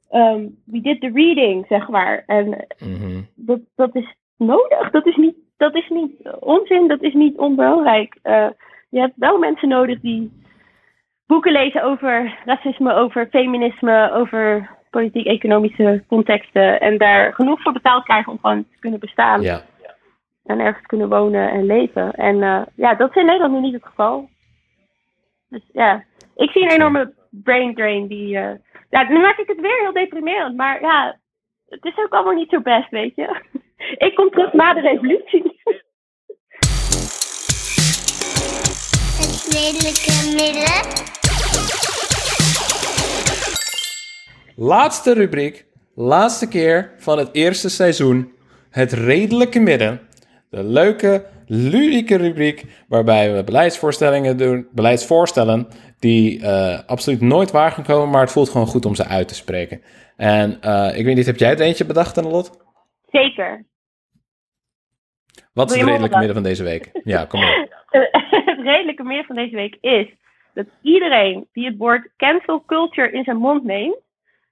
ehm, 0.08 0.48
we 0.64 0.80
did 0.80 1.00
the 1.00 1.10
reading, 1.14 1.66
zeg 1.68 1.88
maar. 1.88 2.22
En 2.26 2.66
Mhm. 2.78 3.20
dat, 3.34 3.60
dat 3.74 3.94
is 3.96 4.14
nodig. 4.36 4.90
Dat 4.90 5.06
is 5.06 5.16
niet, 5.16 5.36
dat 5.62 5.74
is 5.74 5.88
niet 5.88 6.12
onzin, 6.40 6.88
dat 6.88 7.02
is 7.02 7.14
niet 7.14 7.38
onbelangrijk. 7.38 8.18
Eh, 8.22 8.48
je 8.90 9.00
hebt 9.00 9.12
wel 9.16 9.38
mensen 9.38 9.68
nodig 9.68 10.00
die 10.00 10.32
boeken 11.26 11.52
lezen 11.52 11.82
over 11.82 12.38
racisme, 12.44 12.94
over 12.94 13.26
feminisme, 13.30 14.12
over 14.12 14.70
politiek-economische 14.90 16.04
contexten. 16.08 16.80
En 16.80 16.98
daar 16.98 17.34
genoeg 17.34 17.62
voor 17.62 17.72
betaald 17.72 18.04
krijgen 18.04 18.32
om 18.32 18.38
gewoon 18.40 18.64
te 18.64 18.78
kunnen 18.78 19.00
bestaan 19.00 19.40
Ja. 19.42 19.62
en 20.44 20.60
ergens 20.60 20.86
kunnen 20.86 21.08
wonen 21.08 21.50
en 21.50 21.66
leven. 21.66 22.12
En 22.12 22.42
eh, 22.42 22.62
ja, 22.74 22.94
dat 22.94 23.10
is 23.10 23.16
in 23.16 23.26
Nederland 23.26 23.52
nu 23.52 23.60
niet 23.60 23.74
het 23.74 23.86
geval. 23.86 24.28
Dus 25.48 25.62
ja, 25.72 26.04
ik 26.36 26.50
zie 26.50 26.62
een 26.62 26.70
enorme 26.70 27.14
brain 27.30 27.74
drain 27.74 28.06
die... 28.06 28.36
eh, 28.36 28.54
ja, 28.90 29.02
nu 29.08 29.20
maak 29.20 29.38
ik 29.38 29.48
het 29.48 29.60
weer 29.60 29.80
heel 29.80 29.92
deprimerend, 29.92 30.56
maar 30.56 30.80
ja, 30.80 31.16
het 31.68 31.84
is 31.84 31.96
ook 31.96 32.12
allemaal 32.12 32.34
niet 32.34 32.50
zo 32.50 32.60
best, 32.60 32.90
weet 32.90 33.14
je. 33.14 33.40
ik 34.06 34.14
kom 34.14 34.30
terug 34.30 34.52
na 34.52 34.74
de 34.74 34.80
revolutie. 34.80 35.51
Redelijke 39.52 40.14
midden. 40.36 40.80
Laatste 44.56 45.14
rubriek, 45.14 45.66
laatste 45.94 46.48
keer 46.48 46.92
van 46.98 47.18
het 47.18 47.28
eerste 47.32 47.68
seizoen. 47.68 48.32
Het 48.70 48.92
redelijke 48.92 49.60
midden. 49.60 50.00
De 50.50 50.64
leuke, 50.64 51.26
ludieke 51.46 52.16
rubriek 52.16 52.64
waarbij 52.88 53.34
we 53.34 53.44
beleidsvoorstellingen 53.44 54.36
doen, 54.36 54.68
beleidsvoorstellen 54.70 55.68
die 55.98 56.42
eh, 56.42 56.78
absoluut 56.86 57.20
nooit 57.20 57.50
waar 57.50 57.70
gaan 57.70 57.84
komen, 57.84 58.10
maar 58.10 58.20
het 58.20 58.32
voelt 58.32 58.48
gewoon 58.48 58.66
goed 58.66 58.84
om 58.84 58.94
ze 58.94 59.06
uit 59.06 59.28
te 59.28 59.34
spreken. 59.34 59.82
En 60.16 60.60
eh, 60.60 60.98
ik 60.98 61.04
weet 61.04 61.16
niet, 61.16 61.26
heb 61.26 61.38
jij 61.38 61.50
er 61.50 61.60
eentje 61.60 61.86
bedacht, 61.86 62.18
Annelot? 62.18 62.50
Zeker. 63.10 63.66
Wat 65.52 65.70
is 65.70 65.76
het 65.76 65.88
redelijke 65.88 66.16
midden 66.16 66.34
van 66.34 66.44
deze 66.44 66.62
week? 66.62 66.90
Ja, 67.04 67.24
kom 67.24 67.40
maar. 67.40 67.68
redelijke 68.62 69.02
meer 69.02 69.24
van 69.24 69.36
deze 69.36 69.54
week 69.54 69.76
is 69.80 70.06
dat 70.54 70.66
iedereen 70.82 71.48
die 71.52 71.66
het 71.66 71.76
woord 71.76 72.08
cancel 72.16 72.64
culture 72.64 73.10
in 73.10 73.24
zijn 73.24 73.36
mond 73.36 73.64
neemt, 73.64 73.96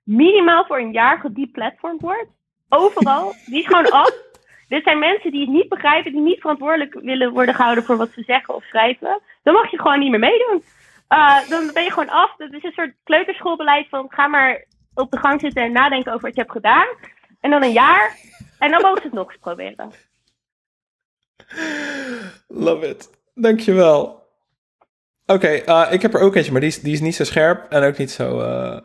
minimaal 0.03 0.65
voor 0.65 0.79
een 0.79 0.93
jaar 0.93 1.19
gedeplatformd 1.19 2.01
wordt. 2.01 2.29
Overal. 2.69 3.33
Die 3.47 3.61
is 3.61 3.67
gewoon 3.67 3.91
af. 4.03 4.13
Dit 4.69 4.83
zijn 4.83 4.99
mensen 4.99 5.31
die 5.31 5.41
het 5.41 5.51
niet 5.51 5.69
begrijpen, 5.69 6.13
die 6.13 6.21
niet 6.21 6.41
verantwoordelijk 6.41 6.95
willen 6.95 7.33
worden 7.33 7.55
gehouden 7.55 7.85
voor 7.85 7.97
wat 7.97 8.11
ze 8.13 8.23
zeggen 8.23 8.55
of 8.55 8.65
schrijven. 8.65 9.21
Dan 9.43 9.55
mag 9.55 9.71
je 9.71 9.81
gewoon 9.81 9.99
niet 9.99 10.11
meer 10.11 10.19
meedoen. 10.19 10.63
Uh, 11.09 11.49
dan 11.49 11.71
ben 11.73 11.85
je 11.85 11.91
gewoon 11.91 12.09
af. 12.09 12.35
Het 12.37 12.53
is 12.53 12.63
een 12.63 12.73
soort 12.73 12.95
kleuterschoolbeleid 13.05 13.89
van 13.89 14.07
ga 14.09 14.27
maar 14.27 14.65
op 14.95 15.11
de 15.11 15.19
gang 15.19 15.41
zitten 15.41 15.63
en 15.63 15.73
nadenken 15.73 16.13
over 16.13 16.27
wat 16.27 16.35
je 16.35 16.41
hebt 16.41 16.53
gedaan. 16.53 16.87
En 17.41 17.51
dan 17.51 17.63
een 17.63 17.73
jaar. 17.73 18.17
En 18.59 18.71
dan 18.71 18.83
mogen 18.83 19.01
ze 19.01 19.07
het 19.07 19.17
nog 19.17 19.31
eens 19.31 19.41
proberen. 19.41 19.91
Love 22.49 22.89
it. 22.89 23.20
Dankjewel. 23.35 24.19
Oké, 25.27 25.63
uh, 25.67 25.89
ik 25.91 26.03
heb 26.03 26.15
er 26.15 26.21
ook 26.21 26.37
eentje, 26.37 26.53
maar 26.53 26.61
die 26.61 26.71
is, 26.71 26.81
die 26.81 26.93
is 26.93 27.01
niet 27.01 27.15
zo 27.15 27.25
scherp 27.25 27.71
en 27.71 27.83
ook 27.83 27.99
niet 27.99 28.11
zo 28.11 28.41
uh, 28.41 28.79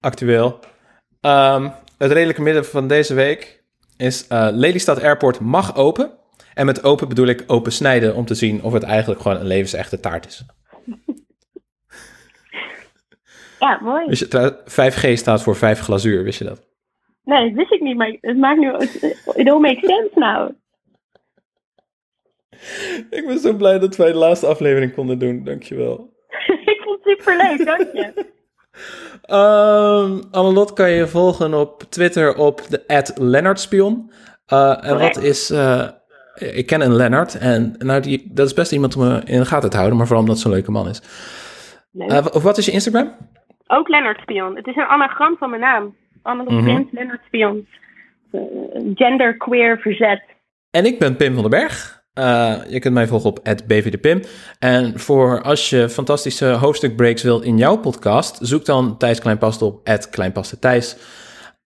actueel. 0.00 0.58
Um, 1.20 1.72
het 1.98 2.12
redelijke 2.12 2.42
midden 2.42 2.64
van 2.64 2.88
deze 2.88 3.14
week 3.14 3.64
is 3.96 4.26
uh, 4.28 4.48
Lelystad 4.50 5.02
Airport 5.02 5.40
mag 5.40 5.76
open. 5.76 6.10
En 6.54 6.66
met 6.66 6.84
open 6.84 7.08
bedoel 7.08 7.26
ik 7.26 7.44
open 7.46 7.72
snijden 7.72 8.14
om 8.14 8.24
te 8.24 8.34
zien 8.34 8.62
of 8.62 8.72
het 8.72 8.82
eigenlijk 8.82 9.20
gewoon 9.20 9.36
een 9.36 9.46
levensechte 9.46 10.00
taart 10.00 10.26
is. 10.26 10.44
Ja, 13.58 13.78
mooi. 13.82 14.06
Wist 14.06 14.32
je, 14.32 14.56
5G 14.64 15.18
staat 15.18 15.42
voor 15.42 15.56
5 15.56 15.80
glazuur, 15.80 16.22
wist 16.22 16.38
je 16.38 16.44
dat? 16.44 16.66
Nee, 17.24 17.48
dat 17.48 17.56
wist 17.56 17.72
ik 17.72 17.80
niet, 17.80 17.96
maar 17.96 18.16
het 18.20 18.36
maakt 18.36 18.60
nu... 18.60 18.72
It 19.34 19.46
don't 19.46 19.62
make 19.62 19.80
sense 19.80 20.18
nou. 20.18 20.54
Ik 23.10 23.26
ben 23.26 23.38
zo 23.38 23.52
blij 23.52 23.78
dat 23.78 23.96
wij 23.96 24.12
de 24.12 24.18
laatste 24.18 24.46
aflevering 24.46 24.94
konden 24.94 25.18
doen. 25.18 25.44
Dankjewel. 25.44 26.12
ik 26.72 26.80
vond 26.84 27.04
het 27.04 27.18
superleuk, 27.18 27.66
dank 27.66 27.92
je. 27.92 28.30
Um, 29.30 30.22
Annelot 30.38 30.72
kan 30.72 30.90
je 30.90 31.06
volgen 31.06 31.54
op 31.54 31.82
Twitter 31.82 32.36
op 32.36 32.62
de 32.68 33.12
Lennartspion. 33.14 34.10
Uh, 34.52 34.86
en 34.86 34.98
wat 34.98 35.16
is... 35.16 35.50
Uh, 35.50 35.88
ik 36.34 36.66
ken 36.66 36.80
een 36.80 36.94
Lennart 36.94 37.38
en 37.38 37.74
nou 37.78 38.00
die, 38.00 38.30
dat 38.32 38.46
is 38.46 38.54
best 38.54 38.72
iemand 38.72 38.96
om 38.96 39.02
in 39.24 39.38
de 39.38 39.44
gaten 39.44 39.70
te 39.70 39.76
houden, 39.76 39.96
maar 39.96 40.06
vooral 40.06 40.24
omdat 40.24 40.36
het 40.36 40.44
zo'n 40.44 40.54
leuke 40.54 40.70
man 40.70 40.88
is. 40.88 41.02
Uh, 41.92 42.26
wat 42.26 42.58
is 42.58 42.66
je 42.66 42.72
Instagram? 42.72 43.16
Ook 43.66 43.88
Lennart 43.88 44.20
Spion. 44.20 44.56
Het 44.56 44.66
is 44.66 44.76
een 44.76 44.82
anagram 44.82 45.36
van 45.36 45.50
mijn 45.50 45.62
naam. 45.62 45.96
Annelot 46.22 46.52
mm 46.52 46.66
-hmm. 46.66 46.88
Lennart 46.92 47.20
Spion. 47.26 47.66
Genderqueer 48.94 49.78
verzet. 49.78 50.22
En 50.70 50.84
ik 50.84 50.98
ben 50.98 51.16
Pim 51.16 51.34
van 51.34 51.42
den 51.42 51.50
Berg. 51.50 52.01
Uh, 52.14 52.54
je 52.68 52.78
kunt 52.78 52.94
mij 52.94 53.06
volgen 53.06 53.30
op 53.30 53.40
@bvdpim. 53.66 54.22
En 54.58 54.98
voor 55.00 55.42
als 55.42 55.70
je 55.70 55.88
fantastische 55.88 56.46
hoofdstukbreaks 56.46 57.22
wil 57.22 57.40
in 57.40 57.58
jouw 57.58 57.76
podcast, 57.76 58.38
zoek 58.40 58.64
dan 58.64 58.98
Thijs 58.98 59.18
Kleinpast 59.18 59.62
op 59.62 59.88
@kleinpastethijs. 60.10 60.96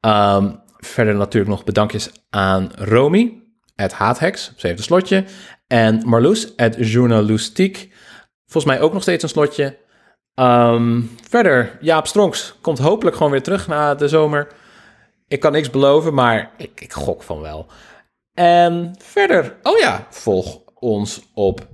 Um, 0.00 0.60
verder 0.76 1.14
natuurlijk 1.14 1.52
nog 1.52 1.64
bedankjes 1.64 2.10
aan 2.30 2.70
Romy. 2.74 3.42
at 3.76 3.92
Haathex, 3.92 4.52
ze 4.56 4.66
heeft 4.66 4.78
een 4.78 4.84
slotje. 4.84 5.24
En 5.66 6.02
Marloes, 6.04 6.52
Journalistiek, 6.76 7.92
volgens 8.46 8.72
mij 8.72 8.82
ook 8.82 8.92
nog 8.92 9.02
steeds 9.02 9.22
een 9.22 9.28
slotje. 9.28 9.76
Ehm, 10.34 11.02
verder, 11.28 11.78
Jaap 11.80 12.06
Stronks 12.06 12.54
komt 12.60 12.78
hopelijk 12.78 13.16
gewoon 13.16 13.32
weer 13.32 13.42
terug 13.42 13.66
na 13.66 13.94
de 13.94 14.08
zomer. 14.08 14.48
Ik 15.28 15.40
kan 15.40 15.52
niks 15.52 15.70
beloven, 15.70 16.14
maar 16.14 16.50
ik, 16.56 16.80
ik 16.80 16.92
gok 16.92 17.22
van 17.22 17.40
wel. 17.40 17.66
En 18.36 18.94
verder, 18.98 19.56
oh 19.62 19.78
ja, 19.78 20.06
volg 20.10 20.60
ons 20.74 21.22
op 21.34 21.66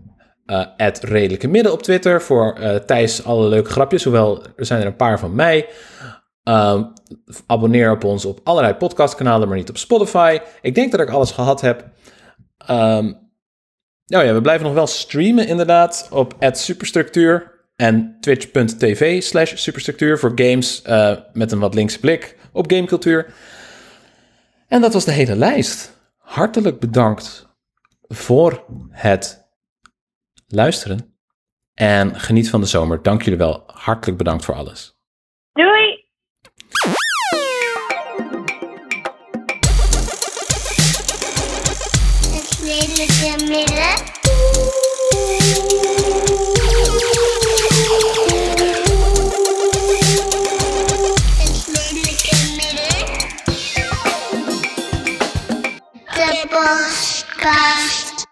uh, 0.46 0.66
Redelijke 1.00 1.48
Midden 1.48 1.72
op 1.72 1.82
Twitter 1.82 2.22
voor 2.22 2.58
uh, 2.60 2.74
Thijs 2.74 3.24
alle 3.24 3.48
leuke 3.48 3.70
grapjes. 3.70 4.04
Hoewel, 4.04 4.42
er 4.56 4.66
zijn 4.66 4.80
er 4.80 4.86
een 4.86 4.96
paar 4.96 5.18
van 5.18 5.34
mij. 5.34 5.68
Um, 6.44 6.92
abonneer 7.46 7.90
op 7.90 8.04
ons 8.04 8.24
op 8.24 8.40
allerlei 8.44 8.74
podcastkanalen, 8.74 9.48
maar 9.48 9.56
niet 9.56 9.68
op 9.68 9.76
Spotify. 9.76 10.38
Ik 10.60 10.74
denk 10.74 10.90
dat 10.90 11.00
ik 11.00 11.10
alles 11.10 11.30
gehad 11.30 11.60
heb. 11.60 11.84
Um, 12.70 13.30
nou 14.06 14.24
ja, 14.24 14.34
we 14.34 14.40
blijven 14.40 14.66
nog 14.66 14.74
wel 14.74 14.86
streamen 14.86 15.46
inderdaad 15.46 16.08
op 16.10 16.36
Superstructuur 16.52 17.50
en 17.76 18.16
twitch.tv 18.20 19.22
slash 19.22 19.54
superstructuur 19.54 20.18
voor 20.18 20.32
games 20.34 20.82
uh, 20.86 21.16
met 21.32 21.52
een 21.52 21.58
wat 21.58 21.74
linkse 21.74 22.00
blik 22.00 22.36
op 22.52 22.70
gamecultuur. 22.70 23.34
En 24.68 24.80
dat 24.80 24.92
was 24.92 25.04
de 25.04 25.12
hele 25.12 25.36
lijst. 25.36 26.00
Hartelijk 26.22 26.80
bedankt 26.80 27.48
voor 28.08 28.64
het 28.90 29.48
luisteren. 30.46 31.16
En 31.74 32.20
geniet 32.20 32.50
van 32.50 32.60
de 32.60 32.66
zomer. 32.66 33.02
Dank 33.02 33.22
jullie 33.22 33.38
wel. 33.38 33.62
Hartelijk 33.66 34.18
bedankt 34.18 34.44
voor 34.44 34.54
alles. 34.54 34.96
Doei! 35.52 36.00
Midden. 43.48 44.01
Podcast. 57.42 58.26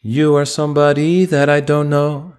You 0.00 0.36
are 0.36 0.44
somebody 0.44 1.24
that 1.24 1.48
I 1.48 1.60
don't 1.60 1.90
know, 1.90 2.34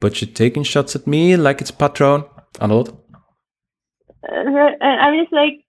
but 0.00 0.20
you're 0.20 0.30
taking 0.30 0.62
shots 0.62 0.94
at 0.94 1.06
me 1.06 1.36
like 1.36 1.60
it's 1.60 1.72
patron. 1.72 2.24
Arnold? 2.60 2.96
Uh, 4.22 4.34
and 4.80 5.00
I'm 5.00 5.18
just 5.20 5.32
like, 5.32 5.64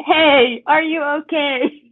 hey, 0.00 0.62
are 0.66 0.82
you 0.82 1.02
okay? 1.02 1.89